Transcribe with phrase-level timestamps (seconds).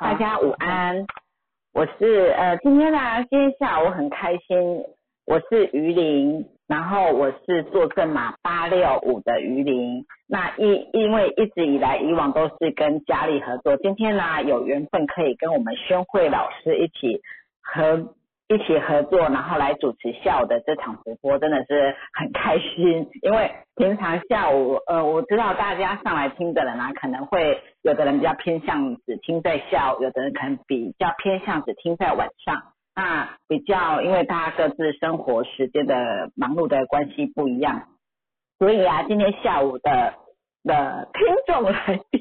[0.00, 1.04] 大家午安，
[1.74, 4.82] 我是呃今天呢，今天下午很开心，
[5.26, 17.20] 我是于林，然后我是坐正码八六五的于林，那因因为一直以来以往都是跟佳丽合作，今天呢有缘分可以跟我们宣慧老师一起
[17.60, 18.14] 合。
[18.52, 23.08] 一起合作，然后来主持下午的这场直播，真的是很开心。
[23.22, 32.60] 因为平常下午，呃，我知道大家上来听的人啊，可能会有的人比较偏向只听在下午，有的人可能比较偏向只听在晚上。
[32.96, 37.84] 那比较，因为大家各自生活时间的忙碌的关系不一样，
[38.58, 40.14] 所以啊，今天下午的
[40.64, 42.20] 的听众来宾，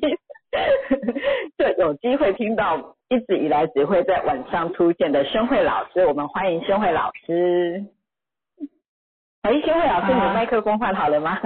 [1.57, 2.98] 就有机会听到。
[3.09, 7.84] 一直以来只会在晚上出现的宣慧老师，我们欢迎宣慧老师。
[9.41, 11.40] 哎，宣慧老师，你的麦克风换好了吗？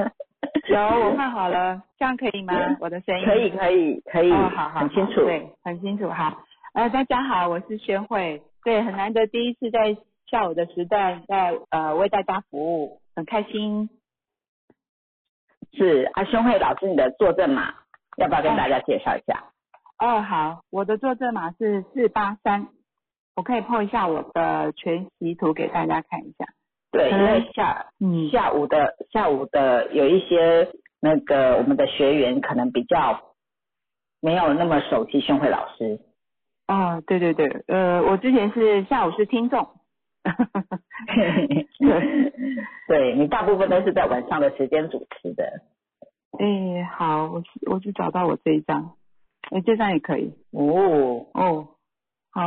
[0.67, 2.53] 有，我换好了，这样可以吗？
[2.81, 6.43] 我的声音可以，可以，可以，好好，很清楚，对，很清楚，哈。
[6.73, 9.95] 呃，大家好，我是宣慧，对，很难得第一次在
[10.29, 13.89] 下午的时段在呃为大家服务，很开心。
[15.71, 17.73] 是啊，宣慧老师，你的坐镇码
[18.17, 19.45] 要不要跟大家介绍一下？
[19.99, 22.67] 哦，好，我的坐证码是四八三，
[23.35, 26.45] 我可以破一下我的全息图给大家看一下。
[26.91, 30.69] 对，因为下嗯下午的下午的有一些
[31.01, 33.33] 那个我们的学员可能比较
[34.21, 35.99] 没有那么熟悉宣慧老师。
[36.67, 39.67] 哦，对对对，呃，我之前是下午是听众。
[42.87, 45.43] 对你大部分都是在晚上的时间主持的。
[46.39, 48.93] 哎，好，我我就找到我这一张。
[49.53, 50.33] 哎，这张也可以。
[50.51, 51.27] 哦。
[51.33, 51.67] 哦，
[52.31, 52.41] 好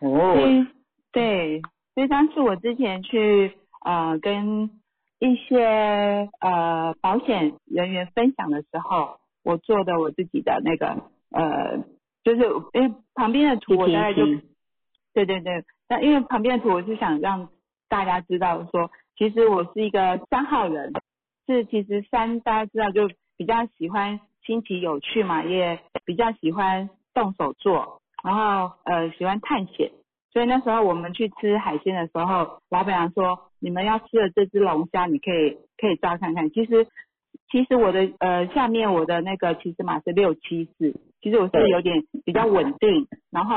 [0.00, 0.66] 哦，
[1.12, 1.62] 对，
[1.94, 4.70] 这张是我之前去呃跟
[5.20, 11.78] 一些呃保险人员分享的时候，我做的我自己的那个呃，
[12.24, 14.24] 就是因为旁边的图我大概就
[15.14, 17.48] 对对对，那因为旁边的图我是想让
[17.88, 20.92] 大家知道说，其实我是一个三号人，
[21.46, 24.20] 是其实三大家知道就比较喜欢。
[24.48, 29.90] 新奇有趣嘛，也比较喜欢动手做，然后呃喜欢探险，
[30.32, 36.48] 所以那时候我们去吃海鲜的时候，老板娘说你们要吃的这只龙虾，你可以可以抓看看。
[36.48, 36.86] 其实
[37.50, 43.54] 其实我的呃下面我的那个起始码是六七四，其实我是有点比较稳定，然后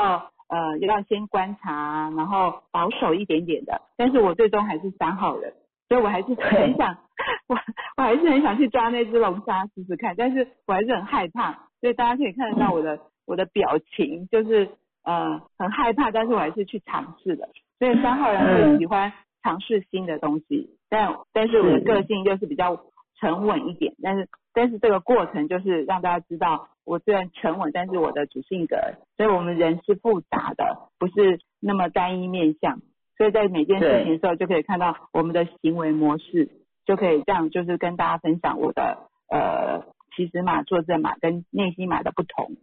[0.48, 5.54] 呃要先观察，然后保守一点点的，但是我最终还是三好人。
[5.92, 6.96] 所以我还是很想，
[7.48, 7.58] 我
[7.98, 11.52] 我还是很想去抓那只龙虾试试看，但是我还是很害怕。
[11.82, 14.70] 所以大家可以看得到我的我的表情，就是
[15.04, 17.46] 呃很害怕，但是我还是去尝试的。
[17.78, 22.80] 所以三号人会喜欢尝试新的东西，但但是我的个性就是比较
[23.20, 23.92] 沉稳一点。
[24.02, 28.78] 但是但是这个过程就是让大家知道，我虽然沉稳，但是我的主性格，
[29.18, 32.78] 所以我们人是复杂的，不是那么单一面相。
[33.22, 36.48] 所以在每件事情的时候，就可以看到我们的行为模式，
[36.84, 38.98] 就可以这样，就是跟大家分享我的
[39.30, 39.84] 呃
[40.16, 42.56] 骑实码、作证码跟内心码的不同，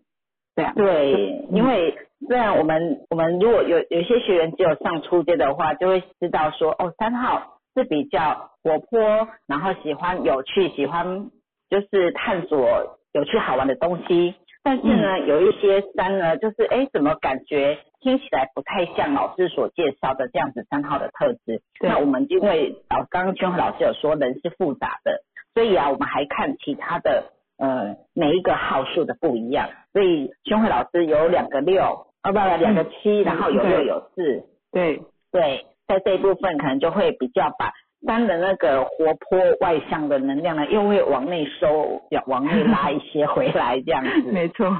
[0.57, 0.73] 这样。
[0.75, 1.97] 对，因为
[2.27, 11.29] 虽然我们我们如果有有些学员只有上初阶的话，就会知道说哦，三号是比较活泼，然后喜欢有趣，喜欢
[11.69, 14.35] 就是探索有趣好玩的东西。
[14.61, 21.61] 但是呢，有一些三呢，就是哎，怎么感觉听起来不太像老师所介绍的这样子三号的特质？
[21.81, 25.23] 那我们因为老刚刚圈和老师有说人是复杂的，
[25.53, 29.69] 所以啊，我们还看其他的呃每一个号数的不一样。
[29.93, 34.43] 所以圈慧老师有两个六，哦不不，两个七，然后有六有四。
[34.71, 35.01] 对
[35.31, 37.73] 对，在这一部分可能就会比较把。
[38.07, 44.21] 三的那个活泼外向的能量呢，又会往内收，要往内拉一些回来，这样子。
[44.31, 44.71] 没错。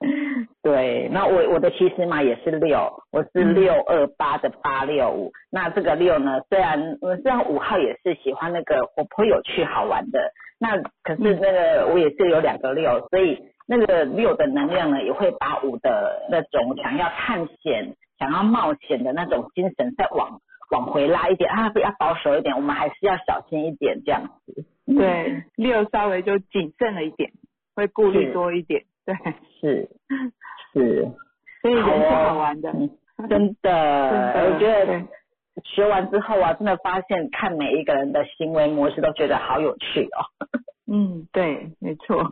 [0.62, 5.32] 对，那我我的其实嘛也是六，我是六二八的八六五。
[5.50, 20.40] 那这个六呢，虽然虽然五号也是喜欢那个活泼有趣好玩的，那可是那个我也是有两个六，所以那个六的能量呢，也会把五的那种想要探险、想要冒险的那种精神再往。
[20.70, 24.66] 往回拉一点啊，不要保守一点，我们还是要小心一点这样子。
[24.84, 27.30] 对，六稍微就谨慎了一点，
[27.74, 28.82] 会顾虑多一点。
[29.08, 29.16] 对，
[29.58, 29.88] 是
[30.74, 31.08] 是，
[31.62, 32.70] 所以人是好玩的，
[33.30, 33.70] 真的。
[34.44, 35.02] 我觉得
[35.64, 40.20] 学完之后啊，真的发现看每一个人的行为模式都觉得好有趣哦。
[40.86, 42.22] 嗯，对，没错。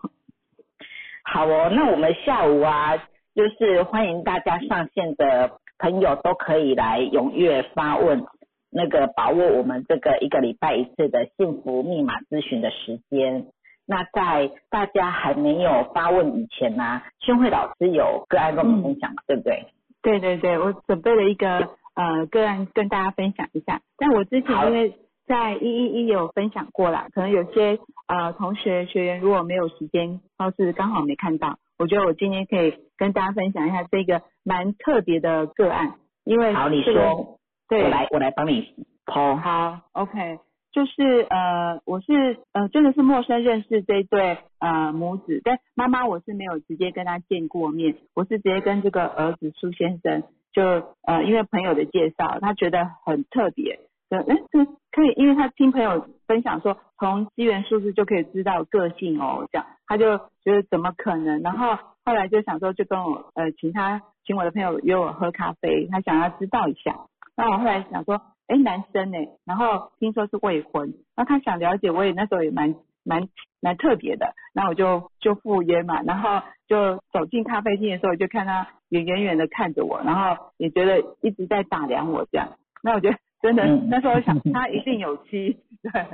[1.25, 2.97] 好哦，那我们下午啊，
[3.35, 5.59] 就是欢迎大家上线的。
[5.79, 8.25] 朋友都可以来踊跃发问，
[8.71, 13.49] 那个把握我们这个一个礼拜一次的幸福密码咨询的时间。
[13.87, 19.67] 那在大家还没有发问以前呢、宣慧老师有个案跟我们分享嘛，对不对？
[20.03, 23.81] 对对对，我准备了一个呃个案跟大家分享一下。
[23.97, 24.95] 但我之前因为
[25.27, 35.95] 在一一一有分享过啦，可能有些呃同学学员如果没有时间，或是刚好没看到，我觉得我今天可以跟大家分享一下这个蛮特别的个案，
[36.25, 37.39] 因为好，你说，
[37.69, 38.75] 对我来我来帮你
[39.05, 39.37] 剖。
[39.37, 40.39] 好，OK，
[40.77, 50.63] 就是呃，我是呃，真的是陌生认识这对呃母子，但妈妈我是没有直接跟他见过面，我是直接跟这个儿子苏先生，就
[51.07, 53.81] 呃，因为朋友的介绍，他觉得很特别，
[54.11, 67.07] 呃，哎，这可以，因为他听朋友分享说，从机缘数字就可以知道个性哦，这样，他就觉得怎么可能，然后后来就想说，就跟我呃，请他请我的朋友约我喝咖啡，他想要知道一下。
[67.35, 73.29] 那我后来想说，哎，男生呢，然后听说是未婚，那他想了解，我也那时候也蛮蛮
[73.61, 82.49] 蛮特别的，那我就就赴约嘛，然后就走进咖啡厅的时候，我就看他也远远的看着我，然后也觉得一直在打量我这样，
[82.83, 86.07] 那我觉得真的、嗯那时候想 他一定有妻， 对，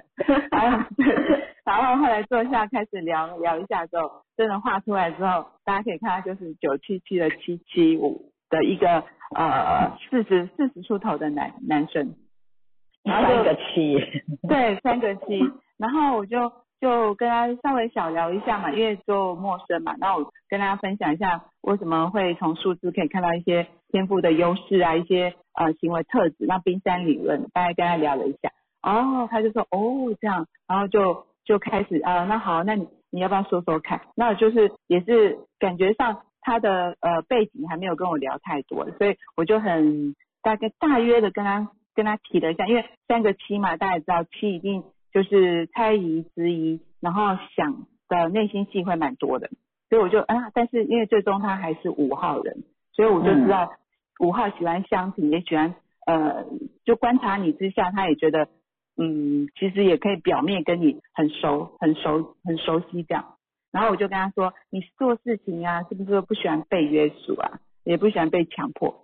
[0.50, 0.84] 然后
[1.64, 9.02] 然后后来坐下开始聊聊一下之后，真的画出来之后，大家可以看到就是九七七的七七五的一个
[9.34, 12.14] 呃四十四十出头的男男生，
[13.02, 13.98] 然后三个七，
[14.46, 15.40] 对，三个七，
[15.78, 28.50] 然后我就就跟他稍微小聊一下嘛，因为就陌生嘛，然后我跟大家分享一下为什么会从数字可以看到一些天赋的优势啊，一些呃行为特质，那冰山理论，大概跟他聊了一下，
[28.82, 34.02] 哦，他就说哦这样，然后就就开始啊、那好，那你你要不要说说看？
[34.14, 49.48] 那我就是也是感觉上他的呃背景还没有跟我聊太多，所以我就很大概大约的跟他跟他提了一下，因为三个七嘛，大家也知道七一定就是猜疑、质疑，然后想的内心戏会蛮多的，
[49.88, 53.72] 所以我就啊，但是因为最终他还是五号人，所以我就知道
[54.20, 55.74] 五号喜欢相挺，也喜欢
[56.06, 56.44] 呃，
[56.84, 58.48] 就观察你之下，他也觉得
[58.96, 63.36] 嗯，其实也可以表面跟你很熟、很熟、很熟悉这样。
[63.72, 68.94] 然后我就跟他说，你做事情啊，是不是不喜欢被约束啊，也不喜欢被强迫？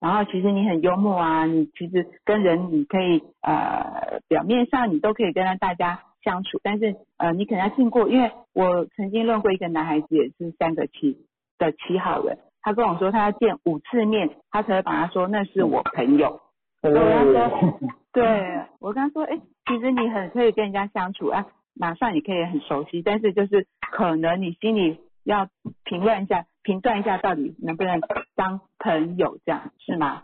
[0.00, 11.26] 然后其实你很幽默啊，你其实跟人你可以呃表面上你都可以跟大家相处，但是呃你可能要经过，因为我曾经认过一个男孩子也是三个七
[11.58, 16.40] 的七号人，他跟我说他要见五次面，他才会把他说那是我朋友。
[16.82, 17.78] 我跟他说，
[18.12, 25.48] 对我跟他说，哎、其实你很可以跟人家相处啊，马上也可以很熟悉，但是就是可能你心里要
[25.84, 28.00] 评论一下，评断一下到底能不能
[28.34, 30.22] 当朋友，这样是吗？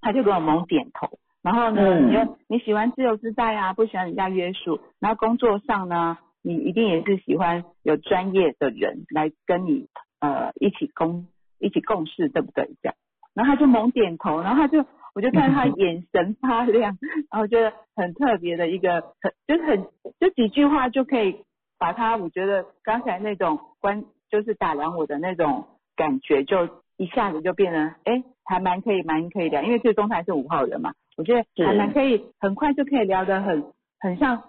[0.00, 1.18] 他就跟我猛点头。
[1.42, 4.80] 然后呢，嗯你又你喜欢自由自在啊，不喜欢人家约束。
[4.98, 9.88] 然后工作上呢，你一定也是喜欢有专业的人来跟你
[10.20, 11.26] 呃一起共
[11.58, 12.66] 一起共事，对不对？
[12.82, 12.94] 这样，
[13.34, 14.84] 然后他就猛点头，然后他就
[15.14, 16.96] 我就看到他 眼神发亮，
[17.30, 19.84] 然后觉得很特别的一个很就是很
[20.18, 21.44] 就几句话就可以
[21.78, 25.66] 把他，我觉得刚才那种关就是打量我的那种
[25.96, 33.64] 感觉，就一下子就变得哎还蛮可以蛮可以聊，因为最终他还是五号人嘛，我觉得还蛮可以，很快就可以聊得很
[34.00, 34.44] 很像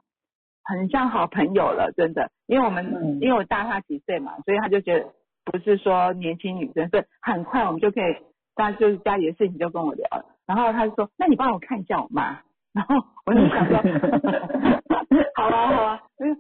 [0.64, 5.10] 很像好朋友了，真的，因为我们、嗯因为我大他几岁嘛，所以他就觉得
[5.46, 8.16] 不是说年轻女生，所以很快我们就可以，
[8.56, 12.40] 他就是家里的事情就跟我聊了，然后他就说，那你帮我看一下我妈，
[12.74, 12.96] 然后
[13.26, 13.78] 我就想说，
[15.36, 16.38] 好啊好啊，嗯，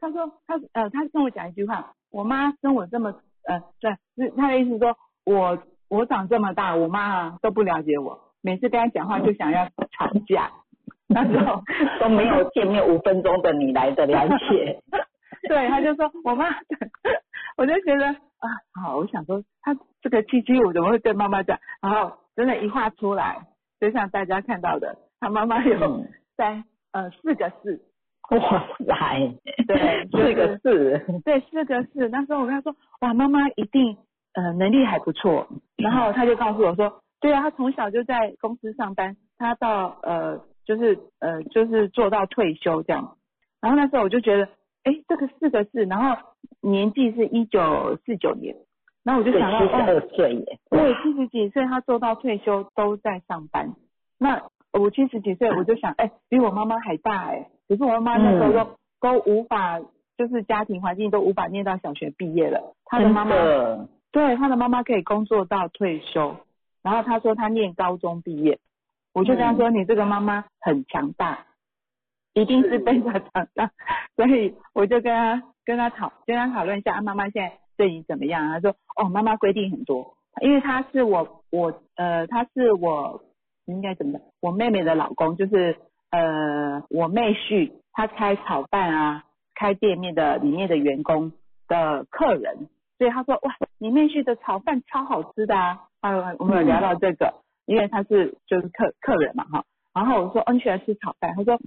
[0.00, 3.10] 他说他呃他跟我讲一句话，我妈跟我这么
[3.46, 10.50] 呃对，是他的意思是说我我长这么大，我妈啊都不了解我，每次跟他讲话就想要吵架，
[11.08, 11.62] 那时候
[12.00, 14.82] 都没有见面五分钟的你来的了解。
[15.48, 16.46] 对，他就说我妈，
[17.56, 18.48] 我就觉得啊，
[18.80, 21.58] 好，我想说他这个七七五怎么会对妈妈讲？
[21.80, 23.46] 然后真的，一画出来，
[23.80, 27.80] 就像大家看到的，他妈妈有嗯三呃四个四，
[28.30, 32.08] 哇塞，对就是四个四，对，四个四。
[32.08, 33.96] 那时候我跟他说，哇，妈妈一定
[34.34, 35.46] 呃能力还不错。
[35.76, 43.16] 然后他就告诉我说，对啊，他从小就在公司上班，他到呃就是呃就是做到退休这样。
[43.60, 44.48] 然后那时候我就觉得，
[44.82, 46.16] 哎，这个四个四，然后
[46.60, 48.56] 年纪是一九四九年，
[49.04, 50.58] 然后我就，想到，七十哦，二岁耶。
[50.70, 53.74] 对，七十几岁他做到退休都在上班。
[54.18, 54.42] 那
[54.72, 59.80] 我七十几岁，我就想，哎、比我妈妈还大哎、可是我妈妈那时候都、都无法，
[60.16, 62.74] 就是家庭环境都无法念到小学毕业了。
[62.84, 63.34] 他的妈妈，
[64.12, 66.36] 对，他的妈妈可以工作到退休。
[66.82, 68.58] 然后他说他念高中毕业，
[69.12, 71.46] 我就跟他说，你这个妈妈很强大，
[72.34, 73.70] 一定是非常 强大。
[74.16, 78.48] 所以我就跟他跟他讨跟他讨论一下，啊妈妈现在对你怎么样？
[78.48, 83.22] 他说哦，妈妈规定很多，因为他是我我呃他是我
[83.66, 84.20] 应该怎么？
[84.40, 85.76] 我妹妹的老公就是
[86.10, 89.24] 呃我妹婿，他开炒饭啊，
[89.54, 91.32] 开店面的里面的员工
[91.68, 97.34] 的客人，所以他说哇，你妹婿的炒饭超好吃的啊，啊我们有聊到这个，
[97.66, 99.64] 因为他是就是客客人嘛哈，
[99.94, 101.58] 然后我说哦你喜欢吃炒饭，他说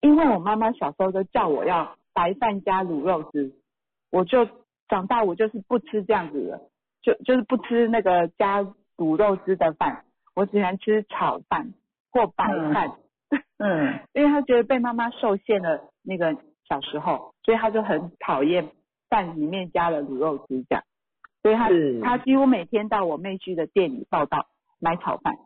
[0.00, 3.52] 因为我妈妈小时候都叫我要白饭加卤肉汁，
[4.10, 4.46] 我就
[4.90, 6.60] 长大我就是不吃这样子的，
[7.00, 8.62] 就就是不吃那个加
[8.98, 10.04] 卤肉汁的饭，
[10.34, 11.72] 我只喜欢吃炒饭
[12.10, 12.92] 或白饭。
[13.58, 16.36] 嗯 因为他觉得被妈妈受限了那个
[16.68, 18.68] 小时候，所以他就很讨厌
[19.08, 20.82] 饭里面加了卤肉汁这样，
[21.42, 21.68] 所以他
[22.02, 24.46] 他几乎每天到我妹去的店里报道
[24.80, 25.36] 买炒饭，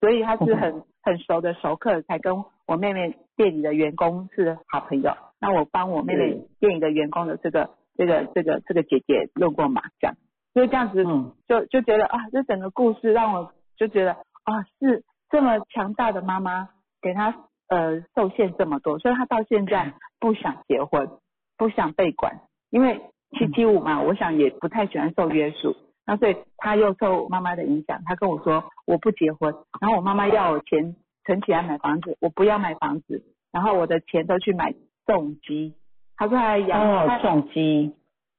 [0.00, 5.16] 所以他是很很熟的熟客，才跟我妹妹店里的员工是好朋友。
[5.40, 10.16] 那我帮我妹妹店里的员工的这个这个这个这个姐姐论过马这样，
[10.54, 11.34] 所以这样子嗯。
[11.46, 14.12] 就就觉得啊，这整个故事让我就觉得
[14.44, 16.70] 啊，是这么强大的妈妈
[17.02, 17.34] 给她
[17.68, 21.10] 呃受限这么多，所以她到现在不想结婚，
[21.58, 22.40] 不想被管，
[22.70, 23.02] 因为
[23.36, 25.76] 七七五嘛，我想也不太喜欢受约束，
[26.06, 34.72] 那所以她又受妈妈的影响，她跟我说我不结婚，然后我妈妈要我钱存起来买房子，我不要买房子，然后我的钱都去买
[35.04, 35.74] 重机，
[36.20, 37.94] 她说她养她哦，重鸡，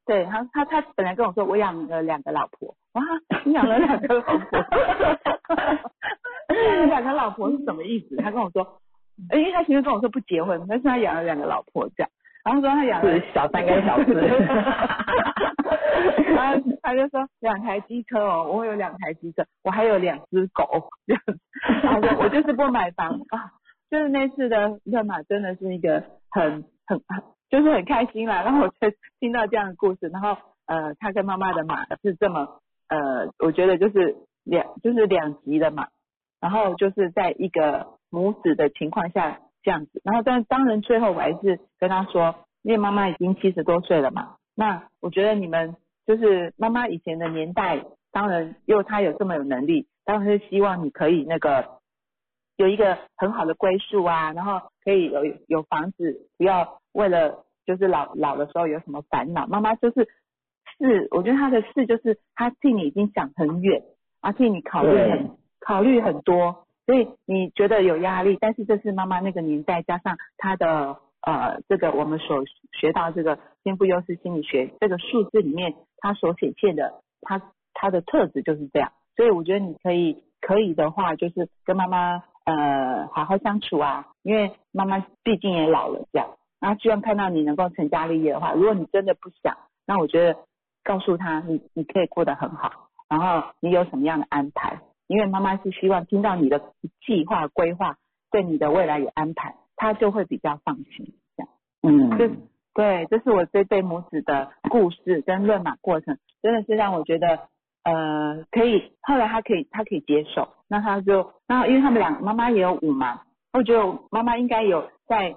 [0.06, 3.02] 对他，他他本来跟我说我养了两个老婆，哇，
[3.44, 4.38] 你养了两个老婆，
[6.54, 8.16] 养了两个老婆是什么意思？
[8.18, 8.62] 他跟我说，
[9.32, 12.10] 呃因为他前面跟我说不结婚，但是他养了两个老婆这样，
[12.46, 14.14] 然后说他养了小三跟小四。
[16.36, 21.40] 然后他就说两台机车哦，我有两台机车，我还有两只狗这样子，
[21.82, 23.22] 他说我就是不买房。
[23.30, 23.54] 啊，
[23.90, 35.90] 就是那次的热玛真的是一个很很很就是很开心啦， 然后我就听到这样的故事，然后呃他跟妈妈的马是这么呃，我觉得就是两就是两极的马，
[36.40, 45.76] 然后就是在一个母子的情况下这样子，然后但当然最后我还是跟他说，因为妈妈已经七十多岁了嘛，那我觉得你们
[46.08, 51.80] 就是妈妈以前的年代，当然因为她有这么有能力，当然是希望你可以那个
[52.58, 59.48] 有一个很好的归宿啊，然后可以有有房子，不要为了就是老老的时候有什么烦恼。
[59.48, 60.08] 妈妈就是
[60.78, 63.84] 是，我觉得她的事就是她替你已经想很远，
[64.20, 72.44] 啊替你考虑很考虑很多，所以你觉得有压力，但是这是妈妈那个年代加上她的呃这个我们所
[72.80, 77.42] 学到这个天赋优势心理学这个数字里面，它所显现的它
[77.74, 86.28] 它的特质就是这样，所以我觉得你可以可以的话，就是跟妈妈呃好好相处啊，因为妈妈毕竟也老了这样，
[86.62, 90.40] 然后希望看到你能够成家立业的话，如果你真的不想，那我觉得
[90.84, 96.62] 告诉他你你可以过得很好，然后你有什么样的安排，因为妈妈是希望听到你的
[97.06, 97.98] 计划规划，
[98.32, 101.50] 对你的未来有安排，她就会比较放心这样。
[101.82, 102.30] 嗯，这
[102.74, 107.40] 对，这是我这对母子的故事跟论马过程，真的是让我觉得，
[107.84, 108.94] 呃，可以。
[109.02, 115.36] 后来他可以，他可以接受，那他就，那因为他们俩妈妈也有五嘛，我觉得妈妈应该有在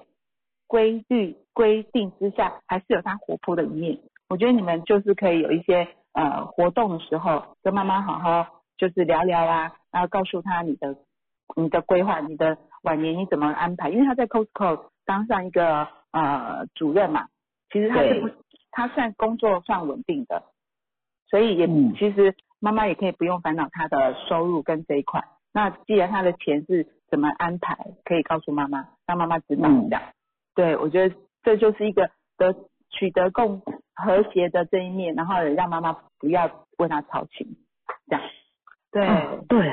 [0.67, 3.99] 规律规定之下，还是有他活泼的一面。
[4.29, 10.97] 我觉得你们就是可以有一些呃活动的时候，跟妈妈好好就是聊聊啊，然后告诉她你的
[11.57, 17.29] 你的规划，你的晚年你怎么安排，因为他在 Costco 当上一个呃主任嘛，
[17.71, 18.31] 其实他是不，
[18.71, 20.43] 他算工作算稳定的，
[21.29, 25.23] 所以也、嗯其实妈妈也可以不用烦恼他的收入跟这一块。
[25.53, 30.03] 那既然他的钱是怎么安排，可以告诉妈妈，让妈妈知道嗯这样。
[30.55, 32.09] 对，我觉得这就是一个
[32.39, 32.55] 得
[32.91, 33.61] 取得共
[33.95, 37.47] 和谐的这一面，然后也让妈妈不要为他操心，
[38.09, 38.25] 这样。
[38.93, 39.69] 对，嗯对，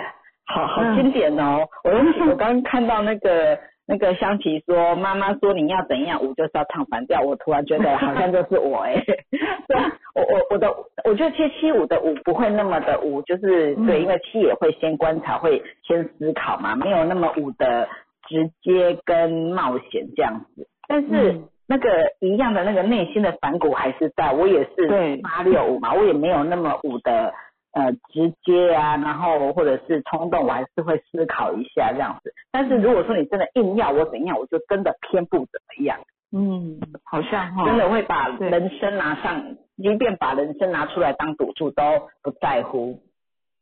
[0.45, 1.67] 好好嗯经典哦！
[1.83, 1.91] 我
[2.31, 8.95] 我刚刚看到那个那个香琪说，妈妈说你要怎样舞就是要唱反调，我突然觉得好像就是我哎、
[9.67, 10.73] 对啊，我我我的
[11.05, 17.87] 我觉得七七舞的舞不会那么的舞，就是嗯对，因为七也会先观察，会先思考嘛，没有那么舞的
[18.27, 21.31] 直接跟冒险这样子，但是。
[21.31, 21.47] 嗯。
[21.67, 21.87] 那个
[22.19, 25.15] 一样的那个内心的反骨还是在，我也是对。
[25.21, 27.33] 八六五嘛，我也没有那么五的
[27.71, 32.33] 呃直接啊，然后或者是冲动，我还是会思考一下这样子。
[32.51, 35.97] 但是如果说你真的硬要我怎样，我就真的偏不怎么样，
[36.33, 41.81] 嗯，好像哈，真的会把人生拿上，即便把人生拿出来当赌注都
[42.21, 42.99] 不在乎，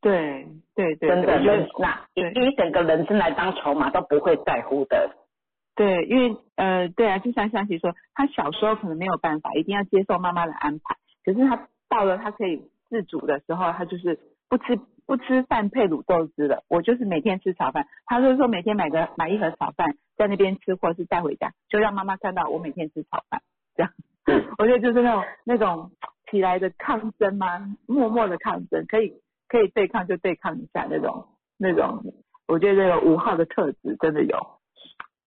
[0.01, 5.11] 对对对，真的对我觉得人拿以一整个人生来当筹码都不会在乎的。
[5.75, 10.97] 对，因为呃，对啊，就像香琪说，他小时候可能没有办法，一定要接受妈妈的安排。
[11.23, 16.63] 可是他到了他可以自主的时候，他就是不吃不吃饭配卤豆汁的。
[16.67, 23.41] 我就是每天吃炒饭，他就是说每天买个买一盒炒饭在那边吃，或者是带回家，就让妈妈看到我每天吃炒饭，
[23.75, 23.93] 这样。
[24.57, 25.91] 我觉得就是那种那种
[26.29, 27.75] 起来的抗争吗？
[27.87, 29.13] 默默的抗争，可以
[29.47, 31.25] 可以对抗就对抗一下那种
[31.57, 32.03] 那种。
[32.47, 34.58] 我觉得这个五号的特质真的有。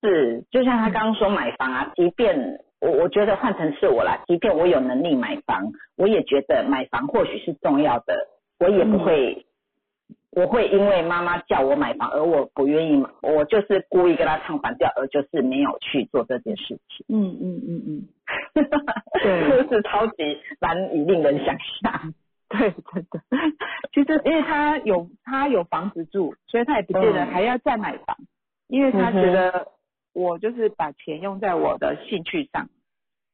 [0.02, 8.12] 是，就像他刚刚说买房啊，即便我我觉得换成是我啦，即便我有能力买房，我也觉得买房或许是重要的，
[8.59, 9.47] 我也不会，
[10.32, 17.06] 我会因为妈妈叫我买房而我不愿意，我就是故意跟他唱反调，而就是没有去做这件事情。
[17.09, 18.09] 嗯嗯嗯嗯，
[19.23, 22.12] 对，就是超级难以令人想象。
[22.50, 23.21] 对，真的。
[23.94, 28.16] 其实因为他有他有房子住，所以他也不见得还要再买房，
[28.66, 29.68] 因为他觉得。
[30.12, 32.69] 我就是把钱用在我的兴趣上，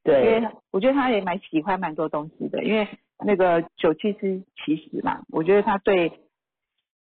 [0.05, 2.87] 对，因为我觉得他也蛮喜欢蛮多东西的，因为
[3.25, 6.13] 那个九七七其实嘛，我觉得他对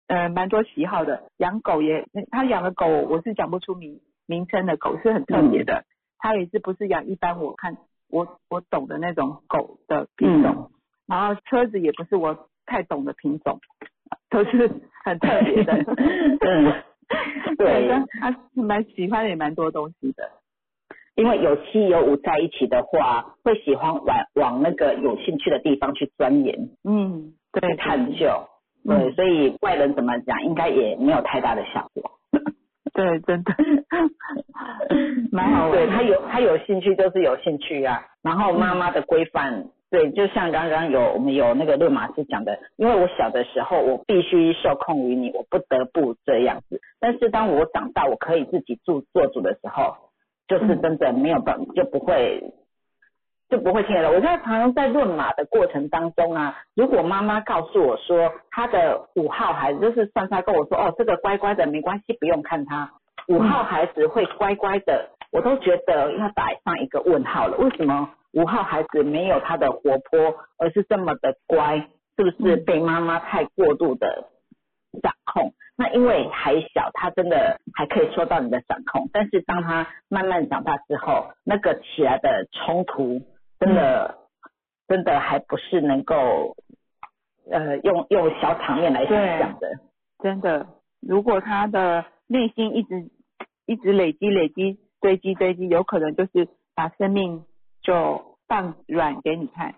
[0.09, 5.85] 呃蛮多喜好的，养狗也他养的狗我是讲不出名名称的狗是很特别的，
[6.19, 7.77] 他也是不是养一般我看
[8.11, 10.73] 我我懂的那种狗的品种，
[11.07, 13.61] 然后车子也不是我太懂的品种，
[14.29, 14.69] 都是
[15.05, 16.85] 很特别的。
[17.57, 17.89] 对，
[18.21, 20.31] 他蛮喜欢也蛮多东西的，
[21.15, 28.49] 因为有七有五在一起的话，会喜欢往往那个有兴趣的地方去钻研，嗯，对，探究，
[28.85, 32.11] 对，所以外人怎么讲，应该也没有太大的效果。
[32.93, 33.55] 对，真的，
[35.33, 35.73] 蛮好玩。
[35.73, 39.69] 对他有他有兴趣就是有兴趣啊，然后妈妈的规范。
[39.91, 46.79] 对，就像刚刚有我们有那个论马斯讲的，因为我小的时候我必须受控于你，我不得不这样子。
[47.01, 49.97] 但是当我长大，我可以自己做做主的时候，
[50.47, 52.53] 就是真的没有办就不会
[53.49, 54.13] 就不会听了。
[54.13, 62.93] 我在常常在论马的过程当中啊，如果妈妈告诉我说她的五号孩子就是算他跟我说哦，这个乖乖的没关系，不用看他
[63.29, 67.57] 五号孩子会乖乖的，我都觉得要打上一个问号了。
[67.57, 68.11] 为什么？
[68.39, 74.29] 五号孩子没有他的活泼，而是这么的乖，是不是被妈妈太过度的
[75.03, 75.53] 掌控？
[75.77, 79.11] 那因为还小，他真的还可以受到你的掌控。
[79.13, 83.21] 但是当他慢慢长大之后，那个起来的冲突，
[83.59, 84.19] 真的
[84.87, 86.55] 真的还不是能够
[87.51, 89.69] 呃用用小场面来想象的。
[90.21, 90.69] 真的，
[91.01, 93.11] 如果他的内心一直
[93.67, 96.47] 一直累积累积堆积堆积，有可能就是
[96.77, 97.45] 把生命。
[97.81, 99.75] 就放软给你看，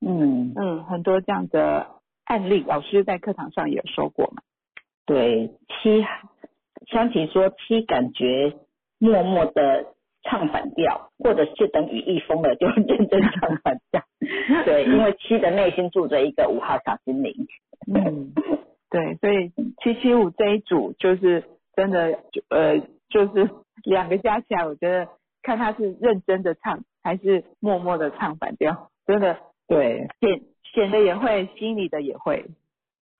[0.00, 1.86] 嗯嗯，很多这样的
[2.24, 4.42] 案例，老师在课堂上也有说过嘛。
[5.06, 6.04] 对，七，
[6.86, 8.54] 香琪说七感觉
[8.98, 9.86] 默默的
[10.22, 14.02] 唱反调，或者是等雨一疯了就认真唱反调。
[14.64, 17.46] 对，因为七的内心住着一个五号小精灵。
[17.86, 18.32] 嗯，
[18.90, 19.50] 对，所以
[19.82, 23.50] 七七五这一组就是真的，呃，就是
[23.84, 25.08] 两个加起来，我觉得
[25.42, 26.84] 看他是认真的唱。
[27.04, 29.36] 还是默默的唱反调，真的
[29.68, 30.08] 对。
[30.20, 30.40] 显
[30.72, 32.44] 显得也会，心里的也会。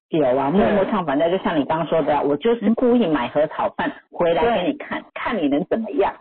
[0.08, 6.14] 有啊，默默唱反调，就像你刚刚说的，我就是故意买盒炒饭回来给你看，看你能怎么样？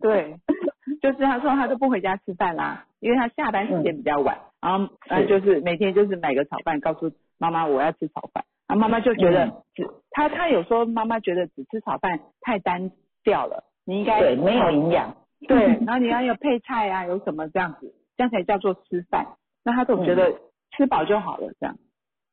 [0.00, 0.36] 对，
[1.02, 12.90] 就是他说他都不回家吃饭啦，因为他下班时间比较晚，然后呃就是每天就是买个炒饭，告诉妈妈我要吃炒饭，然后妈妈就觉得只他他有说妈妈觉得只吃炒饭太单
[13.24, 15.16] 调了，你应该对没有营养。
[15.46, 19.26] 对， 然后你要有配菜啊，有什么这样子，这样才叫做吃饭。
[19.64, 20.32] 那他总觉得
[20.76, 21.76] 吃饱就好了，这样。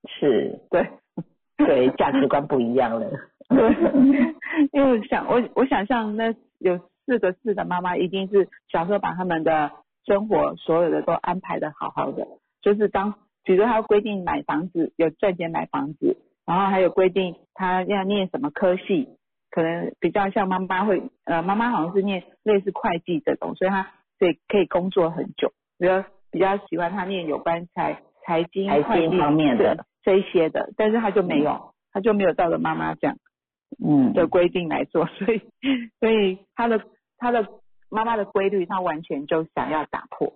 [0.07, 0.89] 是，对，
[1.57, 3.09] 对，价值观不一样了。
[3.49, 3.75] 对，
[4.71, 9.71] 因为想我我想象那有四个四的妈妈，一定是小时候把他们的
[10.05, 12.27] 生活所有的都安排的好好的。
[12.61, 19.09] 就是当，比如他规定买房子，有赚钱买房子，然后还有规定他要念什么科系。
[19.55, 23.89] 可能比较像妈妈会，呃，妈妈好像是念类似会计这种，所以他
[24.19, 25.53] 对可以工作很久。
[25.77, 33.15] 比较比较喜欢她念有关财财经、会计方面的这一些的，但是她就没有，他就没有照着妈妈这样
[33.81, 35.41] 嗯的规定来做，所以
[36.01, 36.81] 所以他的
[37.17, 37.47] 他的
[37.89, 40.33] 妈妈的规律，他完全就想要打破。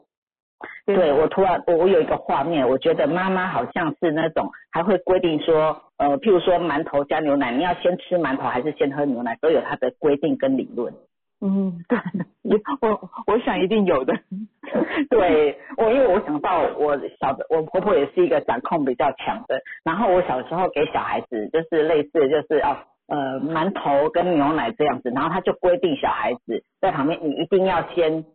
[0.96, 10.94] 对我突然我我有一个画面，我觉得妈妈好像是那种还会规定说，呃，譬如说馒头加牛奶，你要先吃馒头还是先喝牛奶，都有它的规定跟理论。
[11.42, 11.98] 嗯， 对，
[12.82, 14.14] 我我想一定有的。
[15.10, 28.26] 对我因为我想到我小的我婆婆也是一个掌控比较强的，然后我小时候给小孩子就是类似就是哦，呃馒头跟牛奶这样子，然后他就规定小孩子在旁边，你一定要先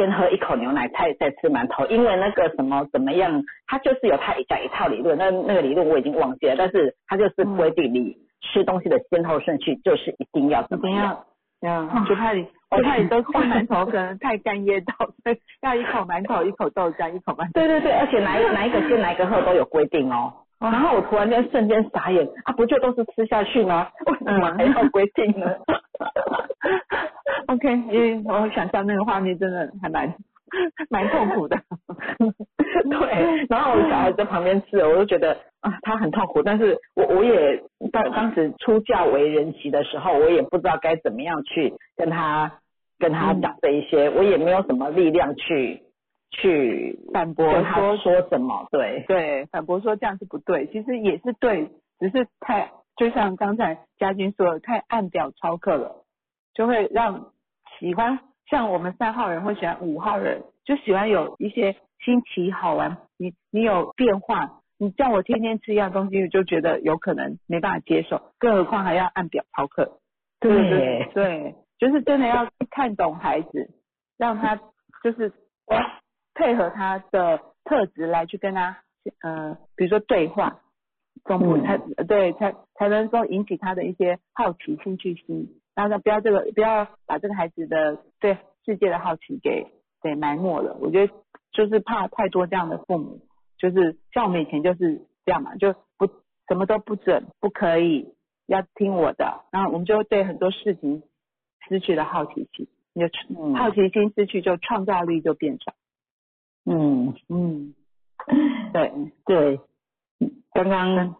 [0.00, 11.26] 先喝一口牛奶，再再吃馒头，因为那个什么怎么样，他就是有他讲一套理论，那那个理论我已经忘记了，但是他就是规定你吃东西的先后顺序就是一定要怎么样。
[11.60, 17.50] 嗯，就怕你，就怕你都吃馒头，可能太干噎到，所以要一口馒头，一口豆浆，一口馒头。
[17.52, 20.32] 对对对，而且哪一哪一个先哪一个后都有规定哦。
[20.58, 23.88] 然后我突然间瞬间傻眼，啊，不就都是吃下去吗？
[24.06, 25.46] 为什么还要规定呢
[27.48, 30.14] OK，因为我想象那个画面真的还蛮
[30.88, 31.56] 蛮痛苦的。
[32.90, 36.42] 对，然后我小孩在旁边吃，我就觉得啊，他很痛苦。
[36.42, 42.60] 但是我我也当当时出教为人媳的时候，我也不知道该怎么样去跟他
[42.98, 45.82] 跟他讲这一些，我也没有什么力量去
[46.30, 48.66] 去反驳说说什么。
[48.70, 56.04] 对对，反驳说这样是不对，其实也是对，只是太就像刚才嘉军说的，太按表操课了，
[56.54, 57.32] 就会让
[57.78, 61.76] 喜欢像我们三号人会喜欢五号人，就喜欢有一些。
[62.02, 69.98] 新奇好玩，你你有变化，你叫我天天吃一样东西，我就觉得有可能没办法接受，更何况还要按表操课。
[70.40, 73.68] 对对，就是真的要看懂孩子，
[74.16, 74.56] 让他
[75.04, 75.30] 就是
[76.34, 78.78] 配合他的特质来去跟他
[79.20, 80.58] 呃，比如说对话，
[81.24, 81.78] 中不才
[82.08, 89.66] 对才才能够引起他的一些好奇、兴趣心，然后呢不要这个不要把这个孩子的对世界的好奇给
[90.02, 90.76] 给埋没了。
[90.80, 91.12] 我觉得。
[91.52, 93.18] 就是怕太多这样的父母，
[93.58, 96.06] 就是像我们以前就是这样嘛，就不
[96.46, 98.14] 什么都不准，不可以，
[98.46, 101.02] 要听我的，然后我们就对很多事情
[101.68, 103.08] 失去了好奇心，你就
[103.56, 105.74] 好奇心失去，就创造力就变少。
[106.64, 107.14] 嗯。
[107.28, 107.74] 嗯，
[108.72, 108.92] 对。
[109.26, 109.60] 对，
[110.64, 111.16] 刚刚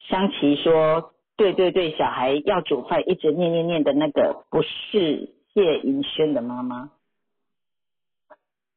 [0.00, 6.90] 香琪说，对对对，小孩要煮饭一直念念念的那个，不是谢银轩的妈妈。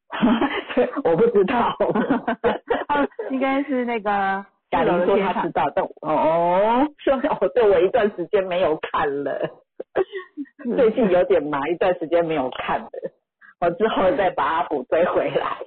[1.03, 1.75] 我不知道，
[3.29, 9.37] 应该是那个 贾玲说她知道，但哦，说哦，对我一段时间没有看了，
[10.75, 12.89] 最近有点忙，一段时间没有看了，
[13.59, 15.57] 我之后再把阿补追回来。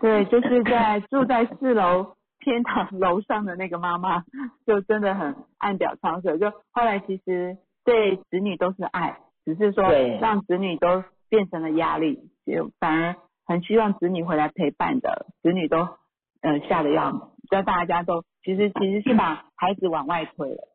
[0.00, 4.24] 对，就是在住在四楼天堂 楼上的那个妈妈，
[4.66, 13.16] 就真的很暗表操课，就后来其实对子女都是爱，只是说让子女都变成了压力，就反而。
[13.50, 15.78] 很希望子女回来陪伴的子女都，
[16.42, 17.18] 呃，吓得要死，
[17.50, 20.68] 叫大家都其实其实是把孩子往外推了。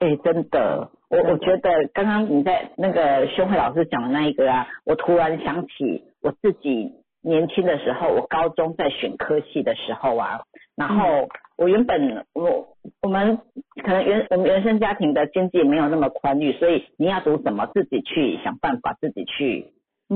[0.00, 6.92] 哎，真的，我我觉得刚刚你在那个修慧老师讲的那一个啊，我突然想起我自己
[7.26, 10.40] 年轻的时候，我高中在选科系的时候啊，
[10.76, 12.68] 然后我原本我
[13.02, 13.38] 我们
[13.82, 19.72] 可能原我们原生家庭的经济没有那么宽裕，所以你要读什么自己去想办法，自己去。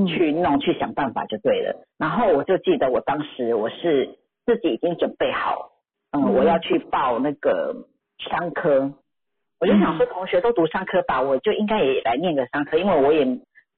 [0.06, 1.84] 去弄去想办法就对了。
[1.98, 5.72] 然后我就记得我当时我是自己已经准备好，
[6.12, 7.74] 嗯，我要去报那个
[8.18, 8.92] 商科。
[9.58, 13.24] 我就想说，同学都读商科吧，我就应该也来念个商科，因为我也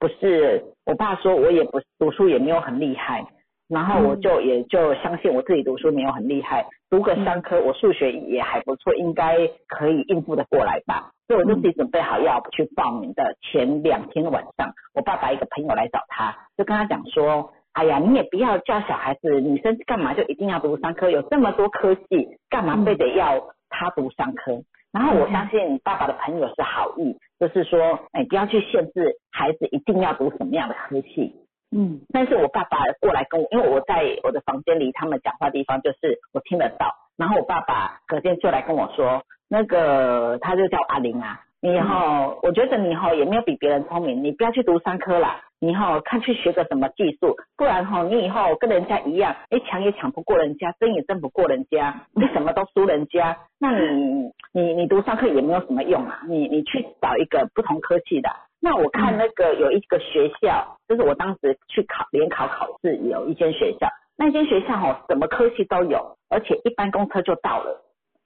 [0.02, 3.24] 不是我爸说我也不读书也没有很厉害。
[3.68, 9.38] 然后我就也就相信我自己读书没有很厉害，读个三科，我数学也还不错，应该
[9.68, 11.12] 可以应付的过来吧。
[11.26, 24.60] 所以我就自己准备好要去报名的前两天晚上，我爸爸一个朋友来找他，就跟他讲说，哎呀，你也不要叫小孩子女生干嘛就一定要读商科，有这么多科系，干嘛非得要他读商科？
[24.92, 31.34] 然后我相信爸爸的朋友是好意，就是说，哎，不要去限制孩子一定要读什么样的科系。
[31.76, 58.28] 嗯，但是我爸爸过来跟我，因为我在我的房间里他们讲话地方就是我听得到，然后我爸爸隔天就来跟我说，那个他就叫阿玲啊，你以后我觉得你以后也没有比别人聪明，你不要去读商科啦，你以后看去学个什么技术，不然哈你以后跟人家一样，哎抢也抢不过人家，争也争不过人家，你什么都输人家，那你你你读上科也没有什么用啊，你你去找一个不同科技的。
[58.60, 67.84] 那我看那个有一个学校，就是我当时去考联考考试，有一间学校，那间学校哦，什么科系都有，而且一班公车就到了，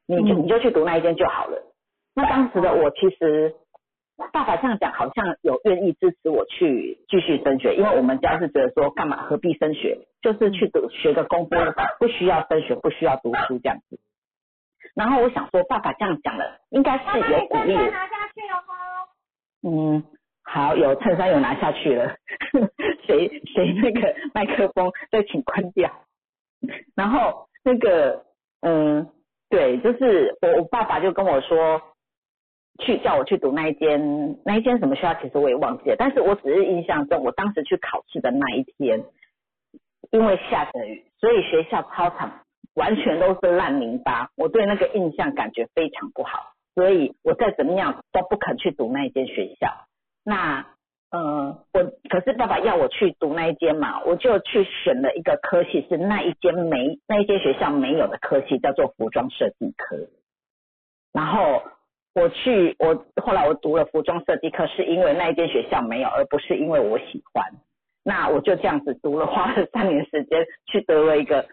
[0.09, 1.63] 你就你就去读那一间就好了。
[2.15, 3.55] 那当时的我其实
[4.33, 11.57] 爸爸这样讲，好像有愿意支持我去继续升学，因为我们家是觉得说干嘛何必升学，就是去读学个功夫，
[11.99, 13.99] 不需要升学，不需要读书这样子。
[14.95, 17.75] 然后我想说，爸爸这样讲了，应该是有鼓励。
[17.75, 18.65] 拿下去了
[19.63, 20.05] 嗯。
[20.49, 22.15] 好，有衬衫有拿下去了，
[23.05, 25.91] 谁谁那个麦克风再请关掉。
[26.95, 28.25] 然后那个
[28.61, 29.11] 嗯，
[29.51, 31.83] 对，就是我我爸爸就跟我说，
[32.79, 39.05] 去叫我去读那一间那一间什么学校，其实我也忘记了，但是我只是印象中，我当时去考试的那一天，
[40.11, 42.41] 因为下着雨，所以学校操场
[42.75, 49.69] 完全都是烂泥巴，我对那个印象感觉非常不好，所以我再怎么样都不肯去读那一间学校。
[50.25, 50.67] 那
[51.11, 59.97] 呃，我可是爸爸要我去读那一间嘛，我就去选了一个科系，是那一间没那一间学校没有的科系，叫做服装设计科。
[61.13, 61.63] 然后
[62.17, 67.45] 我去，我后来我读了服装设计课，是因为那一间学校没有，而不是因为我喜欢。
[68.03, 71.47] 那我就这样子读了，花了三年时间去得了一个。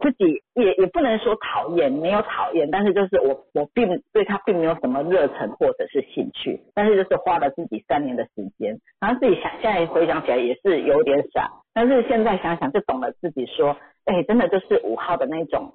[0.00, 15.72] 自己也也不能说讨厌，没有讨厌，但是就是我我并对他并没有什么热忱或者是兴趣，但是就是花了自己三年的时间，然后自己想现在回想起来也是有点傻，但是现在想想就懂了自己说，哎，真的就是五号的那种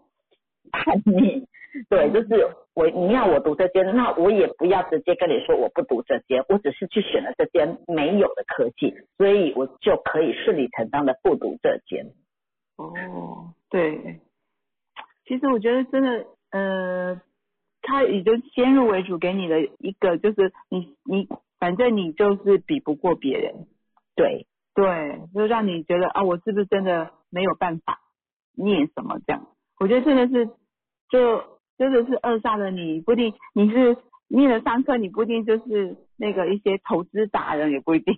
[0.83, 1.45] 叛逆，
[1.87, 12.07] 对，就是我你要我读这间，那我也不要直接跟你说我不读这间，我只是去选了这间没有的科技，所以我就可以顺理成章的不读这间。
[12.77, 13.53] 哦。
[13.69, 14.19] 对，
[15.25, 17.21] 其实我觉得真的，呃，
[17.81, 21.27] 他已经先入为主给你的一个，就是你你
[21.59, 23.67] 反正你就是比不过别人，
[24.15, 27.99] 对对，就让你觉得啊，我是不是真的没有办法
[28.55, 29.47] 念什么这样？
[29.79, 30.49] 我觉得真的是，
[31.13, 31.43] 就
[31.77, 33.95] 真的是扼杀了你，不一定你是
[34.29, 38.17] 念了上课，你不一定就是那个一些投资达人，也不一定。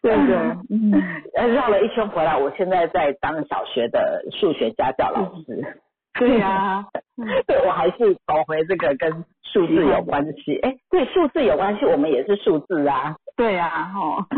[0.00, 0.36] 对对，
[0.70, 5.80] 嗯，绕了一圈回来，我现在在当小学的数学家教老师。
[6.14, 6.86] 对呀，
[7.48, 10.60] 对我还是找回这个跟数字有关系。
[10.62, 13.16] 哎，对，数字有关系，我们也是数字啊。
[13.36, 14.28] 对呀，哈。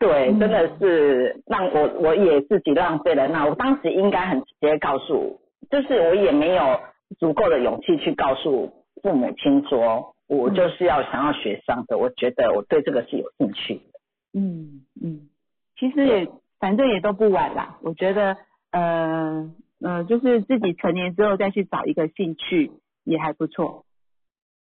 [0.00, 3.28] 对，真的是让我我也自己浪费了。
[3.28, 5.38] 那我当时应该很直接告诉，
[5.70, 6.80] 就是我也没有
[7.20, 10.16] 足够的勇气去告诉父母亲说。
[10.32, 13.98] 我就是要想要学商的，我觉得我对这个是有兴趣的。
[14.32, 15.28] 嗯嗯，
[15.76, 16.28] 其实也
[16.60, 17.78] 反正也都不晚啦。
[17.82, 18.36] 我觉得
[18.70, 22.70] 呃呃，就是自己成年之后再去找一个兴趣
[23.02, 23.84] 也还不错。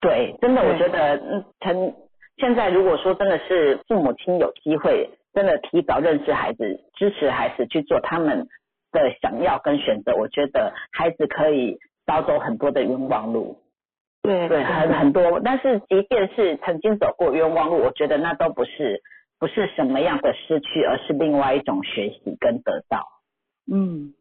[0.01, 1.95] 对，真的我觉得嗯，成
[2.39, 8.49] 现在如果说真的是父母亲有机会，真的提早认识孩子，支持孩子去做他们
[8.91, 13.59] 的想要跟选择，我觉得孩子可以少走很多的冤枉路。
[14.23, 19.03] 对对，很很多，但是即便是曾经走过冤枉路，我觉得那都不是
[19.39, 23.05] 不是什么样的失去，而是另外一种学习跟得到。
[23.67, 24.15] 嗯，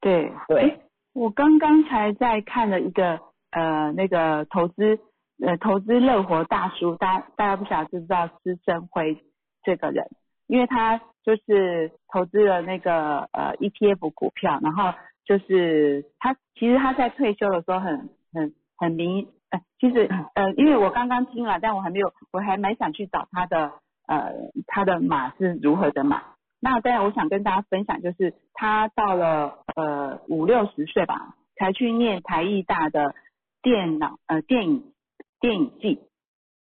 [0.00, 0.78] 对对。
[1.14, 4.98] 我刚刚才在看了一个呃那个投资
[5.44, 9.18] 呃投资乐活大叔，大大家不晓得知不知道施生辉
[9.62, 10.06] 这个人，
[10.46, 14.92] 因为他就是投资了那个呃 ETF 股票，然后
[15.24, 18.54] 就是他其实他在退休的时候很很。
[18.76, 23.70] 很明，呃，其实，呃，因为我刚刚听了，但我还没有，我还蛮想去找他的，
[24.08, 24.32] 呃，
[24.66, 26.34] 他的码是如何的码。
[26.60, 33.14] 那当然，我想跟大家分享，就是他到了呃五六十岁吧，才去念台艺大的
[33.62, 34.92] 电脑，呃，电影
[35.38, 36.00] 电影系。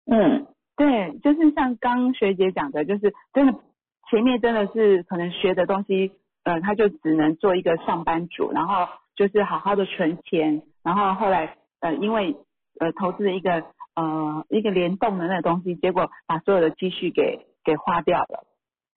[0.04, 3.54] 嗯，对，就是像刚学姐讲的，就是真的
[4.10, 6.12] 前面真的是可能学的东西，
[6.44, 11.56] 呃，他就只能做一个上班族，然后就是好好的存钱，然后后来。
[11.80, 12.34] 呃，因为
[12.80, 13.62] 呃投资一个
[13.94, 18.46] 呃一个联动的那个东西，结果把所有的积蓄给给花掉了。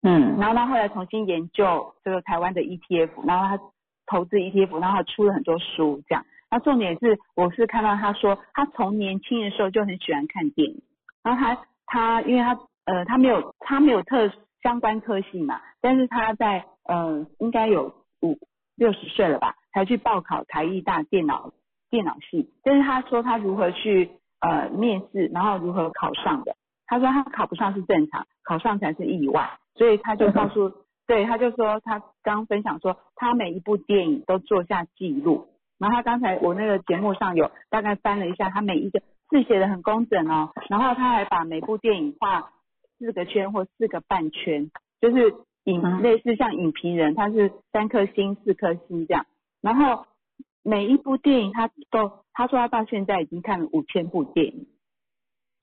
[0.03, 3.61] 嗯，然后他后来重新研究这个台湾的 ETF，然后他
[4.05, 6.25] 投资 ETF，然后他出了很多书，这样。
[6.49, 10.81] 那重点是，我是看到他说，他从年轻的时候就很喜欢看电影，
[11.27, 14.31] 然后他他因为他呃他没有他没有特
[14.63, 18.37] 相关科系嘛，但是他在呃应该有五
[18.75, 21.51] 六十岁了吧，才去报考台艺大电脑。
[21.89, 24.11] 电脑系，但是他说他如何去
[24.41, 26.53] 呃面试，然后如何考上的。
[26.85, 29.57] 他说他考不上是正常，考上才是意外。
[29.75, 30.69] 所以他就告诉，
[31.07, 35.47] 对，他就说他刚分享说他每一部电影都做下记录。
[35.79, 40.51] 然后他刚才我那个节目上有大概翻了一下，他每一个字写的很工整哦。
[40.69, 42.51] 然后他还把每部电影画
[42.97, 44.69] 四个圈或四个半圈，
[45.01, 49.25] 就是影类似像影评人，他是三颗星、四颗星这样。
[49.61, 50.05] 然后。
[50.63, 54.67] 每一部电影，他都他说他到现在已经看了五千部电影，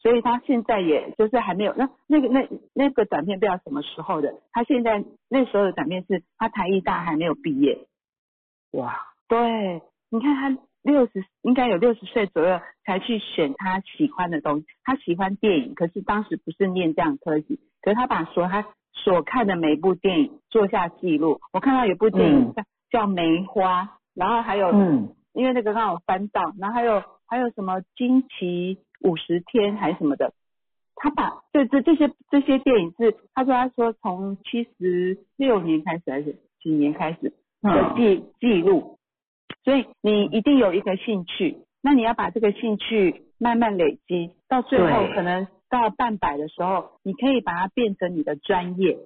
[0.00, 7.86] 所以他现在也就是还没有那那个那那个短片不知道什么时候的，他现在那时候的短片是他台艺大还没有毕业，
[8.70, 8.98] 哇，
[9.28, 23.98] 对，你看他六十应该有六十岁左右才去选他喜欢的东西，他喜欢电影，可是当时不是念这样科技，可是他把所他所看的每部电影做下记录，我看到有部电影叫叫梅花。
[24.16, 30.32] 然后还有，嗯，因为那个刚好翻到，然后还有还有什么惊奇五十天还是什么的，
[30.94, 37.96] 他把这这这些这些电影是他说他说从七十六年开始还是几年开始的嗯。
[37.96, 39.00] 记记录，
[39.64, 48.98] 所以你一定有一个兴趣，那你要把这个兴趣慢慢累积，到最后可能到半百的时候，你可以把它变成你的专业。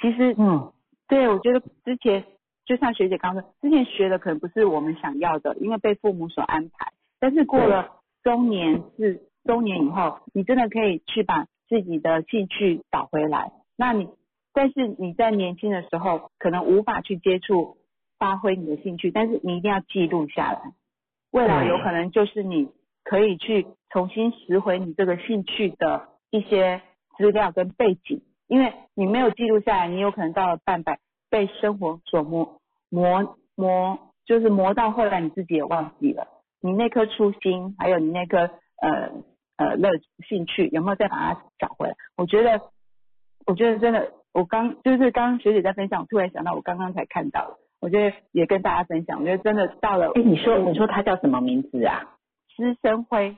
[0.00, 0.72] 其实嗯，
[1.06, 2.24] 对，我觉得之前
[2.64, 6.92] 就像学姐刚说，之前学的可能不是我们想要的，因为被父母所安排。
[7.18, 7.90] 但是过了
[8.22, 13.52] 中年是中年以后，你真的可以去把自己的兴趣找回来。
[13.76, 14.08] 那你，
[14.54, 17.76] 但是你在年轻的时候可能无法去接触、
[18.20, 20.60] 发挥你的兴趣，但是你一定要记录下来。
[21.32, 22.68] 未来有可能就是你
[23.02, 26.82] 可以去重新拾回你这个兴趣的一些
[27.16, 30.98] 资料跟背景，因为你没有记录下来，你有可能到了半百
[31.30, 36.26] 被生活所磨磨磨，就是磨到后来你自己也忘记了，
[36.60, 38.50] 你那颗初心，还有你那颗
[38.82, 39.12] 呃
[39.56, 39.90] 呃乐
[40.28, 41.94] 兴趣，有没有再把它找回来？
[42.16, 42.60] 我觉得，
[43.46, 52.16] 我觉得真的，我刚就是刚刚学姐在分享，我突然想到我刚刚才看到的，我觉得也跟大家分享，我觉得真的到了哎，你说你说他叫什么名字啊？
[52.54, 53.36] 师生辉。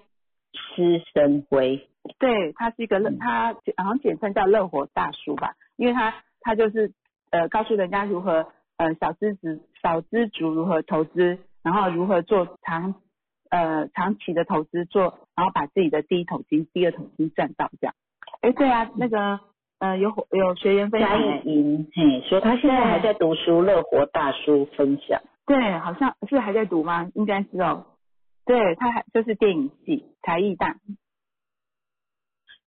[0.52, 1.88] 施生辉。
[2.18, 6.92] 对，他是一个乐，嗯他好像简称叫乐活大叔吧，因为他他就是
[7.30, 12.96] 呃告诉人家如何呃小资子小资族如何投资，然后如何做长
[13.48, 17.94] 呃长期的投资做，然后把自己的第一桶金、第二桶金赚到这样。
[18.40, 19.38] 哎，对啊，那个
[19.82, 25.20] 呃有有学员分享嘉哎，义英，嘿，说他现在还在读书，乐活大叔分享。
[25.44, 27.10] 对，好像是还在读吗？
[27.16, 27.86] 应该是哦。
[28.46, 30.76] 对，他还就是电影系才艺大。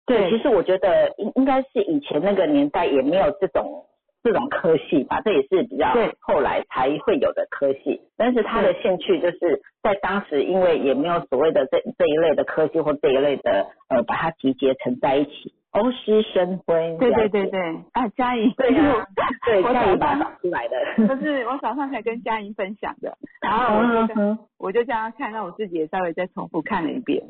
[0.07, 3.87] 对，其实我觉得应应该是以前那个年代也没有这种
[4.25, 8.01] 这种科系吧，这也是比较后来才会有的科系。
[8.17, 16.97] 但是他的兴趣就是在当时，因为也没有所谓的这这一类的科系或这一类的呃，把它集结成在一起，欧师生辉。
[16.99, 17.61] 对对对对，
[17.93, 19.07] 啊，佳颖，对呀、
[19.47, 20.77] 对，我早上出来的。
[21.09, 27.23] 这是我早上才跟佳颖分享的， 然后我就嗯我就这样看，那我自己也稍微再重复看了一遍。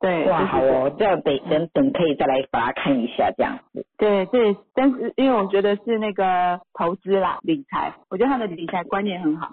[0.00, 3.84] 对，哇，好哦，这样等等等可以再来把它看一下，这样子。
[3.96, 9.48] 对对，但是因为我觉得是那个投资啦，理财，我觉得他的理财观念很好，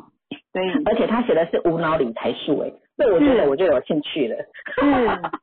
[0.54, 4.38] 所以而且他写的是无脑理财术，哎，这我觉得我就有兴趣了。
[4.76, 4.82] 是，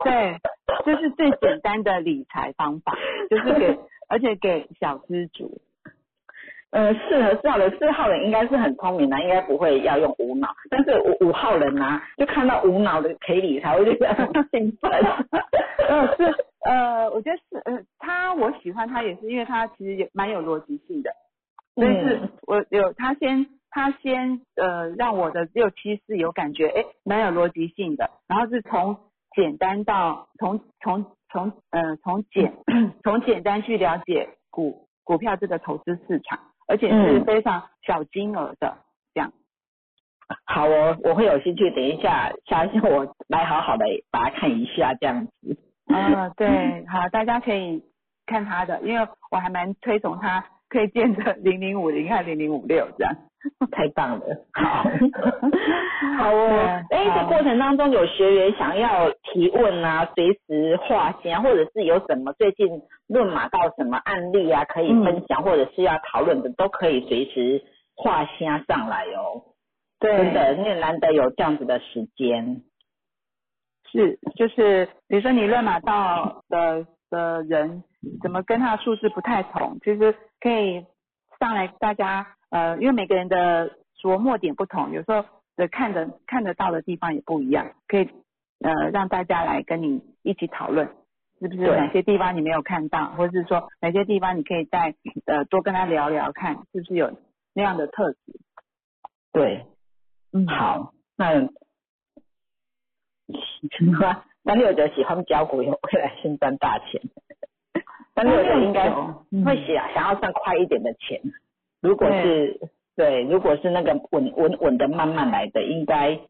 [0.05, 0.37] 对，
[0.85, 2.97] 这是最简单的理财方法，
[3.29, 5.61] 就是给，而且给小资主。
[6.71, 10.49] 呃，适合四号人，四号人应该是很聪明的，应该不会要用无脑。
[10.71, 14.91] 但是五五号人呐、就看到无脑的可以理财，我就觉得很兴奋。
[15.87, 16.35] 呃，是
[16.65, 21.11] 呃，我觉得是呃，他我喜欢他也是因为他其实也蛮有逻辑性的，
[21.75, 28.99] 所以是嗯我有他先他先呃让我的六七四有感觉，哎，蛮有逻辑性的，然后是从
[29.35, 32.53] 简单到从从从呃从简
[33.03, 38.77] 从简单去了解股股票这个投资市场，而且是嗯非常小金额的
[39.15, 39.33] 这样。
[40.45, 45.59] 好我，我会有兴趣，等一下下次我来好好的把它看一下，这样子。
[45.87, 47.83] 啊，对，好，大家可以
[48.27, 53.15] 看他的，因为我还蛮推崇他推荐的零零五零和零零五六这样。
[53.73, 54.85] 太棒了，好，
[56.17, 56.81] 好哦。
[56.91, 62.69] 哎，这过程当中有学员想要提问啊，随时划线，或者是有什么最近
[63.09, 67.65] 论马到什么案例啊，可以分享，或者是要讨论的，都可以随时
[67.97, 69.43] 划线上来哦。
[69.99, 72.63] 对，真的，因为难得有这样子的时间。
[73.91, 77.83] 是，就是比如说你乱码到的的人，
[78.23, 80.85] 怎么跟他的数字不太同，其实可以
[81.39, 85.25] 上来大家呃，因为每个人的琢磨点不同，有时候
[85.57, 88.09] 的看的看得到的地方也不一样，可以
[88.61, 90.89] 呃让大家来跟你一起讨论，
[91.41, 94.95] 是不是对哪些地方你没有看到，或者是说哪些地方你可以再
[95.27, 97.17] 呃多跟他聊聊看，是不是有
[97.55, 98.19] 那样的特质？
[99.33, 99.67] 对，
[100.33, 101.49] 嗯，好，那
[104.45, 107.01] 那六九喜欢交股，有未来先赚大钱。
[108.15, 108.89] 三六九应该
[109.31, 111.21] 嗯会想想要赚快一点的钱。
[111.81, 112.61] 如果是
[112.95, 116.21] 对，如果是那个稳稳稳的慢慢来的，应该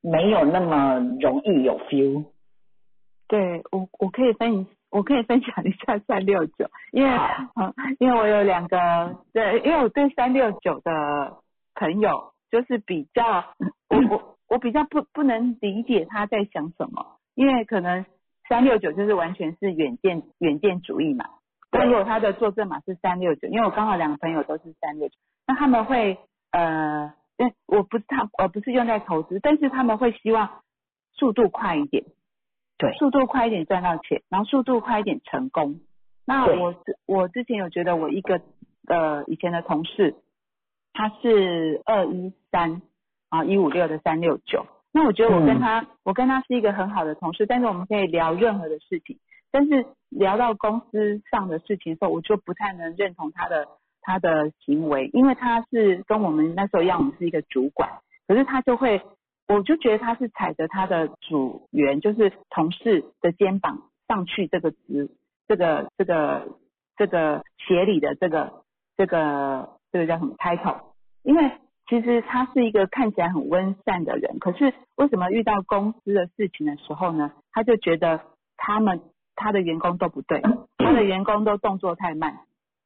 [0.00, 2.24] 没有那么容易有 feel。
[3.28, 7.10] 对我，我可以分，我可以分享一下三六九，因为
[7.56, 11.36] 嗯，因为我有两个，对，因为我对三六九的
[11.74, 13.44] 朋友就是比较，
[13.90, 18.06] 我我我比较不不能理解他在想什么，因为可能
[18.48, 21.26] 三六九就是完全是远见远见主义嘛。
[21.72, 25.14] 那如果他的坐证码是三六九，因为我刚好两个朋友都是三六九，
[25.46, 26.18] 那他们会
[26.52, 30.62] 呃嗯，我不是他，我，不是用在投资，但是他们会希望
[31.12, 32.04] 速度快一点，
[32.78, 35.80] 对，速度快一点赚到钱，然后速度快一点成功。
[36.24, 38.40] 那我之我之前有觉得我一个
[38.86, 40.14] 呃以前的同事，
[40.94, 42.80] 他是二一三
[43.28, 44.64] 啊一五六的三六九，
[44.96, 49.18] 那我觉得我跟他、我跟他是一个很好的同事，但是我们可以聊任何的事情，
[49.52, 53.68] 但是聊到公司上的事情的时候，我就不太能认同他的
[54.00, 57.90] 他的行为，因为他是跟我们那时候一样，我们是一个主管，
[58.26, 59.02] 可是他就会，
[59.48, 65.10] 我就觉得他是踩着他的组员，就是同事的肩膀上去这个职，
[65.46, 66.48] 这个这个
[66.96, 68.64] 这个协理的这个
[68.96, 70.80] 这个这个叫什么 title？
[71.22, 71.50] 因为
[71.88, 77.32] 其实他是一个看起来很温善的人，可是为什么遇到公司的事情的时候呢？
[77.52, 78.20] 他就觉得
[78.56, 79.00] 他们
[79.34, 80.42] 他的员工都不对，
[80.78, 82.40] 他的员工都动作太慢，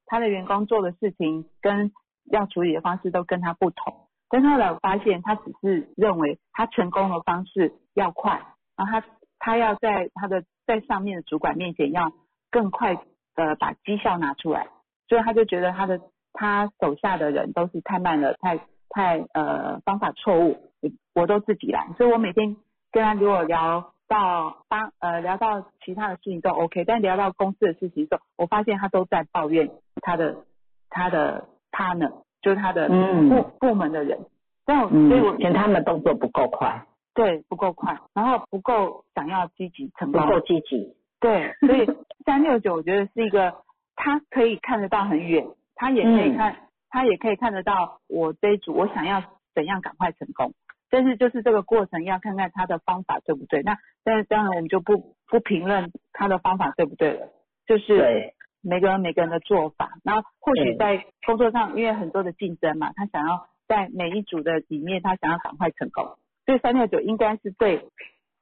[0.07, 1.93] 他的员工做的事情跟
[2.31, 4.07] 要处理的方式都跟他不同。
[4.29, 8.43] 但后来我发现，他只是认为他成功的方式要快，
[8.77, 9.07] 然后他
[9.39, 12.13] 他要在他的在上面的主管面前要
[12.51, 12.95] 更快
[13.35, 14.69] 呃把绩效拿出来，
[15.09, 16.01] 所以他就觉得他的
[16.33, 20.91] 他手下的人都是太慢了，太太呃方法错误，我
[21.23, 22.57] 我都自己来，所以我每天
[22.93, 29.71] 跟他如果聊到八呃聊到其他的事情都 OK，但聊到公司的事情的时候，我发现他都在抱怨
[30.03, 30.45] 他的
[30.89, 33.29] 他的 partner，就是他的嗯。
[33.29, 34.27] 部部门的人，
[34.67, 36.85] 但我所以我嗯，嫌他们动作不够快，
[37.15, 41.87] 对不够快，然后不够想要积极成功，不够积极，对，所以
[42.25, 43.55] 三六九我觉得是一个，
[43.95, 46.37] 他可以看得到很远，他也可以嗯。
[46.37, 46.57] 看，
[46.91, 49.23] 他也可以看得到我这一组我想要
[49.55, 50.53] 怎样赶快成功，
[50.91, 53.63] 但是就是这个过程要看看他的方法对不对。
[53.63, 57.29] 那但是当然我们就不不评论他的方法对不对了，
[57.67, 67.89] 就是对，每个人每个人的做法，然后或许在工作上因为很多的竞争嘛，他想要在每一组的里面他想要赶快成功，所以三六九应该是最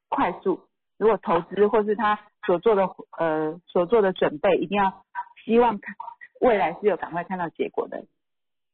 [0.08, 0.60] 快速。
[0.96, 2.88] 如果投资或是他所做的
[3.18, 5.04] 呃所做的准备，一定要
[5.44, 5.94] 希望看
[6.40, 8.04] 未来是有赶快看到结果的。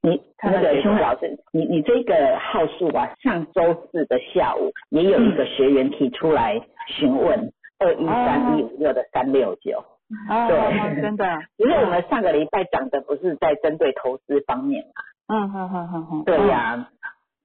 [0.04, 9.82] 你那个看到结果兄老师，你你这个号数啊，上周四的下午也有一个学员提出来询问二一三一五六的三六九，
[10.28, 11.24] 哦，对哦真的，
[11.56, 16.86] 因为我们上个礼拜讲的不是在针对投资方面嘛，嗯哼哼哼哼，对呀、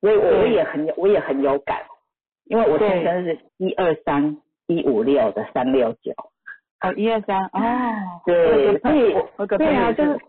[0.01, 1.77] 所以我我也很有我也很有感，
[2.43, 2.89] 因为我对。
[2.89, 4.37] 先生是一二三
[4.67, 6.11] 一五六的三六九，
[6.81, 9.15] 哦，一二三，哦，对所以
[9.57, 10.19] 对啊，就是嗯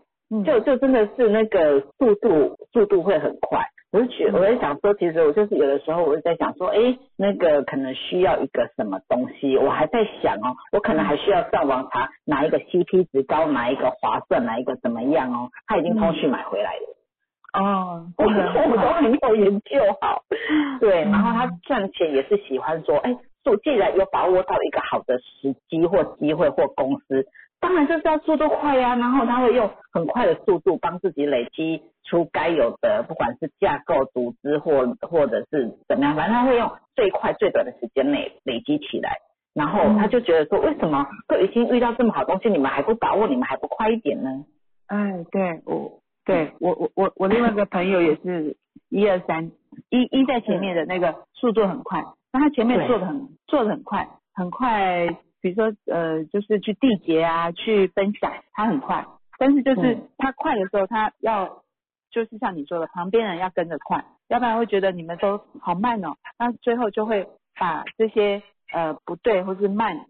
[0.45, 3.61] 就就真的是那个速度速度会很快。
[3.91, 15.49] 我就觉，嗯我在想说，其实我就是有的时候，我就在想说，哎，那个可能需要一个什么东西，我还在想哦，我可能还需要上网查哪一个 CP 值高，哪一个划算，哪一个怎么样哦。
[15.67, 20.23] 他已经通讯买回来了，哦， 我真的我都还没有研究好。
[20.79, 23.13] 对，嗯然后他赚钱也是喜欢说，哎，
[23.43, 27.25] 我既然有把握到一个好的时机或机会或公司，
[27.61, 39.17] 当然就是要速度快呀、然后他会用很快的速度帮自己累积出该有的，不管是架构、组织或或者是怎么样，反正他会用最快最短的时间内累积起来。
[39.53, 44.45] 然后他就觉得说，为什么都已经遇到这么好东西，你们还不把握，你们还不快一点呢？
[44.87, 48.55] 哎，对我，对我我我我另外一个朋友也是
[48.89, 49.51] 一二三，
[49.89, 52.01] 一一在前面的那个速度很快，
[52.31, 55.07] 那他前面对做的很做的很快，很快，
[55.41, 59.05] 比如说呃，就是去缔结啊，去分享，他很快，
[59.37, 60.09] 但是就是嗯。
[60.17, 61.63] 他快的时候，他要
[62.11, 67.27] 就是像你说的，旁边人要跟着快，要不然会觉得你们都好慢哦，那最后就会
[67.59, 70.05] 把这些呃不对或是慢，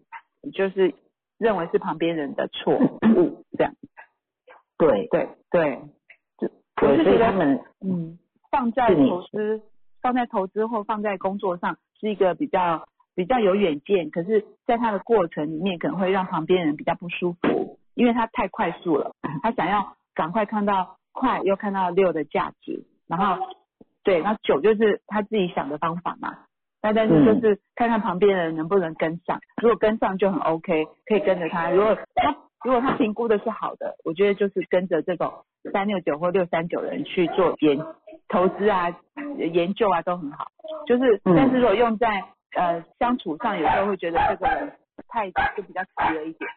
[0.52, 0.94] 就是
[1.38, 3.72] 认为是旁边人的错误 这样。
[4.78, 5.80] 对对对，
[6.38, 6.50] 就
[6.82, 8.18] 我，是觉得，他们嗯，
[8.50, 9.62] 放在投资，
[10.00, 12.84] 放在投资或放在工作上是一个比较
[13.14, 23.44] 比较有远见，可是在他的过程里面可能会让旁边人比较不舒服，因为他太快速了，他想要赶快看到快又看到六的价值，然后
[24.02, 26.38] 对，那九就是他自己想的方法嘛。
[26.84, 31.70] 那但是就是看看旁边人能不能跟上，如果跟上就很 OK，可以跟着他。
[31.70, 35.32] 如果他如果他评估的是好的，我觉得就是跟着这种
[35.72, 37.78] 三六九或六三九的人去做研
[38.28, 38.88] 投资啊、
[39.36, 40.48] 研究啊都很好。
[40.86, 42.24] 就是，嗯但是如果用在
[42.54, 44.72] 呃相处上，有时候会觉得这个人
[45.08, 46.50] 太就比较急了一点。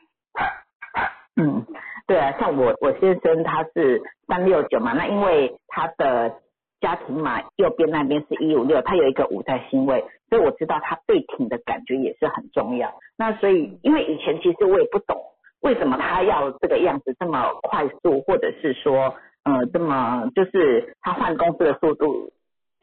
[1.38, 1.66] 嗯，
[2.08, 6.40] 对啊，像我我先生他是三六九嘛，那因为他的
[6.80, 12.94] 家庭嘛，右边那边是一五六，他有一个五在星位，所以我知道他被挺的感觉也是很重要。
[13.18, 15.18] 那所以，因为以前其实我也不懂
[15.62, 22.32] 为什么他要这个样子这么快速，或者是说呃这么就是他换公司的速度。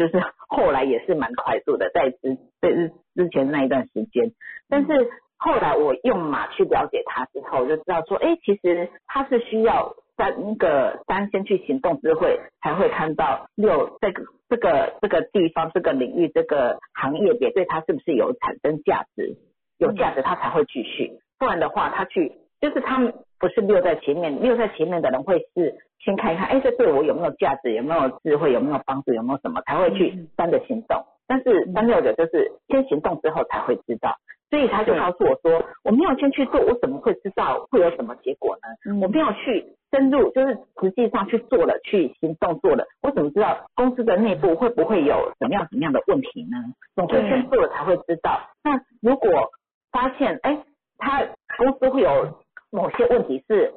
[0.02, 4.32] 就是后来也是蛮快速的，在之在之之前那一段时间，
[4.68, 19.36] 但是后来我用马去了解他之后，就知道说，哎，其实他是需要三个三先去行动智慧，才会看到六这个这个这个地方这个领域这个行业也对他是不是有产生价值，
[19.78, 31.04] 有价值他才会继续，不然的话他去就是他们不是六在前面，六在前面的人会是先看一看，哎，这对我有没有价值，有没有智慧，有没有帮助，有没有什么才会去三的行动。
[31.26, 34.16] 但是三六九就是先行动之后才会知道，
[34.50, 39.00] 所以他就告诉我说，我没有先去做，我怎么会知道会有什么结果呢？
[39.00, 46.58] 我没有去深入，就是实际上去做了，去行动做了，我怎么知道公司的内部会不会有什么样什么样的问题呢？
[46.96, 48.40] 总会先做了才会知道。
[48.64, 49.50] 那如果
[49.92, 50.64] 发现，哎，
[50.98, 51.22] 他
[51.56, 52.40] 公司会有
[52.70, 53.72] 某些问题是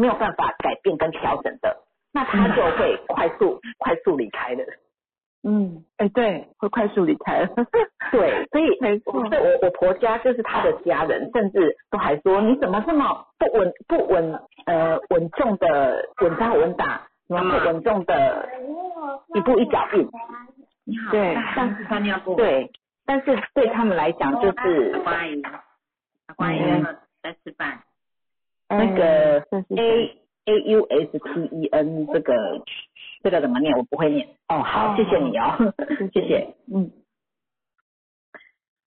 [0.00, 1.76] 没有办法改变跟调整的，
[2.12, 4.64] 那他就会快速快速离开的。
[5.42, 7.46] 嗯，哎，对，会快速离开。
[8.12, 18.48] 对，所以 没错，所以我我婆家就是他的家人，甚至都还说你怎么这么不稳不稳呃稳重的稳扎稳打，怎么不稳重的
[19.34, 20.08] 一步一脚印？
[20.84, 21.36] 你好，对。
[21.56, 22.70] 但是三尿布，对，
[23.06, 25.42] 但是对他们来讲就是阿阿姨，
[26.36, 26.96] 阿姨嗯。
[27.22, 27.78] 在吃饭，
[28.70, 29.40] 那个
[29.76, 30.16] A
[30.46, 32.62] A U S T E N 这个
[33.22, 33.76] 这个怎么念？
[33.76, 34.26] 我不会念。
[34.48, 35.74] 哦，好，哦谢谢你哦，
[36.14, 36.54] 谢谢。
[36.72, 36.90] 嗯，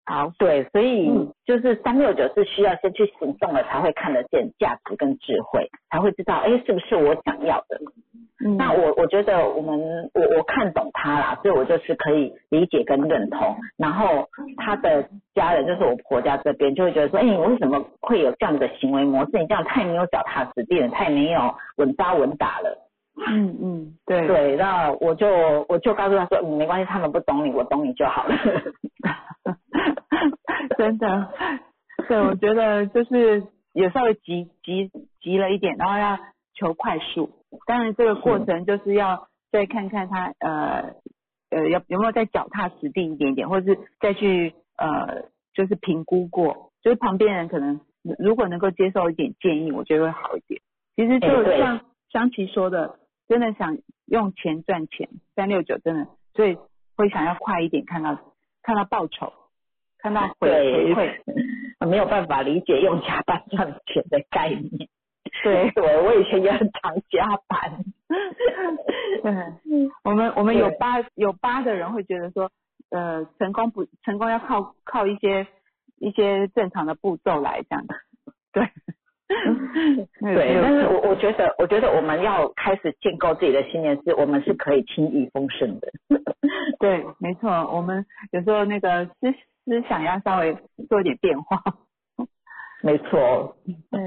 [0.06, 7.80] 好，对，所以嗯就是三六九是需要先去行动了，才会看得见价值跟智慧，才会知道，哎，是不是我想要的？
[8.46, 9.80] 嗯那我我觉得我们
[10.14, 13.56] 我我看懂他啦，所以我就是可以理解跟认同。
[13.78, 14.28] 然后
[14.58, 19.32] 他的家人，就是我婆家这边，就会觉得说，哎，你为什么会有这样的行为模式？
[19.40, 22.80] 你这样太没有脚踏实地了，太没有稳扎稳打了。
[23.28, 25.28] 嗯嗯，对对，那我就
[25.70, 28.36] 我就告诉他说，嗯，没关系，他们不懂你，我懂你就好了。
[30.78, 31.30] 真的，
[32.08, 34.90] 对，我觉得就是有稍微急急
[35.22, 36.18] 急了一点，然后要
[36.54, 37.32] 求快速。
[37.66, 40.96] 当然，这个过程就是要再看看他呃
[41.50, 45.24] 呃有有没有再脚踏实地一点点，或者是再去呃
[45.54, 47.82] 就是评估过，就是旁边人可能
[48.20, 50.62] 如果能够接受一点建议，我觉得会好一点。
[50.96, 51.82] 其实就像
[52.12, 56.58] 香琪说的，真的想用钱赚钱，三六九真的，所以
[56.96, 58.20] 会想要快一点看到
[58.62, 59.34] 看到报酬，
[59.98, 61.22] 看到回回馈。
[61.86, 64.88] 没有办法理解用加班赚钱的概念。
[65.44, 67.84] 对对，我以前也很常加班。
[69.24, 69.34] 对，
[70.04, 72.52] 我们我们有八有八的人会觉得说，
[72.92, 75.48] 呃，成功不成功要靠靠一些
[76.00, 77.96] 一些正常的步骤来这样的。
[78.54, 78.70] 对，
[80.36, 85.92] 对，但是我我觉得，我觉得我们要开始建构自己的信念，是我们是可以轻易丰盛的。
[86.80, 89.32] 对，没错，我们有时候那个思
[89.66, 90.56] 思想要稍微
[90.88, 91.64] 做一点变化。
[92.84, 93.56] 没错，
[93.90, 94.00] 对，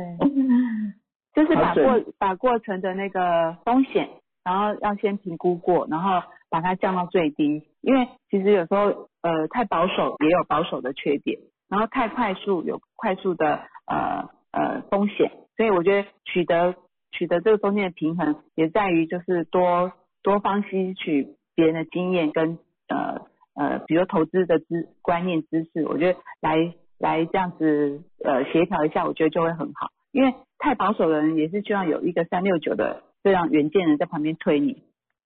[1.37, 4.09] 就是把过把过程的那个风险，
[4.43, 7.63] 然后要先评估过，然后把它降到最低。
[7.83, 16.75] 因为其实有时候呃太保守也有保守的缺点，然后太快速有快速的呃呃风险，所以我觉得取得
[17.13, 22.59] 取得这个中间的平衡，也在于就是多多方吸取别人的经验跟
[22.89, 29.89] 呃呃，比如投资的知观念知识，我觉得来来这样子呃协调一下，我觉得就会很好。
[30.13, 34.83] 因为太保守的人也是需要有一个三六九的这样远见人在旁边推你，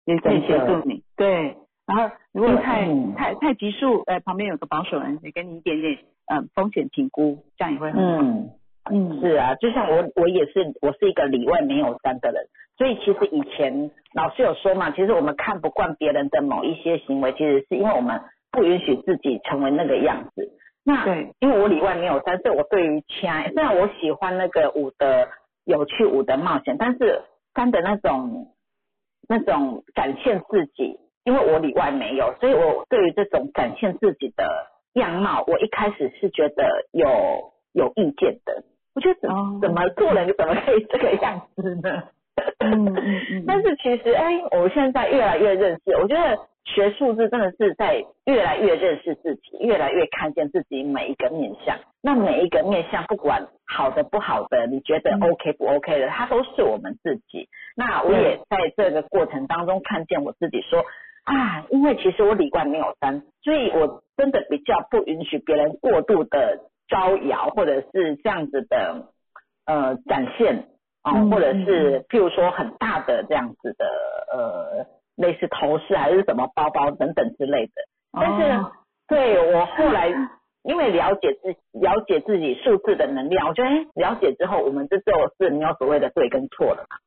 [0.05, 1.03] 也可以协助你。
[1.17, 1.57] 对，
[1.88, 5.97] 然后如果太、嗯太太急速，呃，旁边有个保守人也给你一点点
[6.28, 8.21] 呃风险评估，这样也会很好。
[8.21, 8.49] 嗯，
[8.91, 12.45] 嗯是啊，就像我我也是，我是一个里外没有三的人，
[12.78, 18.21] 所以其实以前老师有说嘛，其实我们看不惯别人的某一些行为，其实是因为我们
[18.51, 20.51] 不允许自己成为那个样子。
[20.88, 25.27] 那对，因为我里外没有三，所以我对于枪，虽然我喜欢那个舞的
[25.65, 27.23] 有趣、舞的冒险，但是
[27.55, 28.53] 三的那种
[29.27, 34.45] 那种展现自己，因为我里外没有，所以我对于这种展现自己的
[34.93, 37.07] 样貌，我一开始是觉得有
[37.73, 38.63] 有意见的。
[38.93, 42.03] 我觉得怎哦怎么做人怎么可以这个样子呢？
[42.59, 51.78] 嗯嗯嗯， 但是其实，哎，我现在越来越认识，我觉得学数字真的是在越来越认识自己，越来越看见自己每一个面相。
[52.01, 57.47] 那每一个面相，不管好的不好的，你觉得嗯 OK 不 OK 的，它都是我们自己。
[57.76, 60.84] 那我也在这个过程当中看见我自己说，
[61.24, 69.09] 啊，因为其实我理观没有三，所以我真的比较不允许别人过度的招摇，或者是这样子的
[69.66, 70.68] 呃展现。
[71.03, 73.86] 哦，嗯或者是譬如说很大的这样子的
[74.34, 74.86] 呃
[75.16, 77.74] 类似头饰还是什么包包等等之类的。
[78.11, 78.72] 但是哦
[79.07, 80.09] 对我后来
[80.63, 81.49] 因为了解自
[81.80, 86.97] 了解自己数字的能量，我觉得哎了解之后，我们这就是没有所谓的对跟错了嘛。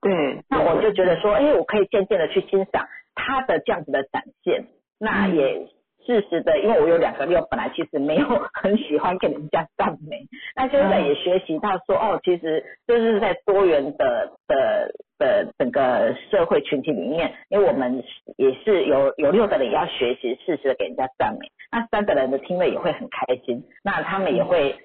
[0.00, 4.66] 对，那我就觉得说，哎，我可以渐渐的去欣赏他的这样子的展现，
[5.00, 5.68] 那嗯也
[6.06, 10.26] 适时的，因为我有两个六，本来其实没有很喜欢给人家赞美，
[10.56, 18.02] 那现在也学习到说，哦，其实就是在多元的的的整个社会群体里面，因为我们
[18.36, 24.76] 也是有有六的人也要学习适时的给人家赞美，那三个人的听了也会很开心，那他们也会。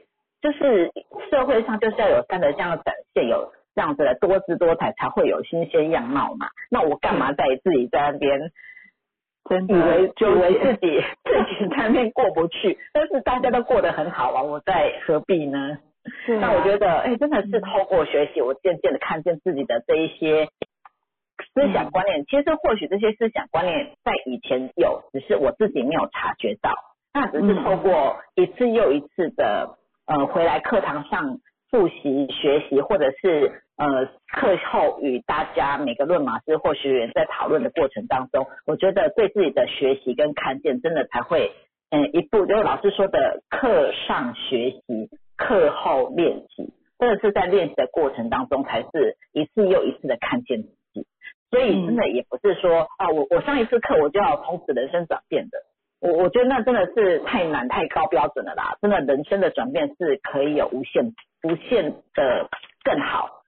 [0.44, 0.92] 就是
[1.32, 6.48] 社会上就是要有三的这样的展现，有这样子的多姿多彩，才会有新鲜样貌嘛。
[6.70, 8.52] 那我干嘛在自己在那边
[9.50, 15.78] 真的以为以为自己 自己在那边过不去，但是大家都过得很好啊，我在何必呢？
[16.26, 20.48] 是啊那我觉得，哎、真的是透过学习，我渐渐的看见自己的这一些
[21.54, 22.26] 思想观念。
[22.26, 26.74] 其实或许这些思想观念在以前有，只是我自己没有察觉到。
[27.14, 29.78] 那只是透过一次又一次的
[30.08, 31.40] 呃回来课堂上
[31.70, 41.52] 复习学习，或者是呃课后与大家每个论马师或学员在讨论的过程当中，我觉得对自己的学习跟看见，真的才会
[41.90, 51.08] 嗯、呃一步就是老师说的课上学习，课后练习，真的是在练习的过程当中，才是一次又一次的看见自己。
[51.50, 55.58] 所以真的也不是说啊，我我上一次课我就要从此人生转变的。
[56.02, 61.14] 我我觉得那真的是太难太高标准了啦，真的人生的转变是可以有无限
[61.44, 62.50] 无限的
[62.84, 63.43] 更好，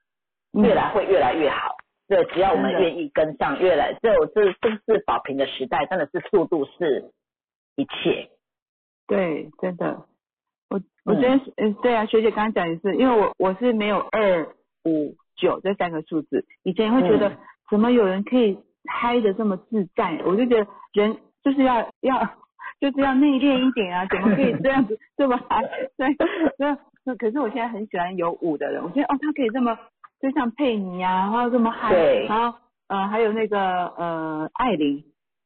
[0.63, 1.75] 越来会越来越好。
[2.07, 7.11] 对，只要我们愿意跟上，越来这这这是保平的时代，真的是速度是
[7.75, 8.29] 一切。
[9.07, 10.05] 对，真的，
[10.69, 14.47] 我我嗯觉得，嗯，对啊，学姐刚刚讲也是，因为我我是没有二
[14.83, 17.37] 五九这三个数字，以前会觉得、嗯
[17.71, 22.29] 怎么有人可以嗨的这么自在，我就觉得人就是要要
[22.79, 25.63] 就是要内敛一点啊， 怎么可以这样子这么嗨？
[25.97, 26.15] 对，
[26.59, 29.75] 那那可是我现在很喜欢有舞的人，我觉得哦，他可以这么
[30.25, 31.93] 就像佩妮啊，然后这么嗨，
[32.27, 32.57] 然后
[32.87, 35.03] 呃还有那个呃艾琳，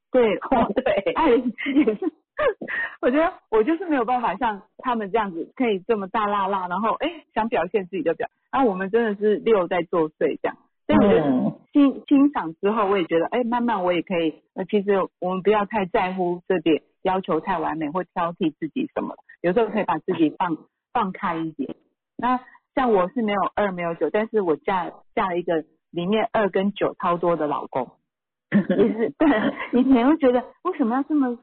[0.10, 2.12] 对， 哦，对，艾琳也是，
[3.02, 10.56] 我觉得我就是没有办法像他们这样子，可以这么大辣辣，然后哎想表现自己就表，然后我们真的是六在作祟这样。
[10.88, 11.56] 但我觉得嗯。
[11.74, 20.58] 欣欣赏之后，我也觉得哎，慢慢我也可以，呃，其实我们不要太在乎这点，要求太完美或挑剔自己什么，有时候可以把自己放
[20.92, 21.76] 放开一点。
[22.18, 22.40] 那
[22.80, 27.92] 像我是没有二没有九，但是我嫁嫁了一个里面二跟九超多的老公。
[28.52, 29.28] 也是对，
[29.74, 31.38] 以前会觉得为什么要这么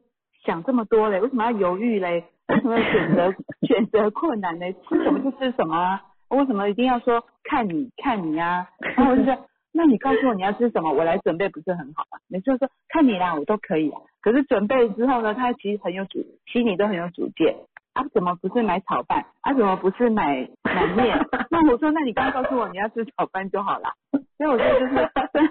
[0.47, 1.21] 想这么多嘞？
[1.21, 2.25] 为什么要犹豫嘞？
[2.49, 3.35] 为什么要选择
[3.69, 4.73] 选择困难嘞？
[4.89, 6.03] 吃什么就吃什么啊？
[6.31, 8.71] 为什么一定要说看你看你啊？
[8.81, 9.37] 然后我就说，
[9.73, 12.19] 那你告诉我你要吃什么，我来准备不是很好吗？
[12.29, 14.01] 你就说看你啦，我都可以啊。
[14.23, 17.57] 可是准备之后呢，他其实很有主，心里都很有主见。
[17.97, 19.25] 啊，怎么不是买炒饭？
[19.41, 21.19] 啊，怎么不是买 买面？
[21.51, 23.95] 那我说，那你刚刚告诉我你要吃炒饭就好了。
[24.37, 25.51] 所以我觉得就是真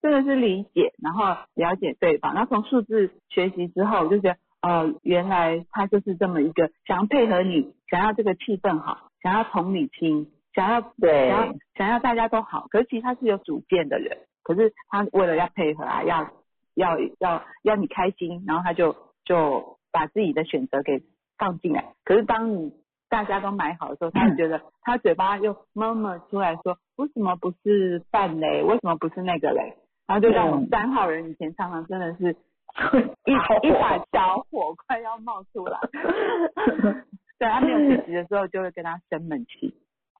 [0.00, 16.30] 真的是理解，然后了解对方，然后从数字学习之后，我就觉得呃，原来他就是这么一个想要配合你，想要这个气氛好，想要同理心，想要对想要想要大家都好，可是其实他是有主见的人，可是他为了要配合啊，要
[16.74, 21.02] 要要要你开心，然后他就就把自己的选择给
[21.40, 21.94] 放进来。
[22.04, 22.72] 可是当你
[23.08, 28.62] 大家都买好的时候，他就觉得 他嘴巴又闷闷出来说，为什么不是饭嘞？
[28.62, 29.76] 为什么不是那个嘞？
[30.06, 32.36] 然后就让我们三号人以前常常真的是
[33.24, 35.78] 一好一把小火快要冒出来。
[37.40, 39.74] 对他没有自己的时候，就会跟他生闷气，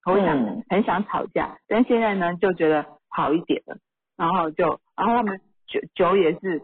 [0.07, 3.77] 我想、嗯很想吵架，但现在呢就觉得好一点了，
[4.17, 6.63] 然后就然后他们酒酒也是，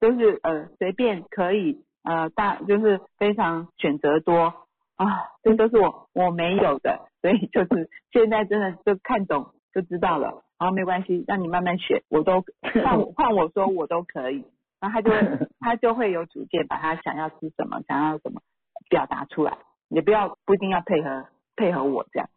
[0.00, 4.54] 都是呃随便可以呃大就是非常选择多
[4.96, 5.06] 啊，
[5.42, 12.44] 这都是我我没有的，所以就是现在真的就看懂就知道了，然后没关系，让你慢慢选，我都
[12.84, 14.44] 换换我说我都可以，
[14.80, 18.40] 然后他就会 他就会有主见，把他想要吃什么，想要什么
[18.88, 21.26] 表达出来，也不要不一定要配合
[21.56, 22.28] 配合我这样，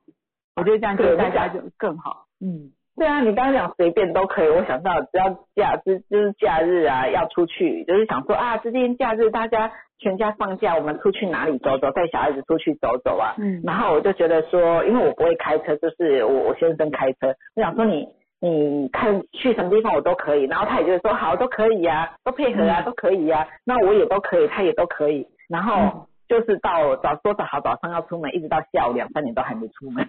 [0.55, 2.73] 我觉得这样就对大家就更好，嗯。
[2.97, 13.33] 对啊，你刚刚讲随便都可以，我想到只要假日就是假日啊，要出去，就是想说啊，这天假日大家全家放假，我们出去哪里走走，带小孩子出去走走啊。
[13.39, 13.61] 嗯。
[13.63, 18.07] 然后我就觉得说，因为我不会开车，就是我我先生开车，我想说你
[18.39, 22.85] 你看去什么地方我都可以，然后他也就是说好都可以呀、都配合啊，嗯。
[22.85, 26.07] 都可以呀、那我也都可以，他也都可以，然后嗯。
[26.27, 30.03] 就是到早说早好早上要出门，一直到下午两三点都还没出门。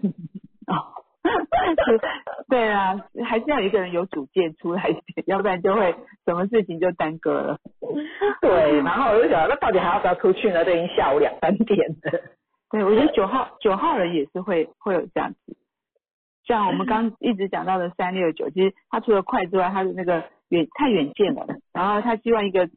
[0.68, 1.02] 哦，
[2.48, 5.94] 对啊，还是要一个人有主见出来一点，要不然就会
[6.24, 7.58] 什么事情就耽搁了。
[8.42, 10.64] 对，然后我就想，那到底还要不要出去呢？
[10.64, 12.20] 都已经下午两三点了。
[12.70, 15.56] 对，我觉得九号九号人也是会会有这样子，
[16.44, 22.68] 像我们刚一直讲到的三六九，其实他除了快之外，他的那个远太远见了，然后他希望一个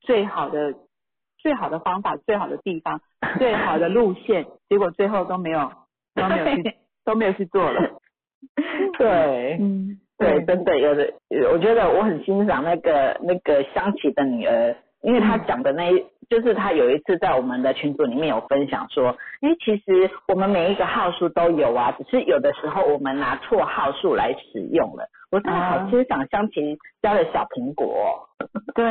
[0.00, 0.74] 最好的
[1.38, 3.00] 最好的方法、最好的地方、
[3.38, 5.72] 最好的路线，结果最后都没有
[6.14, 6.76] 都没有去
[7.06, 7.80] 都没有去做了。
[8.98, 11.10] 对，嗯，对，真的有的，
[11.52, 25.08] 我觉得我很欣赏那个那个香琪的女儿，因为她讲的那一，就是她有一次在我们的群组里面有分享说，哎，其实我们每一个号数都有啊，只是有的时候我们拿错号数来使用了。
[25.30, 28.06] 我真的好欣赏香琪家的小苹果哦，
[28.74, 28.84] 对，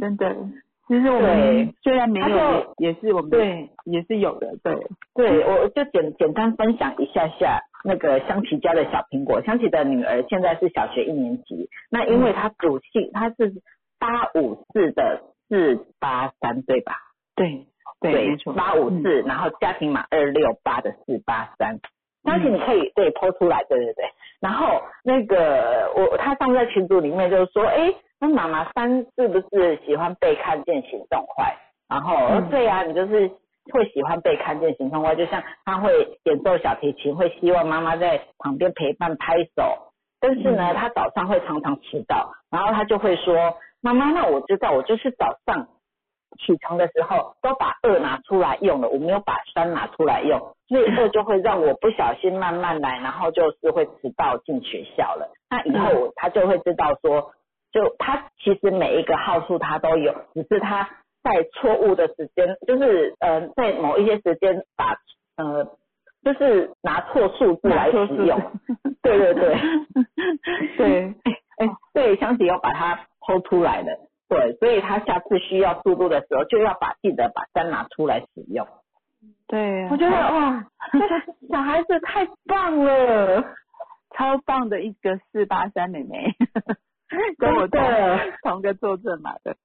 [0.00, 0.36] 真的。
[0.88, 4.74] 其实我们虽然没有，也也是我们对也是有的，对，
[5.14, 9.40] 对，我就简简单分享一下下那个香琪家的小苹果。
[9.42, 13.54] 香琪的女儿现在是小学一年级，那因为她主姓她是
[13.98, 16.94] 八五四的四八三对吧？
[17.36, 17.66] 对
[18.00, 21.78] 对，没错，八五四，然后家庭码二六八的四八三。
[22.24, 24.04] 相信你可以对剖出来，对对对。
[24.40, 27.92] 然后那个我他上次在群组里面就是说，哎，
[28.22, 31.56] 那妈妈三是不是喜欢被看见行动快？
[31.88, 33.28] 然后、嗯对啊，你就是
[33.72, 35.90] 会喜欢被看见行动快，就像他会
[36.22, 39.92] 演奏小提琴，会希望妈妈在旁边陪伴拍手。
[40.20, 45.66] 但是呢，嗯他早上会常常迟到，然后他就会说，妈妈，那我知道，我就是早上
[46.38, 55.28] 起床的时候都把二拿出来用了，我没有把三拿出来用， 所以二就会让我不小心慢慢来，然后就是会迟到进学校了。
[55.50, 57.32] 那以后我他就会知道说，
[57.72, 60.88] 就他其实每一个号数他都有，只是他
[61.22, 64.96] 在错误的时间，就是呃在某一些时间把
[65.36, 65.64] 呃
[66.22, 68.40] 就是拿错数字来使用。
[69.02, 69.56] 对对对。
[70.76, 71.14] 对，
[71.58, 73.98] 哎，对，香姐要把它剖出来的，
[74.28, 78.66] 对，所以他下次需要速度的时候，就要把记得把三拿出来使用。
[79.46, 81.06] 对啊，我觉得哇，这个
[81.50, 83.44] 小孩子太棒了，
[84.16, 86.34] 超棒的一个四八三妹妹，
[87.38, 88.32] 跟我同真的。
[88.42, 89.56] 同个作证嘛的，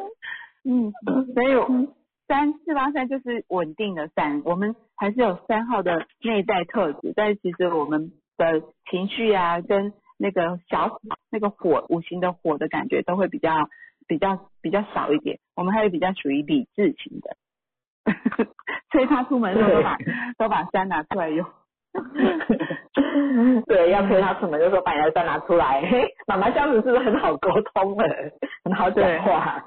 [0.64, 0.92] 嗯，
[1.34, 1.88] 所以
[2.26, 11.00] 三四八三就是稳定的三，我们还是有三号的内在特质，但是其实我们的情绪啊，跟那个小
[11.30, 13.68] 那个火五行的火的感觉都会比较
[14.06, 17.36] 比较比较少一点，我们还是比较属于理智型的，
[18.92, 19.98] 所以他出门的时候都把
[20.38, 21.46] 都把三拿出来用。
[23.66, 28.04] 对，要推他出门就说把你的三拿出来，嘿，妈妈这样子是不是很好沟通了，
[28.64, 29.64] 很好讲话？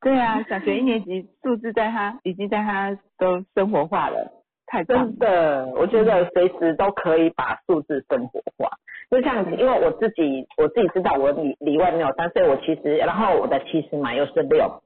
[0.00, 4.32] 对啊，小学一年级数字在他已经在他都生活化了，
[4.66, 5.16] 太真。
[5.18, 8.70] 的，我觉得随时都可以把数字生活化。
[9.10, 14.82] 就像因为我自己，我自己知道我里里外没有三，所以我其实，然后我的七十嘛又是六，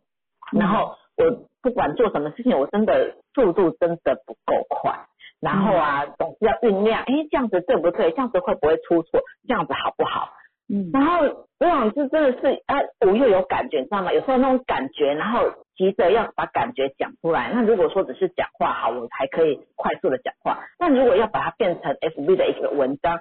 [0.53, 4.93] 然后我不管做什么事情，我真的速度真的不够快。
[5.41, 8.11] 然后啊，总是要酝酿，哎，这样子对不对？
[8.11, 9.21] 这样子会不会出错？
[9.47, 10.31] 这样子好不好？
[10.69, 11.21] 嗯然后
[11.61, 12.77] 我想这真的是啊，
[13.07, 14.13] 我又有感觉，你知道吗？
[14.13, 17.53] 有时候那种感觉，然后急着要把感觉讲出来。
[17.55, 20.59] 那如果说只是讲话好，我还可以快速的讲话。
[20.77, 23.21] 但如果要把它变成 FB 的一个文章，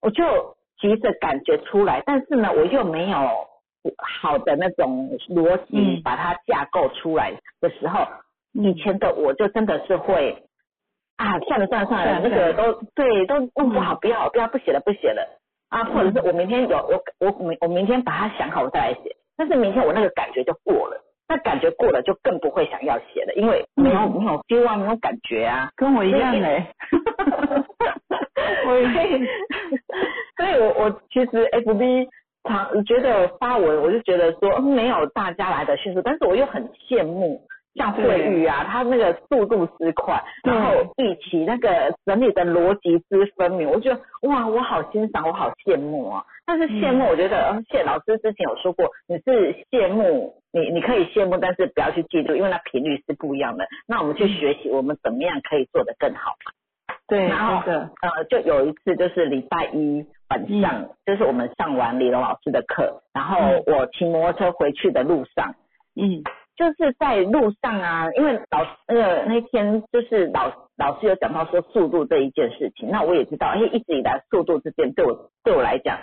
[0.00, 3.18] 我就急着感觉出来，但是呢，我又没有
[3.98, 8.06] 好的那种逻辑嗯把它架构出来的时候，
[8.52, 10.44] 以前的我就真的是会
[11.16, 15.40] 啊，算了算了算了，那个都对都弄不好，不要不要不写了不写了。
[15.70, 25.70] 啊，或者是我明天有我我我明我明天把它想好我再来写，但是明天我那个感觉就过了，那感觉过了就更不会想要写了，因为没有没有 feel 啊，没有感觉啊。
[25.76, 26.66] 跟我一样所以嘞。
[28.66, 28.86] 我也，
[30.36, 32.06] 所以我我其实 FB
[32.44, 37.40] 常觉得发文，我就觉得说嗯没有大家来的迅速，但是我又很羡慕
[37.74, 46.24] 像慧玉啊，他那个速度之快，然后一起那个整理的逻辑之分明，我觉得哇，我好欣赏，我好羡慕啊。
[46.46, 53.66] 但是羡慕，我觉得，嗯，谢老师之前有说过，你是羡慕，你你可以羡慕，但是不要去嫉妒，因为那频率是不一样的。
[53.88, 56.34] 那我们去学习，我们怎么样可以做得更好？
[57.08, 63.62] 对，然后呃，就有一次就是礼拜一晚上，就是我们上完李龙老师的课，然后嗯。
[63.66, 65.54] 我骑摩托车回去的路上，
[65.96, 66.22] 嗯
[66.56, 75.98] 就是在路上啊，因为老那个那天就是老老师有讲到说速度这一件事情，那我也知道，因为，一直以来速度这件对我对我来讲，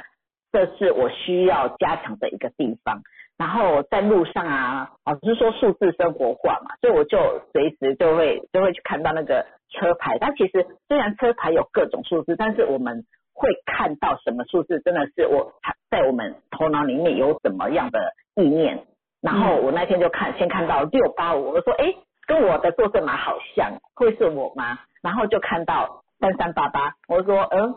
[0.52, 3.02] 这是我需要加强的一个地方。
[3.38, 7.18] 然后在路上啊，老师说数字生活化嘛，所以我就
[7.52, 10.18] 随时就会就会去看到那个车牌。
[10.20, 15.54] 但其实虽然车牌有各种数字，但是我们会看到什么数字，真的是我
[15.90, 18.86] 在我们头脑里面有什么样的意念。
[19.22, 21.94] 然后我那天就看，先看到六八五，我说哎，
[22.26, 24.80] 跟我的坐证码好像，会是我吗？
[25.02, 27.76] 然后就看到三三八八，我说嗯，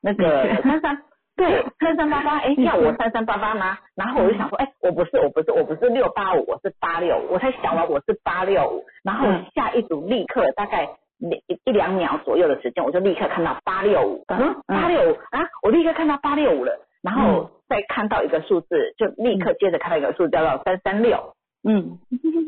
[0.00, 1.02] 那个三三。
[1.34, 3.78] 对，三三八八，哎，要我三三八八吗？
[3.94, 21.34] 然后我就想说，哎，我不是，我不是，我不是六八五，我是八六，我才想完我是八六五，然后下一组立刻大概一一两秒左右的时间，我就立刻看到八六五，嗯，八六五啊，我立刻看到八六五了，然后再看到一个数字，就立刻接着看到一个数字叫做三三六，
[21.64, 21.98] 嗯，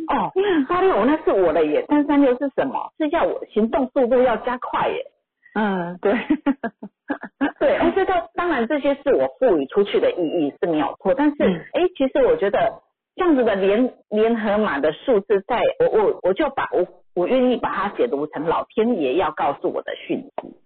[0.09, 0.32] 哦，
[0.68, 2.92] 八六五那是我的耶，三三六是什么？
[2.98, 5.11] 是要我行动速度要加快耶。
[5.55, 6.12] 嗯，对，
[7.61, 12.82] 对，而且它当然这些是我赋予出去的意义是没有错，但是哎，其实我觉得
[13.14, 16.84] 这样子的联联合码的数字，在我我我就把我
[17.14, 20.57] 我愿意把它解读成老天爷要告诉我的讯息，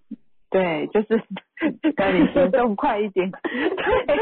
[0.51, 1.23] 对，就是
[1.97, 4.17] 让你行动快一点， 对，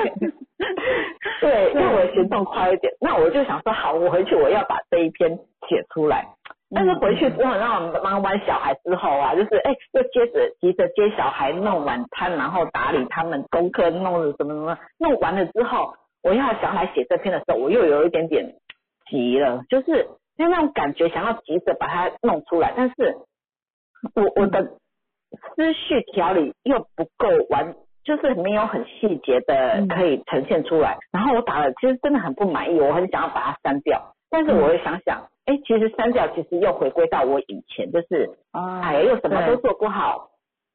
[1.40, 6.26] 对，让我行动快一点，那我就想说，好，我回去我要把这一篇写出来。
[6.74, 18.52] 但是回去之后，让我们忙完小孩之后啊，就是哎，又接着急着接小孩弄晚餐，然后打理他们功课，弄什么什么，弄完了之后，我要想来写这篇的时候，我又有一点点
[19.08, 23.16] 急了，就是就那种感觉，想要急着把它弄出来，但是
[24.16, 24.72] 我我的
[25.36, 27.74] 思绪条理又不够完，
[28.04, 30.96] 就是没有很细节的可以呈现出来。
[31.12, 35.28] 然后我打了，其实真的很不满意，我很想要把它删掉，但是我又想想。
[35.46, 40.30] 哎，其实删掉，其实又回归到我以前，就是哎，又什么都做不好，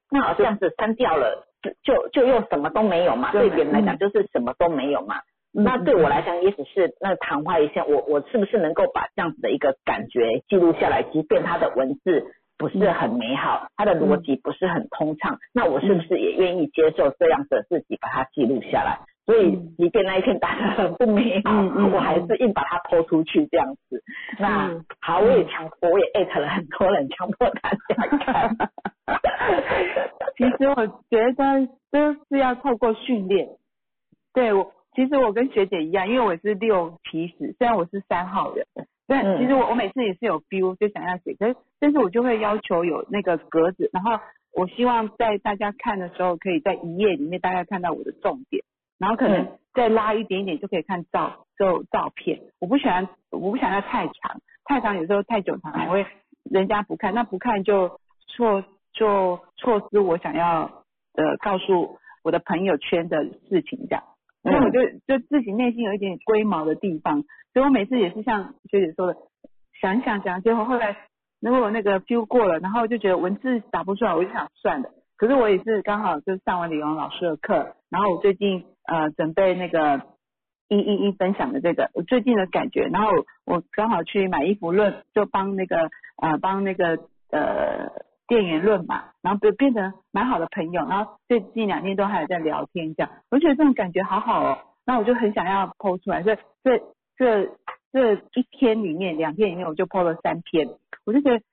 [0.10, 3.34] 那好像是删掉了，就就就又什么都没有嘛。
[3.34, 5.16] 对别人来讲，就是什么都没有嘛。
[5.54, 7.86] 那对我来讲，也只是那昙花一现。
[7.90, 11.04] 我我是不是能够把这样子的一个感觉记录下来？
[11.04, 19.00] 即便它的文字不是很美好，他的逻辑不是很通畅，那我是不是也愿意接受这样的自己把它记录下来？
[19.26, 21.52] 所以，即便那一天打得很不美好，
[21.92, 24.04] 我还是硬把它抛出去这样子。
[24.38, 28.56] 那好，我也强，我也艾特了很多人，强迫大家看。
[30.38, 33.48] 其实我觉得都是要透过训练。
[34.34, 38.66] 对我，其实我跟学姐一样，因为我是六起始，虽然我是三号人，
[39.12, 44.18] 但其实我我每次也是有 feel 就想要写，可是但是我就会要求有那个格子，然后
[44.54, 48.64] 我希望在大家看的时候，可以在一页里面大概看到我的重点。
[48.98, 56.06] 然后可能再拉一点点就可以看照就照片，我不喜欢我不想要太长，太长有时候太久长还会
[56.44, 60.86] 人家不看，那不看就错就错失我想要
[61.16, 64.04] 呃告诉我的朋友圈的事情这样，
[64.44, 67.24] 所以我就就自己内心有一点龟毛的地方，
[67.54, 69.20] 所以我每次也是像学姐说的，
[69.82, 70.96] 想想想，结果后来
[71.40, 74.90] 如果那个 feel 过了，然后就觉得文字打不出来，我就想算了。
[75.18, 78.66] 可是我也是刚好就上完李荣老师的课，然后我最近。
[78.84, 80.02] 呃，准备那个
[80.68, 83.10] 一一一分享的这个我最近的感觉，然后
[83.46, 86.98] 我刚好去买衣服论，就帮那个呃帮那个
[87.30, 87.92] 呃
[88.32, 96.80] 店员论嘛，然后就变成蛮好的朋友，然后最近两天都还有在聊天这样，我觉得这种感觉好好哦，那我就很想要剖出来，所以这
[97.18, 100.70] 这这一天里面两天里面我就剖了三篇，
[101.06, 101.44] 我就觉得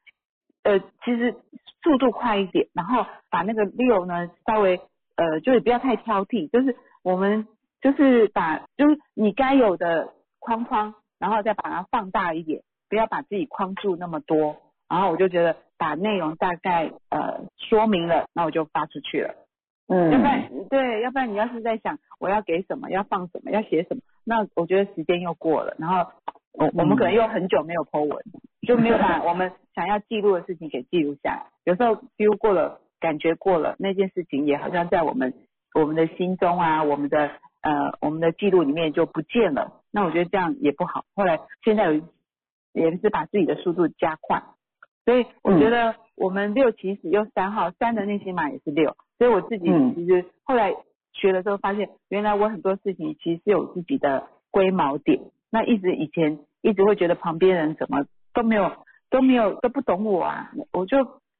[0.62, 1.34] 呃其实
[1.82, 4.80] 速度快一点，然后把那个六呢稍微
[5.16, 6.76] 呃就是不要太挑剔，就是。
[7.04, 7.46] 我们
[7.80, 12.60] 就是把就是你该有的框框，然后再把它放大一点，
[12.90, 14.56] 不要把自己框住那么多。
[14.88, 19.34] 然后我就觉得把内容大概呃说明了，那我就发出去了。
[19.88, 26.10] 嗯，要不然对，要不然你要是在想我要给什么，要放什么，要写什么，那我觉得时间又过了，然后
[26.52, 28.24] 我我们可能又很久没有 po 文，
[28.66, 31.46] 就没有把我们想要记录的事情给记录下来。
[31.64, 35.34] 有时候 feel 过了，感觉过了，那件事情也好像在我们。
[35.74, 37.30] 我们的心中啊，我们的
[37.60, 39.82] 呃，我们的记录里面就不见了。
[39.92, 41.04] 那我觉得这样也不好。
[41.14, 42.00] 后来现在有
[42.72, 44.42] 也是把自己的速度加快，
[45.08, 50.74] 所以我觉得我们六其实用三号三的内心码也是六，所以我自己其实后来
[51.14, 55.18] 学的时候发现，原来我很多事情其实是有自己的龟毛点。
[55.48, 58.04] 那一直以前一直会觉得旁边人怎么
[58.34, 58.70] 都没有
[59.08, 60.98] 都没有都不懂我啊，我就。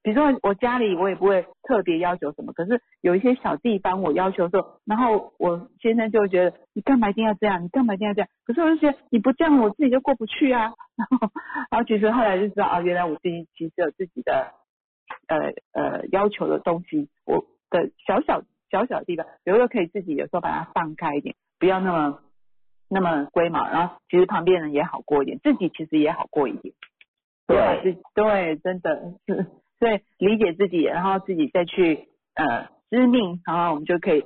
[0.09, 8.29] 比如说我家里我也不会特别要求什么，可是有一些小地方我要求说，然后我先生就会觉得你干嘛一定要这样，你干嘛一定要这样？
[8.47, 10.73] 可是我就觉得你不这样我自己就过不去啊。
[10.97, 11.29] 然后，
[11.71, 14.55] 然后其实后来就知道啊，原来我自己其实有自己的
[15.27, 15.37] 呃
[15.75, 18.41] 呃要求的东西，我的小小
[18.71, 22.23] 小小的地方，有时候可以自己有时候把它放开一点，不要那么
[22.89, 26.73] 那么龟毛，然后其实旁边人也好过一点，自己其实也好过一点。
[27.47, 29.47] 对，对，真的是。
[29.81, 34.25] 对，理解自己，然后自己再去呃知命，然后我们就可以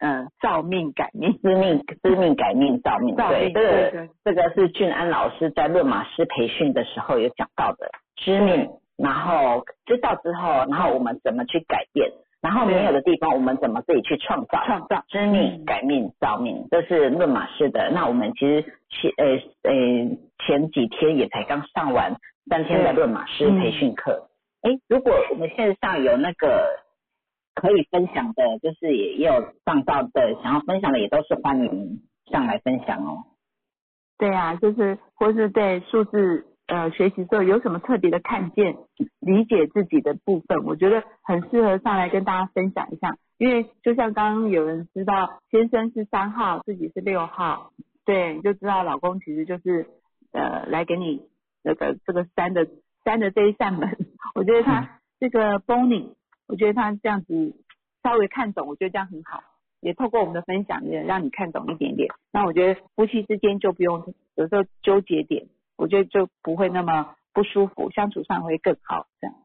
[0.00, 1.38] 呃造命改命。
[1.40, 12.10] 知命知命改命造命，对，造命这个这个是俊安老师在论马师培训的时候有讲到的知命，然后知道之后，然后我们怎么去改变，
[12.42, 17.90] 然后没有的地方我们怎么自己去创造，创造知命嗯改命造命，这是论马师的。
[17.92, 20.16] 那我们其实前呃呃
[20.46, 22.16] 前几天也才刚上完
[22.50, 24.28] 三天的论马师培训课。
[24.64, 26.64] 哎、如果我们线上有那个
[27.54, 32.00] 可以分享的，就是也也有上到的，想要分享的也都是欢迎
[32.32, 33.24] 上来分享哦。
[34.16, 38.74] 对啊，就是或是对数字呃学习之后有什么特别的看见、
[39.20, 43.16] 理解自己的部分，我觉得很适合上来跟大家分享一下。
[43.36, 47.72] 因为就像刚刚有人知道先生是三号，自己是六号，
[48.06, 49.86] 对，你就知道老公其实就是
[50.32, 51.28] 呃来给你
[51.62, 52.66] 那个这个三的
[53.04, 53.96] 三的这一扇门。
[54.34, 56.14] 我觉得他这个 Bonnie，
[56.48, 57.54] 我觉得他这样子
[58.02, 59.42] 稍微看懂，我觉得这样很好。
[59.80, 62.08] 也透过我们的分享，也让你看懂一点点。
[62.32, 65.46] 那我觉得夫妻之间就不用有时候纠结点，
[65.76, 69.06] 我觉得就不会那么不舒服，相处上会更好。
[69.20, 69.36] 这样，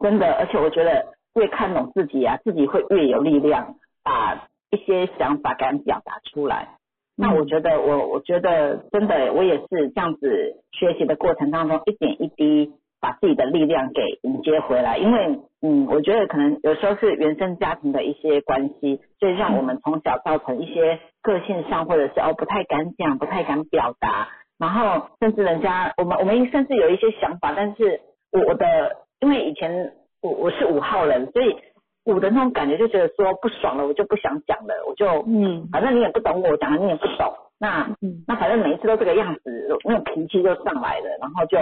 [0.00, 6.77] 真的，而且我觉得越看懂自己啊，自己会越有力量，把一些想法敢表达出来。
[7.20, 14.98] 那我觉得我，我觉得真的，我也是这样子学习的过程当中，一点一滴把自己的力量给迎接回来。
[14.98, 28.00] 因为，嗯，我觉得可能有时候是原生家庭的一些关系，所以让我们从小造成一些个性上，或者是哦不太敢讲、不太敢表达，然后甚至人家我们我们甚至有一些想法，但是
[28.30, 29.92] 我我的因为以前
[30.22, 31.56] 我我是五号人，所以
[32.08, 41.58] 五的那种感觉就觉得说不爽了，我就不想讲了，我就嗯反正你也不懂我讲的，你也不懂，那嗯那反正每一次都这个样子，那种脾气就上来了，然后就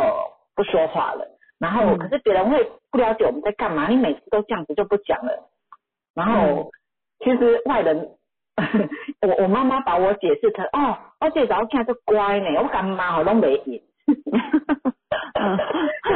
[0.55, 1.27] 不说话了。
[1.59, 5.51] 然后嗯可是别人会不了解我们在干嘛，你每次都这样子就不讲了。
[6.15, 6.71] 然后
[7.25, 8.11] 其实外人，
[9.23, 13.83] 我我妈妈把我解释成哦，我这早看就乖呢，我干妈我都没赢。
[15.39, 15.59] 嗯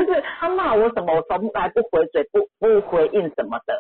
[0.07, 3.75] 就是他骂我什么，我从来不回嘴，不不回应什么的。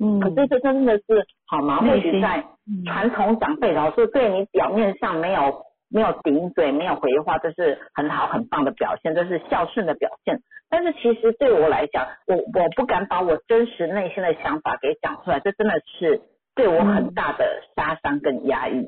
[0.00, 1.04] 嗯，可是这真的是
[1.46, 1.78] 好吗？
[1.80, 10.40] 或许在嗯传统长辈老师对你表面上没有没有顶嘴，没有回话，这是很好很棒的表现，这是孝顺的表现。
[10.70, 16.20] 但是其实对我来讲，我我不敢把我真实内心的想法给讲出来，这真的是
[16.54, 18.86] 对我很大的杀伤跟压抑。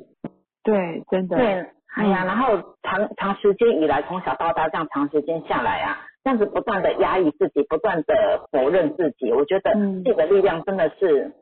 [0.62, 1.46] 对，真的，对，
[1.96, 11.32] 哎呀，嗯然后长长时间以来，从小到大这样长时间下来啊，这样子不断的压抑自己，不断的否认自己，我觉得嗯自己的力量真的是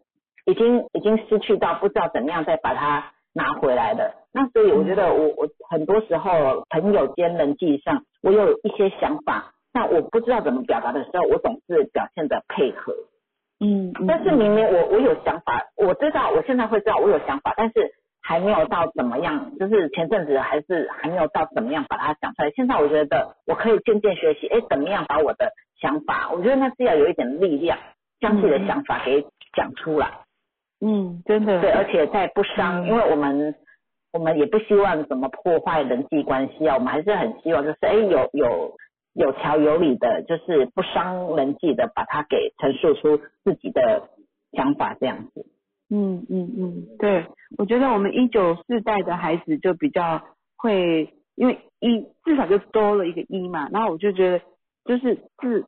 [0.46, 4.14] 已经已经失去到不知道怎么样再把它拿回来了。
[4.32, 12.94] 那所以我觉得我我很多时候朋友间人际上，我有一些想法，但我不知道怎么表达的时候，我总是表现的配合。
[13.60, 17.90] 嗯，嗯但是明明我我有想法，我知道我现在会知道我有想法，但是
[18.28, 22.50] 还没有到怎么样，就是前阵子还是还没有到怎么样把它讲出来。
[22.50, 25.50] 现在我觉得我可以渐渐学习，哎，怎么样把我的
[25.80, 27.78] 想法，我觉得那是要有一点力量，
[28.20, 29.24] 将自己的想法给
[29.56, 30.10] 讲出来。
[30.82, 33.54] 嗯，真的，对，而且在不伤，嗯因为我们
[34.12, 38.76] 我们也不希望怎么破坏人际关系啊，我们还是很希望就是哎有有
[39.14, 44.02] 有条有理的，就是不伤人际的，把它给陈述出自己的
[44.52, 45.46] 想法这样子。
[45.90, 47.26] 嗯嗯嗯，对，
[47.56, 50.22] 我觉得我们一九四代的孩子就比较
[50.56, 54.44] 会，因为一至少就多了一个一嘛，然后我就觉得
[54.84, 55.66] 就是自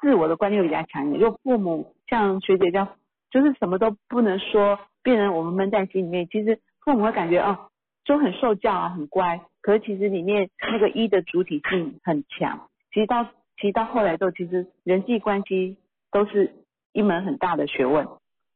[0.00, 2.88] 自我的观念比较强一点，就父母像学姐这样，
[3.30, 7.70] 就是什么都不能说，变成我们闷在心里面，其实父母会感觉哦，
[8.04, 13.24] 就很受教啊，很乖，可是其实里面那个一的主体性很强，其实到
[13.56, 15.76] 其实到后来都其实人际关系
[16.12, 16.52] 都是
[16.92, 18.06] 一门很大的学问，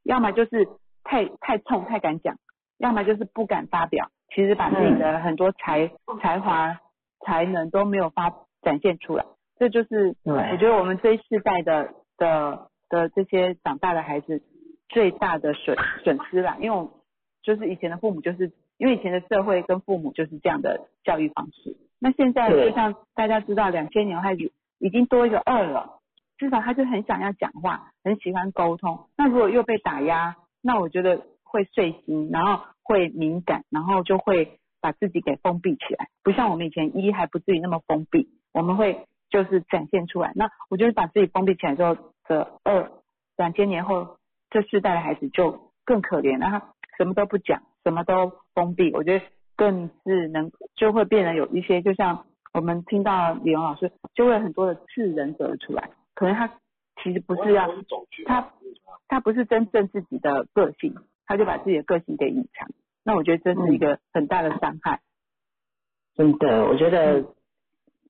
[0.05, 0.69] 要么就是
[1.11, 2.37] 太太冲太敢讲，
[2.79, 5.91] 要么就是不敢发表，其实把自己的很多才、
[6.23, 6.79] 才华
[7.27, 8.31] 才能都没有发
[8.63, 9.25] 展现出来，
[9.59, 14.41] 这就是我觉得我们这一世代的的的这些长大的孩子
[14.89, 17.03] 最大的损损失啦，因为我
[17.43, 25.97] 就是以前的父母就是因为以前的社会跟父母就是这样的教育方式，那现在就像大家知道两千年开始已经多一个二了。
[26.39, 29.09] 至少他就很想要讲话，很喜欢沟通。
[29.15, 36.09] 那如果又被打压，那我觉得会碎心，然后会敏感，然后就会把自己给封闭起来。
[36.23, 40.33] 不像我们以前一还不至于那么封闭，我们会就是展现出来。
[40.35, 41.97] 那我觉得把自己封闭起来之后
[42.29, 42.91] 的二，
[43.37, 44.17] 两千年后
[44.51, 48.93] 这世代的孩子就更可怜了，他什么都不讲，什么都封闭。
[48.93, 49.25] 我觉得
[49.57, 55.91] 更是能就会变得有一些，就像我们听到李荣老师，就会有很多的智人格出来。
[56.15, 56.49] 可能他
[57.03, 57.69] 其实不是要
[58.27, 58.47] 他
[59.11, 60.95] 他不是真正自己的个性，
[61.27, 62.69] 他就把自己的个性给隐藏。
[63.05, 65.01] 那我觉得这是一个很大的伤害。
[66.15, 67.25] 真的，我觉得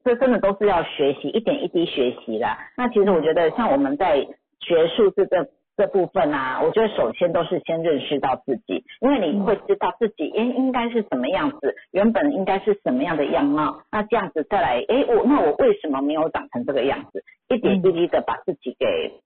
[0.05, 2.59] 这真的都是要学习，一点一滴学习啦。
[2.77, 4.27] 那其实我觉得像我们在
[4.59, 17.25] 学术这个这部分啊，我觉得首先都是先认识到自己，因为你会知道自己应应该是什么样子，原本应该是什么样的样貌，那这样子再来，哎，我那我为什么没有长成这个样子？
[17.49, 19.21] 一点一滴的把自己给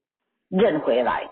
[0.49, 1.31] 认回来，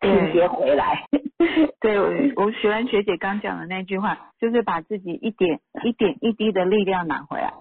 [0.00, 1.06] 拼接回来。
[1.80, 1.98] 对，
[2.36, 7.52] 我我学完学姐刚讲的那句话，就是把自己一点一点一滴的力量拿回来。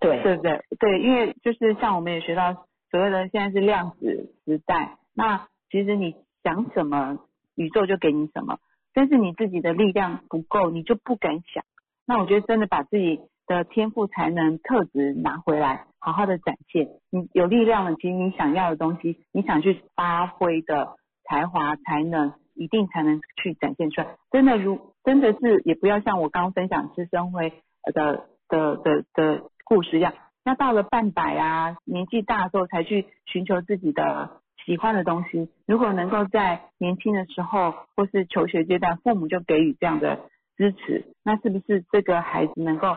[0.00, 0.60] 对，对不对？
[0.78, 7.18] 对，因为就是像我们也学到所谓的现在是量子时代，那其实你想什么，
[7.54, 8.58] 宇宙就给你什么，
[8.92, 11.64] 但是你自己的力量不够，你就不敢想。
[12.06, 16.88] 那我觉得真的把自己的天赋、才能、特质拿回来，好好的展现。
[17.10, 22.32] 你有力量了，其实你想要的东西，你想去发挥的才华、才能。
[22.56, 24.16] 一定才能去展现出来。
[24.30, 27.52] 真的如真的是，也不要像我刚分享师生会
[27.92, 30.14] 的的的的故事一样。
[30.44, 35.50] 那到了半百啊，年纪大之后才去寻求自己的喜欢的东西。
[35.66, 40.20] 如果能够在年轻的时候或是求学阶段，父母就给予这样的
[40.56, 42.96] 支持，那是不是这个孩子能够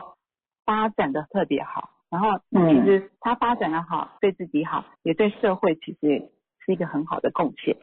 [0.64, 1.90] 发展的特别好？
[2.10, 6.30] 然后其实他发展的好，对自己好，也对社会其实
[6.64, 7.76] 是一个很好的贡献。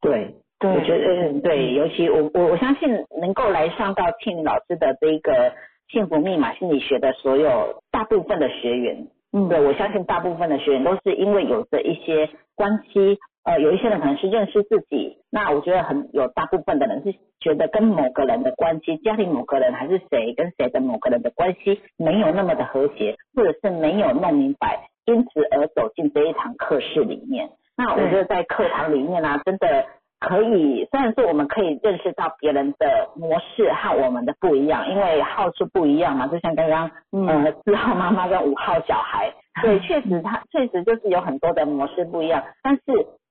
[0.00, 0.34] 对。
[0.60, 5.54] 对我觉得对，尤其我我我相信能够来上到庆老师的这个
[5.88, 27.48] 幸福密码心理学的所有大部分的学员，嗯，对我相信大部分的学员都是因为有着一些关系，呃，有一些人可能是认识自己，那我觉得很有大部分的人是觉得跟某个人的关系，家庭某个人还是谁跟谁的某个人的关系没有那么的和谐，或者是没有弄明白，因此而走进这一堂课室里面。
[27.84, 29.86] 那我觉得在课堂里面呢，真的。
[30.22, 36.90] 可以，虽然说我们可以认识到别人的模式和我们的不一样，因为号数不一样嘛，就像刚刚
[37.26, 42.82] 呃四号妈妈跟五号小孩， 对，确实他确实就是有很多的模式不一样，但是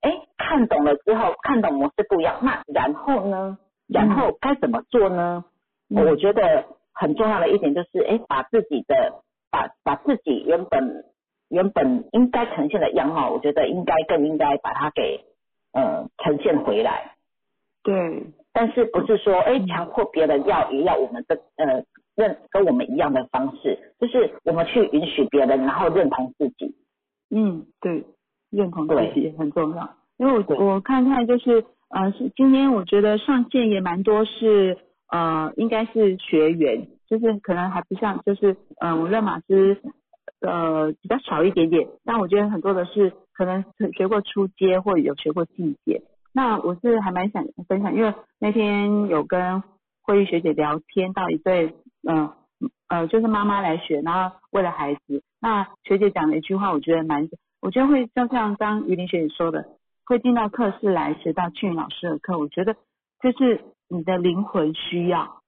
[0.01, 5.45] 哎看懂了之后，看懂模式不一样，那然后呢，然后该怎么做呢？
[5.95, 9.13] 我觉得很重要的一点就是哎把自己的
[9.51, 11.05] 把把自己原本
[11.49, 15.25] 原本应该呈现的样貌，我觉得应该更应该把它给。
[15.71, 17.13] 呃，呈现回来，
[17.83, 21.83] 对，但是不是说，哎，强迫别人要也要我们的呃
[22.15, 26.73] 认跟我们一样的方式，就是我们去允许别人，然后认同自己。
[27.29, 28.03] 嗯，对，
[28.49, 29.95] 认同自己也很重要。
[30.17, 34.75] 因为我我看看就是呃，今天我觉得上线也蛮多是
[35.11, 39.79] 呃，应该是学员，就是可能还不像就是嗯，我认马师
[40.41, 43.13] 呃比较少一点点，但我觉得很多的是。
[43.39, 43.63] 可能
[43.95, 46.01] 学过初阶或有学过进阶，
[46.33, 49.63] 那我是还蛮想分享，因为那天有跟
[50.01, 51.73] 慧玉学姐聊天到一对，
[52.05, 52.33] 嗯
[52.89, 57.29] 呃就是妈妈来学，然后为了孩子，那学姐讲了一句话，我觉得蛮，
[57.61, 59.65] 我觉得会就像刚于林学姐说的，
[60.05, 62.75] 会进到课室来学到俊老师的课，我觉得
[63.21, 65.41] 就是你的灵魂需要，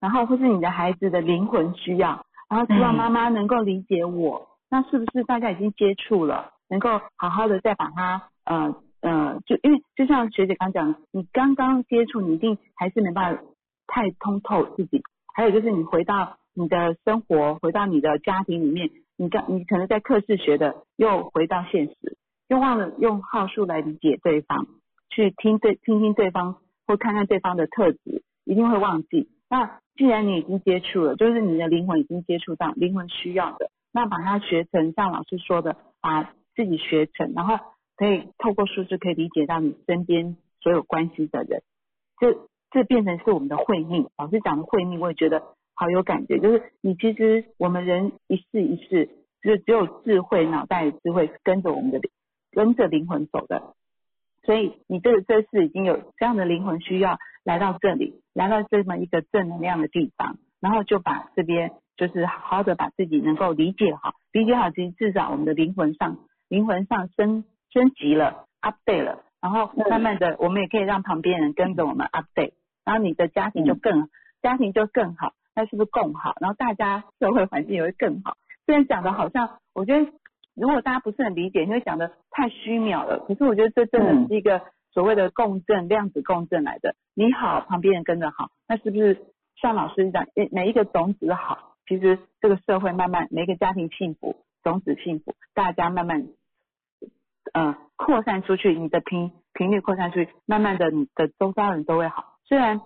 [0.00, 6.50] 然后或是你的孩子的灵魂需要，然后希望妈妈能够理解我，那是不是大家已经接触了？
[6.68, 13.42] 能够好好的再把它，呃呃，就因为就像学姐刚讲，你刚刚接触，你一定还是没办法
[13.86, 15.02] 太通透自己。
[15.34, 22.18] 还有就是你回到你的生活，回到你的家庭里面，你刚你可能在课室学的，又回到现实，
[22.48, 24.66] 又忘了用号数来理解对方，
[25.08, 26.56] 去听对听听对方
[26.86, 29.30] 或看看对方的特质，一定会忘记。
[29.52, 36.32] 那既然你已经接触了，就是你的灵魂已经接触到灵魂需要的，那把它学成像老师说的，把。
[36.54, 37.58] 自己学成，然后
[37.96, 41.62] 可以透过数字可以理解到你身边所有关系的人，
[42.20, 44.10] 这这变成是我们的慧命。
[44.18, 45.42] 老师讲的慧命，我也觉得
[45.72, 46.38] 好有感觉。
[46.38, 49.08] 就是你其实我们人一世一世，
[49.42, 52.00] 就只有智慧脑袋的智慧是跟着我们的
[52.50, 53.72] 跟着灵魂走的。
[54.42, 66.18] 所以你这这次已经有这样的灵魂需要来到这里，来到这么一个正能量的地方，然后就把这边就是好好的把自己能够理解好，理解好其实至少我们的灵魂上。
[66.48, 72.52] 灵魂上升升级了，update 了，然后慢慢的，我们也可以让旁边人跟着我们 update，
[72.84, 74.10] 然后你的家庭就更
[74.42, 76.34] 家庭就更好，那是不是更好？
[76.40, 78.36] 然后大家社会环境也会更好。
[78.66, 80.12] 虽然讲的好像，我觉得
[80.54, 83.24] 如果大家不是很理解，因为讲的太虚渺了。
[83.26, 84.60] 可是我觉得这真的是一个
[84.92, 86.94] 所谓的共振，量子共振来的。
[87.14, 96.26] 你好，旁边人跟着好，那是不是像老师讲，每一个种子好，其实这个社会慢慢每一个家庭幸福，种子幸福，大家慢慢。
[97.54, 102.38] 呃扩散出去，你的频频率扩散出去，慢慢的你的周遭人都会好。
[102.44, 102.80] 虽然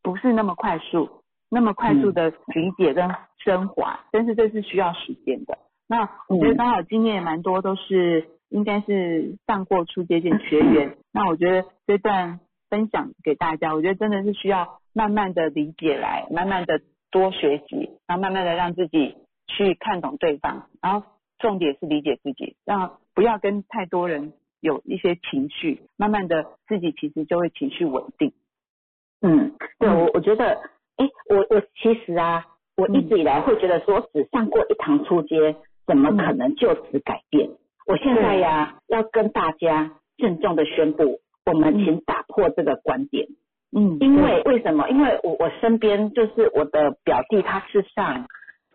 [0.00, 5.58] 不是那么快速，那么快速的理解跟升华，但是这是需要时间的。
[5.88, 12.40] 那我觉得刚好今天也蛮多都是应该是上过初阶线学员，那我觉得这段
[12.70, 19.16] 分享给大家，我觉得真的是需要慢慢的理解来，慢慢的多学习，然后慢慢的让自己
[19.46, 21.06] 去看懂对方，然后
[21.38, 28.32] 重点是理解自己，让不要跟太多人有一些情绪，慢慢的自己其实就会情绪稳定。
[29.22, 30.60] 嗯，对我我觉得，
[30.96, 32.44] 哎，我我其实啊，
[32.76, 35.56] 我一直以来会觉得说，只上过一堂初阶。
[35.86, 37.48] 怎么可能就此改变？
[37.86, 43.28] 我现在呀，要跟大家郑重的宣布，我们请打破这个观点。
[43.76, 44.88] 嗯，因为为什么？
[44.88, 48.26] 因为我我身边就是我的表弟，他是上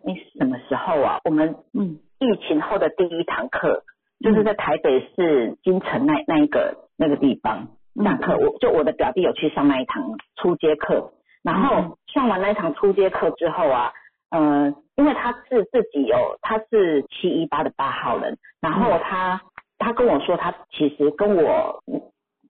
[0.04, 1.20] 你什么时候啊？
[1.24, 3.82] 我们嗯，疫情后的第一堂课，
[4.24, 7.68] 就是在台北市金城那那一个那个地方
[8.02, 8.36] 上课。
[8.38, 10.02] 我就我的表弟有去上那一堂
[10.36, 11.12] 初阶课，
[11.42, 13.92] 然后上完那一堂初阶课之后啊。
[14.34, 19.40] 嗯，因为他是自己有，他是七一八的八号人，然后他
[19.78, 21.82] 他跟我说，他其实跟我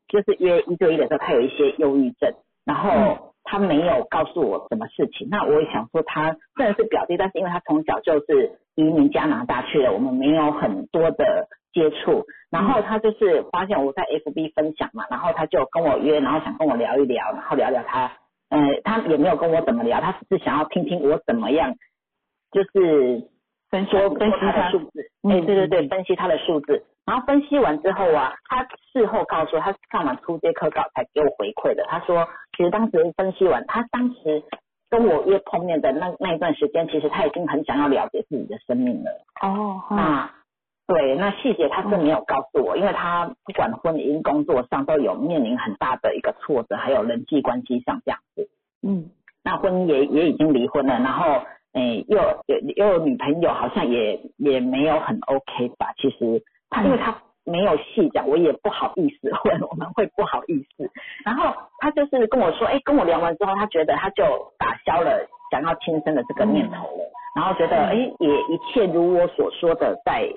[0.08, 2.32] 就是约一对一的时候，他有一些忧郁症，
[2.64, 5.28] 然后他没有告诉我什么事情。
[5.30, 12.24] 那我也想说，他虽然是表弟，但是因为他从小就是移民加拿大去了，我们没有很多的接触。
[12.50, 18.12] 然后他就是发现我在 FB 分享嘛，然后他就跟我约，然后想跟我聊一聊，然后聊聊他。
[18.50, 21.74] 呃，他也没有跟我怎么聊，他只是想要听听我怎么样，
[22.52, 23.28] 就是
[23.70, 34.42] 分析分析他的数字，哎，对对对，分析他的数字，然后分析完之后啊，他事后告诉他上完初阶课稿才给我回馈的，他说其实当时分析完，他当时
[34.90, 39.10] 跟我约碰面的那那一段时间，其实他已经很想要了解自己的生命了。
[39.42, 40.30] 哦，那。
[40.84, 48.50] 对，那细节他是没有告诉我，因为他不管婚姻、工作上都有面临很大的一个挫折，还有人际关系上这样子。
[48.82, 49.08] 嗯，
[49.42, 55.92] 那婚姻也也已经离婚了，然后诶又又又有女朋友，好像也也没有很 OK 吧。
[55.96, 60.90] 其实他因为他没有细讲，我也不好意思 问，我们会不好意思。
[61.24, 64.24] 然后他就是跟我说，哎，跟我聊完之后，他觉得他就
[64.58, 70.32] 打消了想要轻生的这个念头了，然后觉得哎也一切如我所说的在。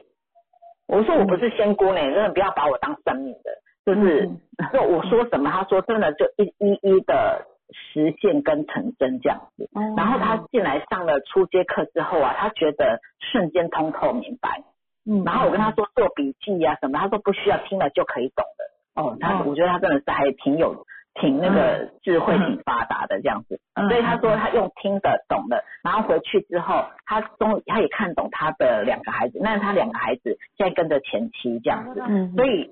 [0.87, 3.51] 我说我不是仙姑呢，真的不要把我当生命的，
[3.85, 4.29] 就是
[4.71, 9.69] 就我说什么，他说真的就一一一的实现跟成真这样子。
[9.95, 14.63] 然后他进来上了初阶课之后啊，他觉得瞬间通透明白。
[15.05, 15.23] 嗯。
[15.23, 19.01] 然后我跟他说做笔记呀什么，他说不需要听了就可以懂的。
[19.01, 20.85] 哦，他我觉得他真的是还挺有。
[21.21, 32.01] 挺那个智慧挺发达的这样子，所以他说他用听的懂的，然后回去之后，他终他也看懂他的两个孩子，那他两个孩子现在跟着前妻这样子，
[32.35, 32.69] 所以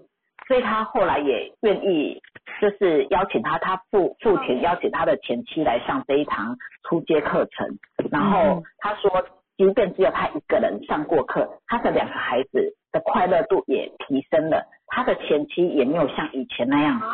[0.47, 2.21] 所以他后来也愿意
[2.61, 7.67] 就是邀请他他父父亲邀请他的前妻来上这一堂初阶课程，
[8.11, 9.23] 然后他说
[9.57, 17.05] 即便只有他一个人上过课，他的两个孩子的快乐度也提升了，他的前妻也没有像以前那样子。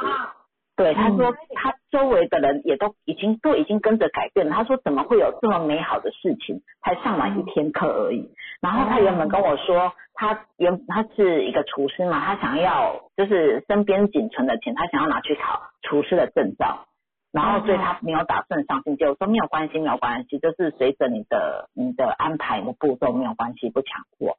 [0.80, 4.56] 对，他说他周围的人也都已经都已经跟着改变了。
[4.56, 6.62] 他说怎么会有这么美好的事情？
[6.82, 8.32] 才上完一天课而已。
[8.62, 16.86] 然后他原本跟我说，他原他是一个厨师嘛，他想要就是身边仅存的钱，他想要拿去考厨师的证照。
[17.34, 19.10] 然后所以他没有打算上进阶。
[19.10, 24.38] 我说没有关系，没有关系，就是随着你的你的安排的步骤没有关系，不强迫。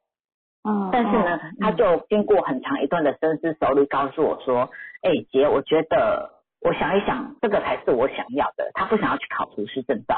[0.63, 4.69] 嗯，但是呢，他就经过很长一段的深思熟虑，告诉我说
[5.01, 6.29] ：“哎，姐，我觉得
[6.61, 8.69] 我想一想，这个才是我想要的。
[8.75, 10.15] 他不想要去考厨师证照，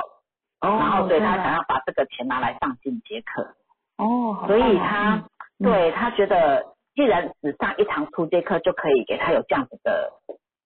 [0.60, 3.56] 然后对他想要把这个钱拿来上进阶课。
[3.98, 5.24] 哦，所以他
[5.60, 10.12] 对他觉得，既然只上一堂初阶课就可以给他有这样子的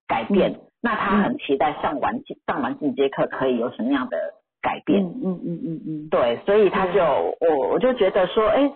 [0.08, 4.18] 改变，那他很期待上完上完进阶课可以有什么样的
[4.60, 5.04] 改变。
[5.04, 8.72] 嗯嗯嗯嗯嗯，对，所以他就我我就觉得说，哎。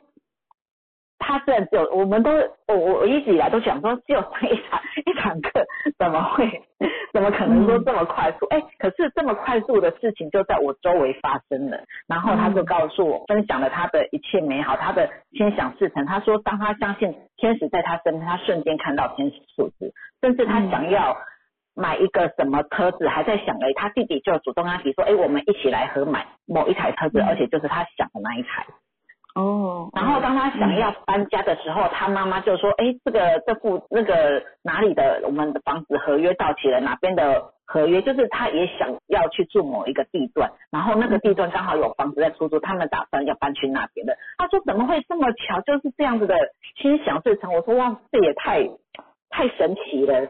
[1.25, 2.31] 他虽然只有，我们都
[2.67, 5.65] 我我我一直以来都想说，只有上一场 一堂课，
[5.97, 6.63] 怎么会，
[7.13, 8.47] 怎么可能说这么快速？
[8.47, 11.85] 哎，可是这么快速的事情就在我周围发生了。
[12.09, 16.05] 然后他就告诉我，分享了他的一切美好，他的心想事成。
[16.07, 21.17] 他说，当他相信天使在他身边，他瞬间看到天使数字，甚至他想要
[21.75, 28.67] 买一个什么车子，还在想哎，他弟弟就主动跟他提说，哎，我们一起来合买某一台车子，而且就是他想的那一台。
[29.35, 44.19] 哦，然后当他想要搬家的时候，他妈妈就说：“哎，这个这户那个哪里的我们的房子合约到期了，哪边的合约，就是他也想要去住某一个地段，然后那个地段刚好有房子在出租，他们打算要搬去那边的。
[44.37, 46.35] 他说怎么会这么巧，就是这样子的
[46.77, 47.55] 心想事成。
[47.55, 48.69] 我说哇，这也太
[49.31, 50.29] 太神奇了。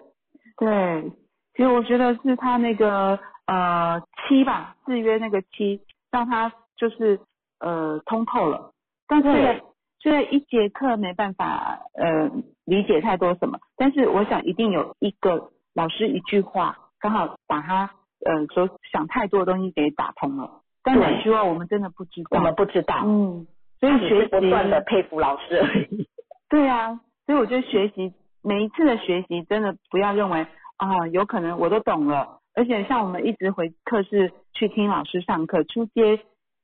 [0.57, 1.11] 对，
[1.57, 5.81] 其实我觉得是他那个呃期吧，制约那个期，
[6.13, 7.19] 让他就是
[7.59, 8.72] 呃通透了。
[9.21, 9.63] 但是
[10.01, 12.31] 虽然一节课没办法呃
[12.65, 17.91] 理解太多什么，但是我想一定有一个老师一句话，刚好把他
[18.25, 20.63] 呃所想太多的东西给打通了。
[20.83, 23.03] 但哪句话我们真的不知道，我们不知道。
[23.05, 23.47] 嗯，
[23.79, 26.09] 所以学习不断的佩服老师而已。
[26.49, 30.47] 对啊，所以我觉得学习每一次的学习，真的不要认为
[30.79, 36.19] 啊有可能我都懂了，而且像我们一直回课室去听老师上课，出街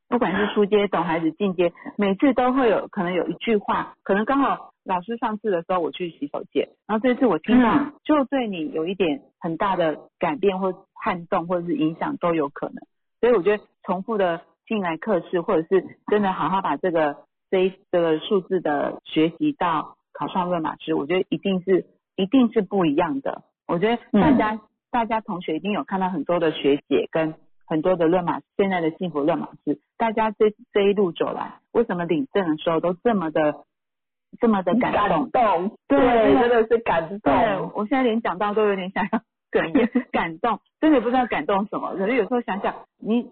[0.09, 12.77] 不管是出街懂孩子进阶，每次都会有可能有一句话，可能刚好老师上次的时候我去洗手间，然后这次我听到，就对你有一点很大的改变或撼动或者是影响都有可能。
[13.21, 17.17] 所以我觉得重复的进来课室，或者是真的好好把这个
[17.51, 21.85] 这一这个数字的学习到考上论马师，我觉得一定是
[22.17, 23.43] 一定是不一样的。
[23.67, 24.61] 我觉得大家、
[24.91, 27.35] 大家同学一定有看到很多的学姐跟
[27.69, 33.65] 很多的论马现在的幸福论马是，大家这这一路走来，为什么领证的时候都这么的
[34.41, 35.31] 这么的感动？
[35.31, 37.19] 动，对真的是感动。
[37.21, 39.21] 对，我现在连讲到都有点想要
[39.51, 41.95] 哽咽，感动，真的不知道感动什么。
[41.95, 43.23] 可是有时候想想，你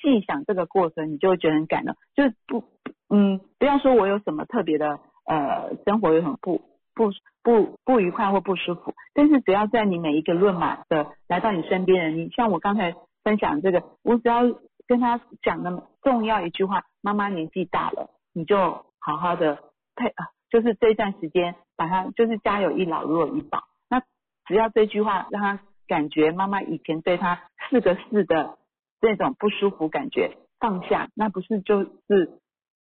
[0.00, 1.94] 细想这个过程，你就会觉得很感动。
[2.14, 2.64] 就是不，
[3.10, 6.60] 嗯，不要说我有什么特别的，呃，生活有什么不
[6.94, 7.10] 不
[7.42, 12.94] 不不愉快或不舒服，但是只要在你每一个论马的来到你身边人，你像我刚才
[13.24, 14.42] 分享这个，我只要
[14.86, 19.58] 跟他讲的重要一句话，妈妈年纪大了，你就好好的
[19.96, 23.64] 配啊，就是这段时间把他就是家有一老如有一宝。
[23.88, 24.02] 那
[24.44, 28.58] 只要这句话让他感觉妈妈以前对他四个四的
[29.00, 32.38] 那种不舒服感觉放下，那不是就是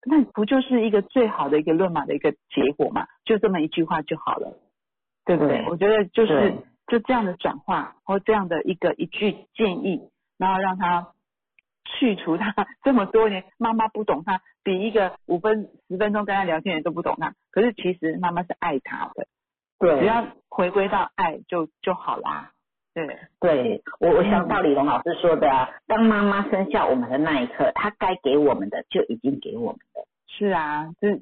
[0.05, 3.07] 那不就是一个最好的一个论马的一个结果嘛？
[3.25, 4.59] 就这么一句话就好了，
[5.25, 5.65] 对不对？
[5.69, 6.55] 我觉得就是
[6.87, 10.09] 就这样的转化或这样的一个一句建议，
[10.43, 11.07] 然后让他
[11.85, 12.53] 去除他
[12.83, 19.29] 这么多年妈妈不懂他，比一个五分十分钟跟他聊天人都不懂他，可是其实妈妈是爱他的。
[19.79, 22.51] 对，只要回归到爱就就好啦。
[22.93, 23.07] 对，
[23.39, 30.05] 对我我想到李龙老师说的啊，当妈妈生下我们的那一刻，她该给我们的就已经给我们了。
[30.27, 31.17] 是啊，这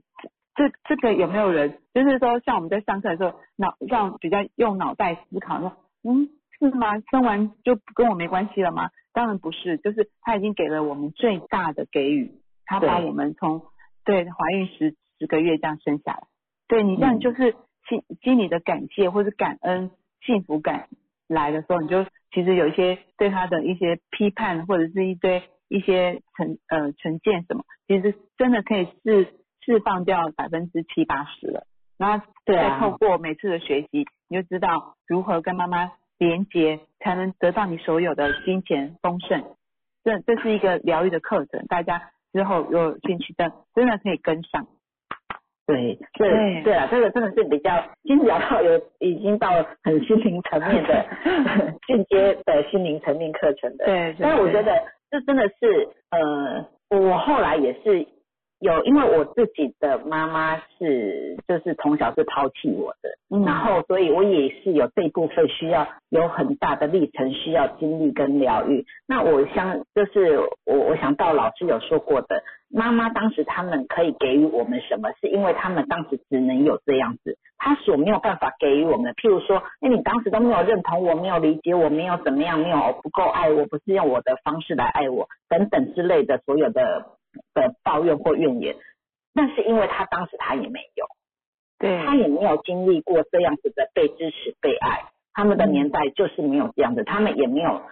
[0.55, 6.99] 这这个有没有人，就是说像我们在上课的时候，脑像比较用脑袋思考说，嗯，是吗？
[7.11, 8.91] 生完就跟我没关系了吗？
[9.13, 12.33] 当然不是，就是他已经给了我们最大的给予，
[12.65, 13.63] 他把我们从
[14.05, 16.23] 对怀孕十十个月这样生下来，
[16.69, 17.55] 对你这样就是。
[17.89, 20.89] 心心里的感谢或者感恩幸福感
[21.27, 29.35] 来的时候，你就其实有一些对他的一些批判或者是一堆一些成呃成见什么，其实真的可以释
[29.65, 31.65] 释放掉百分之七八十了。
[31.99, 39.43] 然后再透过每次的学习，你就知道如何跟妈妈连接，才能得到你所有的金钱丰盛。
[40.05, 44.67] 这这是一个疗愈的课程，大家之后有兴趣的真的可以跟上。
[45.67, 49.51] 对，对，对啊，这个真的是比较，已经聊到有已经到
[49.83, 51.07] 很心灵层面的
[51.89, 53.87] 进阶的心灵层面课程的。
[53.87, 54.73] 对，但是我觉得
[55.11, 58.07] 这真的是，呃，我后来也是。
[58.61, 68.85] 有，因为我自己的妈妈是，就是从小是抛弃我的，然后所以我也是有这一部分需要有很大的历程需要经历跟疗愈。
[69.09, 87.07] 那我想就是我我想到老师有说过的，妈妈当时他们可以给予我们什么，是因为他们当时只能有这样子，他所没有办法给予我们的，譬如说，那你当时都没有认同我，没有理解我，没有怎么样，没有不够爱我，不是用我的方式来爱我等等之类的所有的。
[87.55, 88.77] 的抱怨或怨言，
[89.33, 91.07] 那是因为他当时他也没有，
[91.79, 95.05] 对他也没有经历过这样子的被支持、被爱。
[95.33, 97.83] 他们的年代就是没有这样子，他们也没有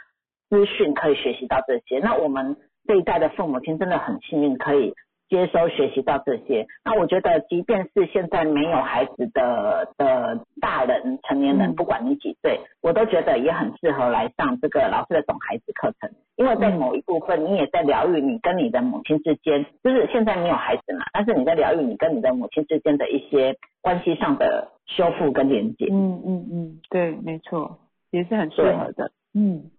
[0.50, 1.98] 资讯可以学习到这些。
[2.00, 2.56] 那我们
[2.86, 4.94] 这一代的父母亲真的很幸运，可以。
[5.28, 25.88] 接收学习到这些，那我觉得，即便是现在没有孩子的的大人、成年人，不管你几岁，我都觉得也很适合来上这个老师的懂孩子课程，因为在某一部分，你也在疗愈你跟你的母亲之间，就是现在没有孩子嘛，但是你在疗愈你跟你的母亲之间的一些关系上的修复跟连接。
[25.90, 27.78] 嗯嗯嗯，对，没错，
[28.10, 29.12] 也是很适合的。
[29.34, 29.70] 嗯。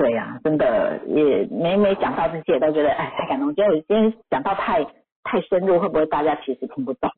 [0.00, 3.54] 对呀，真的也每每讲到这些，都觉得哎太感动。
[3.54, 4.82] 觉得我今天讲到太
[5.22, 7.10] 太深入，会不会大家其实听不懂？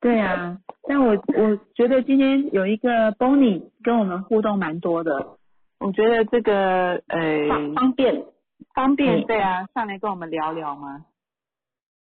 [0.00, 0.56] 对啊，
[0.88, 5.36] 但我我觉得今天有一个 Bonnie 跟我们互动蛮多的，
[5.78, 8.24] 我觉得这个呃方方便，
[8.74, 11.04] 方便对啊，上来跟我们聊聊吗？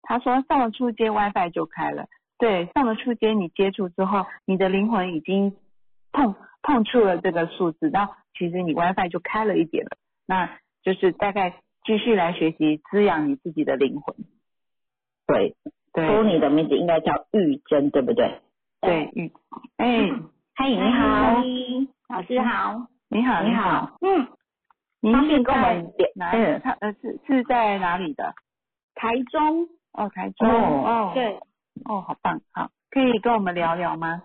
[0.02, 2.06] 他说上了初阶 WiFi 就开了，
[2.36, 5.54] 对，上了初阶你接触之后，你的灵魂已经
[6.14, 8.08] 碰碰触了这个数字，那
[8.38, 9.90] 其实你 WiFi 就开了一点了，
[10.26, 10.48] 那
[10.82, 14.14] 就是大概继续来学习滋养你自己的灵魂，
[15.26, 15.56] 对，
[15.92, 16.06] 对。
[16.06, 18.40] 说你的名字应该叫玉珍，对不对？
[18.80, 19.30] 对，嗯，
[19.76, 20.10] 哎，
[20.54, 21.42] 嗨，你好，
[22.08, 22.86] 老师好。
[23.08, 24.26] 你好，你好，嗯，
[25.00, 26.30] 您方便跟我们点哪？
[26.32, 26.60] 嗯。
[26.62, 28.34] 他呃是是在哪里的？
[28.94, 29.68] 台中。
[29.92, 30.48] 哦，台中。
[30.48, 30.84] 哦。
[30.84, 31.38] 哦，对。
[31.84, 34.22] 哦，好棒，好，可以跟我们聊聊吗？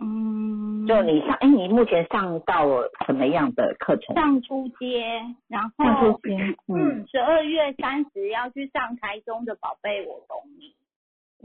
[0.00, 0.86] 嗯。
[0.86, 4.14] 就你上，哎，你目前上到了什么样的课程？
[4.16, 6.34] 上初阶，然后上初阶
[6.66, 10.74] 嗯嗯，十二月三十要去上台中的宝贝我懂你。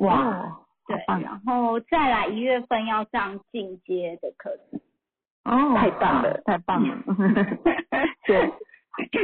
[0.03, 4.79] 哇，好对，棒然后再来一月份要上进阶的课程。
[5.43, 6.97] 哦，太棒了太棒了，
[8.25, 8.51] 对，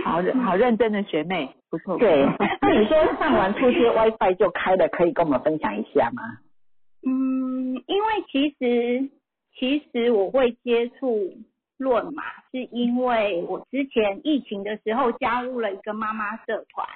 [0.05, 2.27] 好认好认真的学妹，不错，对，
[2.61, 6.21] 那你说上完初阶 WiFi 就开了，可以跟我们分享一下吗？
[7.07, 9.09] 嗯，因为其实
[9.53, 11.33] 其实我会接触
[11.77, 16.87] 论马，是因为我之前疫情的时候加入了一个妈妈社团，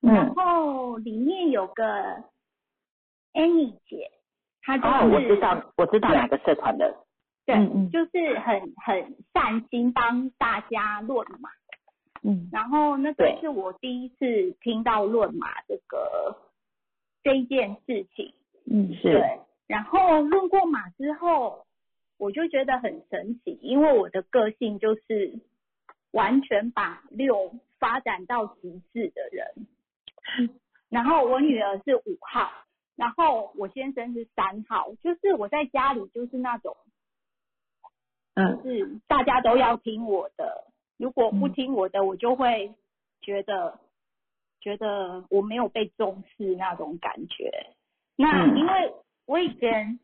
[0.00, 1.84] 然嗯，后里面有个
[3.32, 4.10] Annie 姐，
[4.62, 6.94] 她就是、哦，我知道，我知道哪个社团的，
[7.46, 7.90] 对，嗯嗯。
[7.90, 11.50] 就是很很善心帮大家论马。
[12.22, 12.48] 嗯。
[12.52, 16.36] 然后那个是我第一次听到论马这个
[17.22, 18.32] 这一件事情，
[18.70, 19.40] 嗯是，对。
[19.66, 21.66] 然后论过马之后，
[22.18, 25.40] 我就觉得很神奇，因为我的个性就是
[26.10, 30.48] 完全把六发展到极致的人。
[30.90, 32.50] 然后我女儿是五号，
[32.96, 36.76] 然后我先生是三号，就是我在家里就是那种
[38.34, 40.64] 嗯是大家都要听我的，
[40.96, 42.74] 如果不嗯听我的，我就会
[43.20, 43.78] 觉得
[44.60, 47.74] 觉得我没有被重视那种感觉。
[48.16, 48.94] 那嗯因为
[49.26, 50.00] 我以前，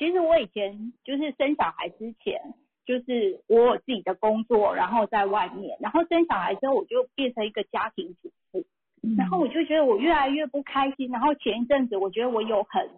[0.00, 2.54] 其实我以前就是生小孩之前，
[2.86, 8.64] 就是我有自己的工作，然后在外面，然后生小孩之后，我就变成一个家庭主妇。
[9.02, 12.88] 嗯然后我就觉得我越来越不开心，然后前一阵子我觉得我有很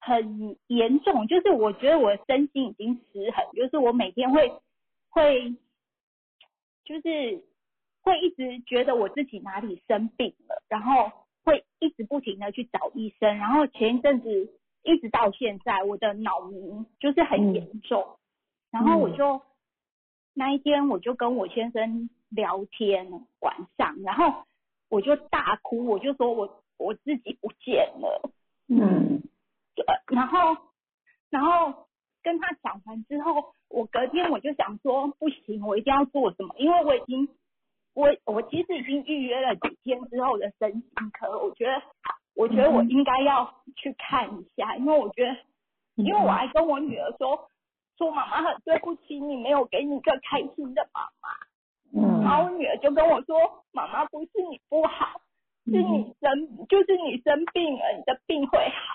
[0.00, 4.52] 很严重，就是我觉得我身心已经失衡，就是我每天会
[5.08, 5.52] 会
[6.84, 7.42] 就是
[8.02, 11.10] 会一直觉得我自己哪里生病了，然后
[11.44, 14.48] 会一直不停的去找医生，然后前一阵子
[14.86, 18.16] 一直到现在，我的脑鸣就是很严重，
[18.70, 19.42] 然后我就、
[20.32, 23.10] 那一天我就跟我先生聊天
[23.40, 24.44] 晚上，然后
[24.88, 28.30] 我就大哭，我就说我我自己不见了，
[28.68, 29.22] 嗯。
[29.74, 30.56] 对，然后
[31.28, 31.86] 然后
[32.22, 37.28] 跟他讲完之后，我隔天我就想说不行，我一定要做什么，因为我已经
[37.92, 40.82] 我我其实已经预约了几天之后的身心
[41.12, 41.82] 科，我觉得
[42.36, 45.36] 我觉得我应该要去看一下，因为我觉得，
[45.96, 47.48] 因为我还跟我女儿说
[47.96, 51.28] 说妈妈很对不起你，没有给你一个开心的妈妈。
[51.94, 52.22] 嗯。
[52.22, 55.20] 然后我女儿就跟我说：“妈妈不是你不好，
[55.64, 58.94] 是你生，就是你生病了，你的病会好。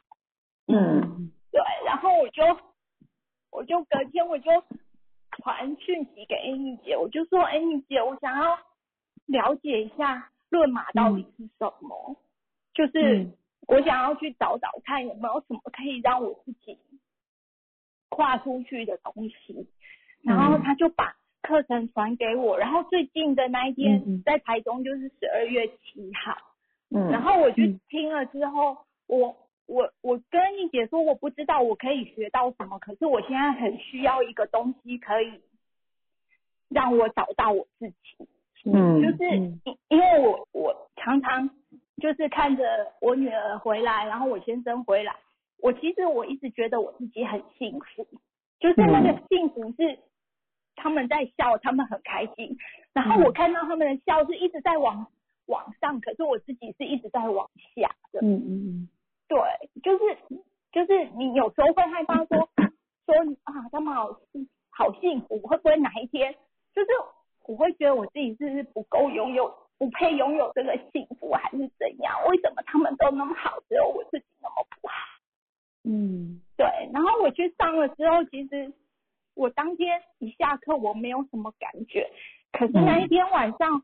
[0.68, 2.44] 嗯”对，然后我就
[3.50, 4.52] 我就隔天我就
[5.32, 8.60] 传讯息给 Amy 姐，我就说：“Amy 姐，我想要
[9.26, 12.16] 了解一下论马到底是什么，
[12.74, 13.34] 就是嗯。
[13.68, 16.78] 我想要去找找看有没有什么可以让我自己
[18.10, 19.68] 跨出去的东西。”
[20.24, 26.38] 然后他就把课程传给我，然后最近的那一天在台中就是十二月七号，
[26.90, 27.80] 嗯，然后我去嗯。
[27.90, 28.78] 听了之后，
[29.08, 29.36] 我
[29.66, 35.42] 我我跟一姐说我不知道我可以学到什么，可是我现在很需要一个东西可以
[36.70, 38.28] 让我找到我自己，
[38.66, 39.62] 嗯就是嗯。
[39.64, 41.50] 因因为我我常常
[42.02, 42.64] 就是看着
[43.00, 45.16] 我女儿回来，然后我先生回来，
[45.62, 48.06] 我其实我一直觉得我自己很幸福，
[48.60, 50.00] 就是那个幸福是
[50.76, 52.58] 他们在笑，他们很开心，
[52.94, 55.08] 然后我看到他们的笑是一直在往
[55.46, 58.90] 往上，可是我自己是一直在往下的，嗯嗯
[59.28, 59.40] 对，
[59.84, 60.18] 就是
[60.72, 62.50] 就是你有时候会害怕说
[63.06, 64.18] 说啊，他们好
[64.70, 66.34] 好幸福，会不会哪一天
[66.74, 66.88] 就是
[67.46, 72.16] 我会觉得我自己是不是不够拥有，不配拥有这个幸福，还是怎样？
[72.30, 74.94] 为什么他们都那么好，只有我自己那么不好？
[75.86, 76.40] 嗯。
[76.56, 78.72] 对，然后我去上了之后，其实
[79.34, 82.08] 我当天一下课我没有什么感觉，
[82.52, 83.82] 可是那一天晚上，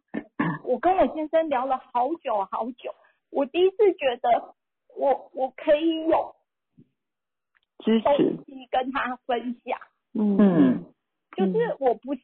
[0.64, 2.94] 我跟我先生聊了好久好久，
[3.32, 4.54] 我第一次觉得
[4.96, 6.36] 我我可以有
[7.80, 9.80] 支东持，西跟他分享，
[10.14, 10.38] 嗯。
[10.38, 10.94] 嗯。
[11.36, 12.22] 就是我不是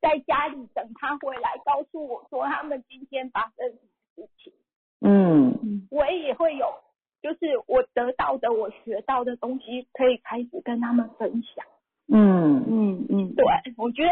[0.00, 4.52] 在家里等他回来告诉我说他们今天发生什么事情，
[5.00, 5.86] 嗯。
[5.90, 6.66] 我也会有，
[7.22, 11.64] 就是我得到的、我学到的东西，可以开始跟他们分享。
[12.08, 12.64] 嗯。
[12.68, 13.44] 嗯嗯，对，
[13.76, 14.10] 我觉得，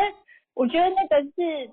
[0.55, 1.71] 我觉得那个是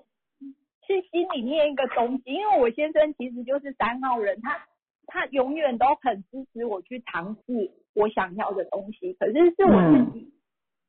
[0.85, 4.67] 是心里面一个东西，因为我先生其实就是三号人，他
[5.07, 10.32] 他永远都很支持我去尝试我想要的东西，可是是我自己，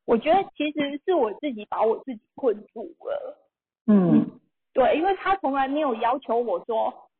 [0.06, 3.38] 我觉得其实是我自己把我自己困住了。
[3.86, 4.40] 嗯
[4.72, 7.10] 对，因为他从来没有要求我说，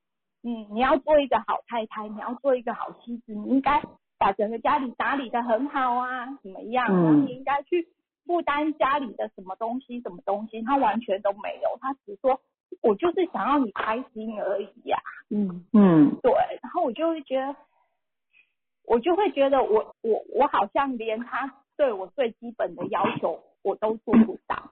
[0.42, 3.82] 嗯，你要做一个好太太，你要做一个好妻子，你应该
[4.18, 6.86] 把整个家里打理的很好啊，怎么样？
[6.90, 7.88] 嗯然后你应该去
[8.26, 12.40] 负担家里的什么东西，什么东西，他完全都没有，他只说，
[12.82, 14.98] 我就是想要你开心而已呀、
[15.30, 17.54] 嗯嗯对，然后我就会觉得，
[18.86, 24.70] 我就会觉得我我我好像连他对我最基本的要求我都做不到。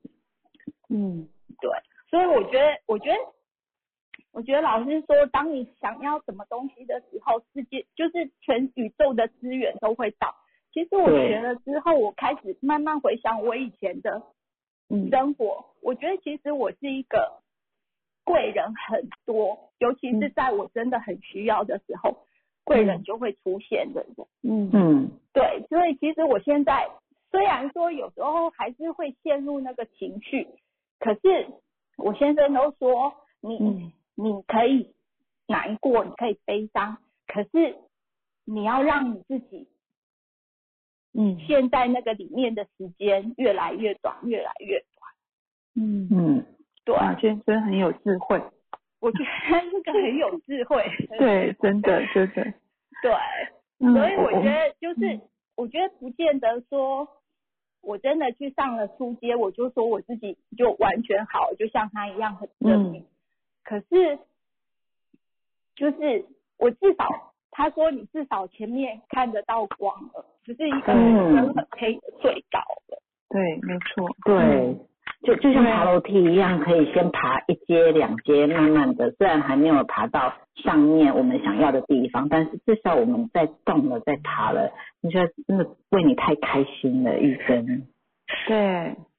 [0.89, 1.29] 嗯。
[1.61, 1.71] 对，
[2.11, 3.19] 所以我觉得，我觉得，
[4.33, 10.35] 我觉得老师说，当你想要什么东西的时候，世界就是全宇宙的资源都会到。
[10.73, 11.29] 其实我对。
[11.29, 14.23] 学了之后，我开始慢慢回想我以前的
[14.89, 15.09] 嗯。
[15.11, 17.43] 生活，我觉得其实我是一个
[18.25, 22.27] 贵人很多，尤其是在我真的很需要的时候，
[22.65, 24.27] 贵人就会出现的人。
[24.43, 24.71] 嗯。
[24.73, 25.11] 嗯。
[25.33, 26.89] 对，所以其实我现在
[27.31, 30.47] 虽然说有时候还是会陷入那个情绪，
[30.99, 31.49] 可是
[31.97, 33.93] 我先生都说你、嗯。
[34.15, 34.93] 你可以
[35.47, 37.77] 难过，你可以悲伤，可是
[38.45, 39.67] 你要让你自己
[41.15, 41.39] 嗯。
[41.47, 45.13] 现在那个里面的时间越来越短，越来越短。
[45.75, 46.47] 嗯，嗯。
[46.85, 48.43] 对，啊，先生很有智慧，
[49.03, 50.83] 我觉得他是个很有智慧。
[51.19, 52.45] 对，真的真的，
[53.03, 53.13] 对，
[53.81, 55.21] 嗯所以我觉得就是嗯，
[55.57, 57.09] 我觉得不见得说，
[57.83, 63.05] 我真的去上了初阶，我就说我自己就完全好，就像他一样很正面。
[63.65, 64.19] 可是，
[65.75, 66.25] 就是
[66.59, 73.03] 我至少，他说你至少前面看得到光了，不是一个人很很黑的隧道了。
[73.29, 74.77] 对，没错，对，
[75.23, 87.87] 就就像爬楼梯一样，可以先爬一阶两阶，慢慢的，虽然还没有爬到上面我们想要的地方，但是至少我们在动了，在爬了，你觉得真的为你太开心了，玉珍。
[88.49, 88.57] 对，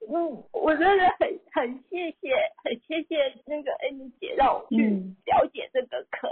[0.09, 2.29] 嗯，我真的很很谢谢，
[2.63, 3.15] 很谢谢
[3.45, 5.15] 那个 Amy 姐让我去嗯。
[5.25, 6.29] 了解这个课。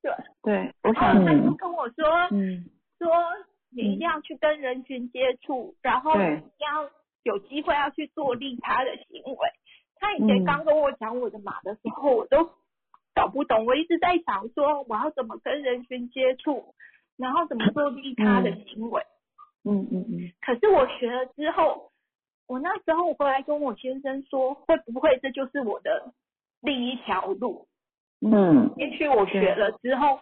[0.00, 0.12] 对，
[0.42, 2.64] 对，我后想，他就跟我说，嗯。
[2.98, 3.08] 说
[3.74, 6.88] 你一定要去跟人群接触，然后你要
[7.22, 9.48] 有机会要去做利他的行为。
[9.96, 12.50] 他以前嗯刚跟我讲我的马的时候，我都
[13.14, 16.74] 搞不懂，我一直在想说我要怎么跟人群接触，
[17.16, 19.02] 然后怎么做利他的行为。
[19.64, 21.92] 嗯嗯嗯，可是我学了之后，
[22.48, 26.12] 我那时候回来跟我先生说，会不会这就是我的
[26.60, 27.68] 另一条路？
[28.20, 30.18] 嗯也许我学了之后，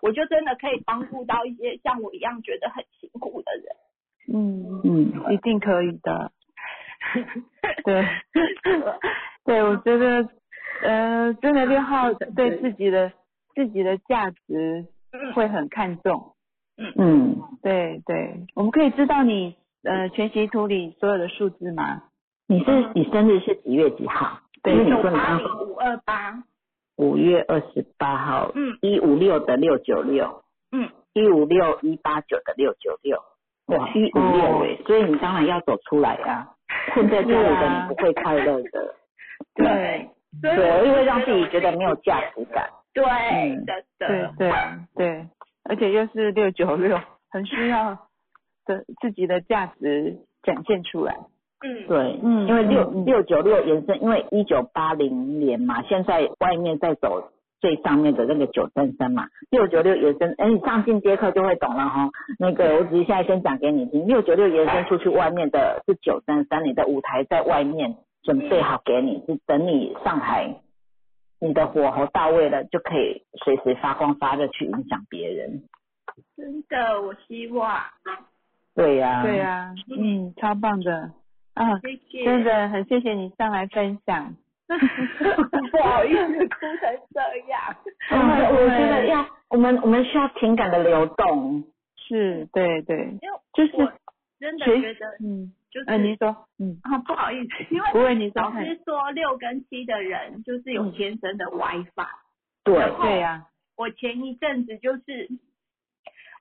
[0.00, 3.76] 我就真的可以帮助到一些像我一样觉得很辛苦的人。
[4.28, 5.32] 嗯，嗯。
[5.32, 6.32] 一定可以的。
[7.84, 8.06] 对，
[9.44, 10.28] 对，我觉得，
[10.82, 13.12] 呃，真的六号对自己的
[13.54, 14.86] 自己的价值
[15.34, 16.34] 会很看重。
[16.96, 22.04] 嗯，对对，我们可以知道你呃全息图里所有的数字吗？
[22.46, 24.40] 你是你生日是几月几号？
[24.62, 24.74] 对。
[24.74, 26.42] 你九说你刚八零五二八，
[26.96, 28.78] 五月二十八号，嗯。
[28.80, 33.22] 一五六的六九六，嗯，一五六一八九的六九六，
[33.66, 36.48] 哇，一五六哎，所以你当然要走出来呀、
[36.94, 38.94] 困在家里的你不会快乐的，
[39.54, 40.08] 对
[40.40, 42.68] 对，我因为让自己觉得没有价值感。
[42.94, 43.04] 对
[43.98, 44.52] 对，对
[44.94, 45.26] 对，
[45.64, 47.96] 而且又是六九六，很需要
[48.66, 51.16] 的自己的价值展现出来。
[51.64, 57.30] 嗯，对，嗯因为六六九六延伸，因为一九八零年嘛，现在外面在走
[57.62, 62.10] 最上面的那个九三三嘛，六九六延伸，哎，你上进阶课就会懂了哈。
[62.40, 67.94] 那个我只是现在先讲给你听，六九六延伸出去外面的是九三三，你的舞台在外面
[68.24, 70.56] 准备好给你，是等你上台，
[71.40, 75.62] 你的火候到位了，就可以随时发光发热去影响别人。
[76.36, 77.80] 真的，我希望，
[78.74, 81.12] 对呀、对呀、嗯，超棒的
[81.54, 81.78] 啊！
[81.78, 84.34] 谢谢，真的很谢谢你上来分享。
[85.70, 87.20] 不好意思，哭成这
[87.50, 87.76] 样。
[88.10, 91.64] 我们我觉得要我们我们需要情感的流动。
[91.96, 93.72] 是，对对，因为就是
[94.40, 98.42] 真的觉得嗯，就是，呃，你说，嗯，啊，不好意思， 因为不会，你说。
[98.42, 102.06] 老，师说六跟七的人就是有天生的 WiFi。
[102.64, 103.46] 对，对呀、
[103.76, 105.28] 我前一阵子就是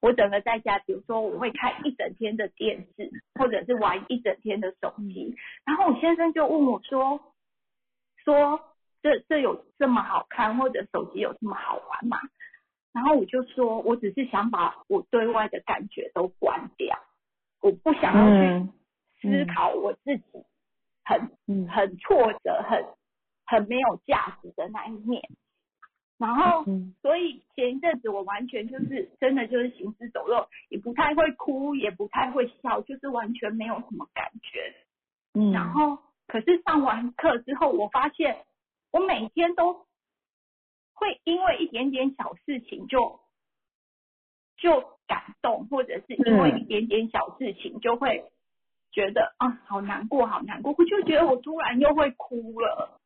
[0.02, 5.36] 我整个在家，比如说我会看一整天的电视，或者是玩一整天的手机，
[5.66, 7.20] 然后我先生就问我说，
[8.24, 8.60] 说
[9.02, 12.18] 这这有这么好看，或者手机有这么好玩吗？
[12.94, 17.00] 然后我就说，我只是想把我对外的感觉都关掉，
[17.62, 18.68] 我不想要去
[19.22, 20.24] 思考我自己
[21.06, 22.86] 很嗯很挫折、很
[23.46, 25.22] 很没有价值的那一面。
[26.18, 34.76] 然后，嗯所以前一阵子我完全就是真的就是行尸走肉，也不太会哭，也不太会笑，就是完全没有什么感觉。
[35.34, 35.98] 嗯，然后，
[36.32, 38.46] 可是上完课之后，我发现
[38.94, 39.74] 我每天都
[40.94, 43.20] 会因为一点点小事情就
[44.56, 48.24] 就感动，或者是因为嗯一点点小事情就会
[48.94, 52.98] 觉得啊好难过，好难过，我就觉得我突然又会哭了。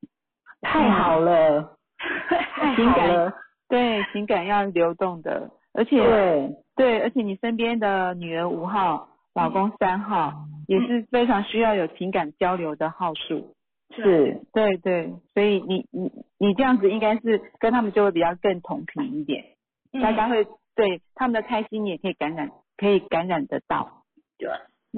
[0.62, 1.78] 太好了，
[2.30, 2.44] 太
[2.92, 3.34] 好了，
[3.68, 13.54] 对情感要流动的，而且对，对，而且你身边的女儿五号、老公三号也是非常需要有情感交流的号数。
[13.96, 19.46] 是，对对，所以你你你这样子应该是跟他们就会比较更同频一点，
[19.94, 24.04] 嗯大家会对他们的开心你也可以感染，可以感染得到。
[24.38, 24.50] 对，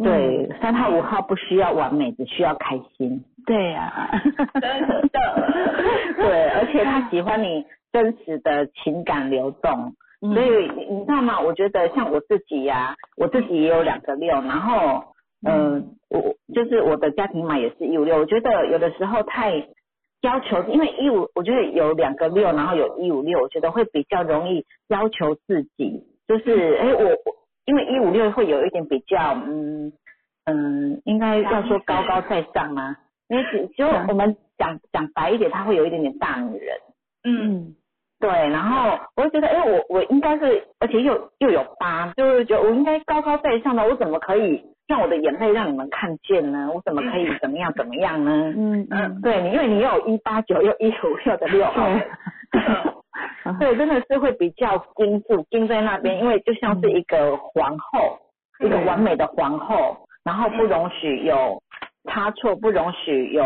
[0.04, 3.24] 对，三号五号不需要完美，只需要开心。
[3.46, 4.10] 对呀、
[4.60, 5.54] 真的。
[6.16, 11.40] 对，而且他喜欢你真实的情感流动，嗯所以你你知道吗？
[11.40, 15.04] 我觉得像我自己呀、我自己也有两个六，然后嗯、
[15.46, 19.68] 呃我就是我的家庭码也是一五六，我觉得有的时候太
[20.22, 27.18] 要求，因为一五，我觉得有两个六，然后有一五六，我觉得会比较容易要求自己，就是哎我我
[27.66, 29.92] 因为一五六会有一点比较嗯
[30.46, 32.96] 嗯，应该要说高高在上吗？
[33.28, 36.78] 因为只就我们讲讲白一点，他会有一点点大女人。
[37.24, 37.76] 嗯嗯
[38.20, 46.72] 对，然后我就觉得，哎，我我应该是，而且又又有八，就是觉得我应该高高在上的，我怎么可以让我的眼泪让你们看见呢？
[46.74, 48.54] 我怎么可以怎么样怎么样呢？
[48.56, 51.66] 嗯嗯，对你，因为你又有一八九又一五六的六。
[51.66, 51.90] 号，
[53.60, 58.20] 对，真的是会比较盯住盯在那边，因为就像是一个皇后，
[58.60, 61.62] 一个完美的皇后，然后不容许有
[62.10, 63.44] 差错，不容许有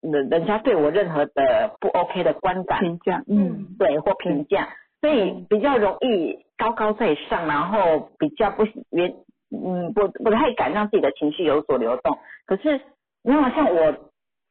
[0.00, 2.80] 人人家对我任何的不 OK 的观感。
[2.80, 3.66] 评价，嗯。
[3.78, 4.68] 对或评价，
[5.00, 9.14] 所以比较容易高高在上，然后比较不原
[9.52, 12.18] 嗯不不太敢让自己的情绪有所流动。
[12.46, 12.80] 可是
[13.22, 13.94] 你看，像我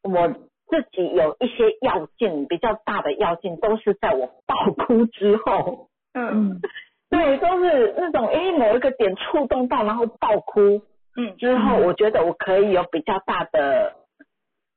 [0.03, 0.27] 我
[0.67, 6.61] 自己有一些要件比较大的要件，都是在我爆哭之后，嗯嗯
[7.09, 10.81] 对，都是那种诶某一个点触动到，然后爆哭
[11.17, 13.93] 嗯之后，我觉得我可以有比较大的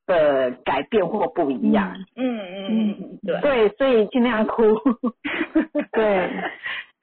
[0.07, 1.95] 的改变或不一样。
[2.17, 4.63] 嗯嗯嗯，对，对，所以尽量哭。
[5.93, 6.29] 对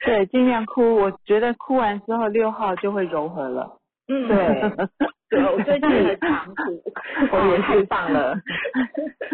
[0.05, 0.95] 对，尽量哭。
[0.95, 3.77] 我觉得哭完之后六号就会柔和了。
[4.07, 4.87] 嗯对，
[5.29, 6.81] 对，我最近很常哭，
[7.31, 8.35] 我也太棒了。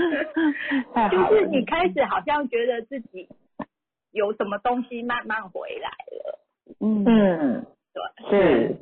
[0.94, 1.30] 太好了。
[1.30, 3.27] 就是你开始好像觉得自己
[4.11, 6.39] 有什么东西慢慢回来了，
[6.81, 7.65] 嗯嗯，
[8.30, 8.76] 对是，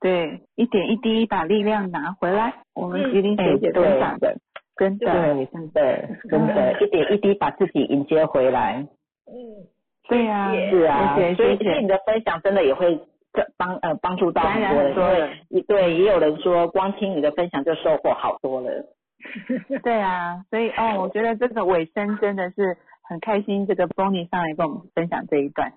[0.00, 2.52] 对，一点一滴把力量拿回来。
[2.74, 4.36] 我们嗯吉林学姐哎对分享的，
[4.76, 8.86] 真的，对，真的，真的，一点一滴把自己迎接回来。
[9.26, 9.64] 嗯，
[10.08, 11.70] 对呀、谢谢是啊，谢谢所以谢谢。
[11.70, 12.96] 所以你的分享真的也会
[13.32, 15.36] 这帮呃帮助到很多人，
[15.66, 18.70] 对，也有人说光听你的分享就收获好多了。
[19.82, 25.72] 对啊，所以哦，我觉得这个尾声真的是很开心，这个 Bonnie 上来跟我们分享这一段。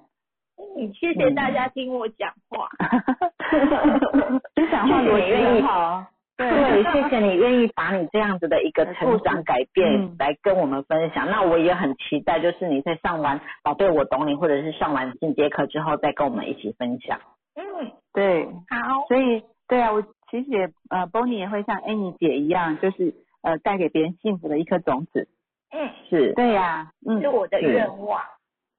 [0.78, 2.70] 嗯，谢谢大家听我讲话，
[4.56, 6.06] 分享话谢谢你愿意好，
[6.50, 10.16] 对，谢谢你愿意把你这样子的一个成长改变嗯。
[10.18, 11.30] 来跟我们分享。
[11.30, 17.20] 那我也很期待，就是你在上完《宝贝我懂你》或者是上完进阶课之后，再跟我们一起分享。
[17.56, 25.28] 嗯，对，好，所以对啊，我其实也呃，Bonnie 也会像 Annie 姐一样，就是呃，带给别人幸福的一颗种子。
[25.74, 27.22] 嗯，是，对呀、嗯。
[27.22, 28.22] 是，我的愿望，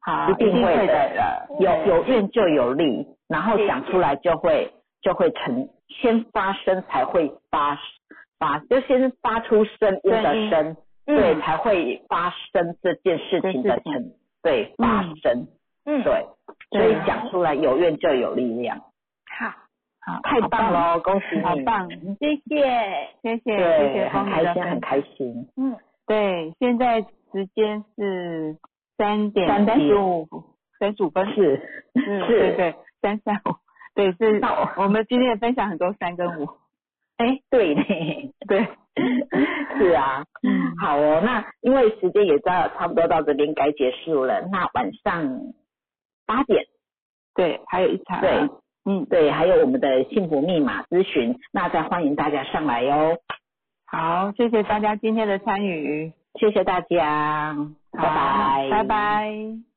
[0.00, 1.46] 好，一定会会的的。
[1.60, 4.72] 有有愿就有力，然后讲出来就会
[5.02, 7.78] 就会成，先发声才会发
[8.38, 14.12] 发，就先发出声音的声对，才会发生这件事情的成，
[14.42, 15.48] 对，发生，
[15.84, 16.24] 嗯，对，
[16.70, 19.48] 所以讲出来有愿就有力量，好，
[20.00, 21.88] 好，太棒了，了，恭喜你，好棒，
[22.20, 24.80] 谢谢，谢谢谢，谢很开心，很。
[24.80, 25.76] 开心，嗯，
[26.06, 28.56] 对，现在时间是
[28.96, 30.28] 三点三点十五
[30.78, 31.56] 三十五分，是
[31.94, 32.26] 是，是。
[32.28, 33.50] 对对，三三五，
[33.94, 36.48] 对，是那我我们今天也分享很多三跟五，
[37.18, 37.82] 哎，对呢，
[38.48, 38.66] 对，
[39.78, 45.52] 是啊，嗯好哦，那因为时间也到差不多到这边该结束了，那晚上
[46.26, 46.64] 八点，
[47.34, 48.20] 对，还有一场。
[48.20, 48.48] 对，
[48.84, 53.18] 嗯，对，还有我们的幸福密码咨询，那再欢迎大家上来哟，
[53.86, 57.54] 好，谢谢大家今天的参与，谢谢大家，
[57.92, 59.71] 拜好拜，拜拜。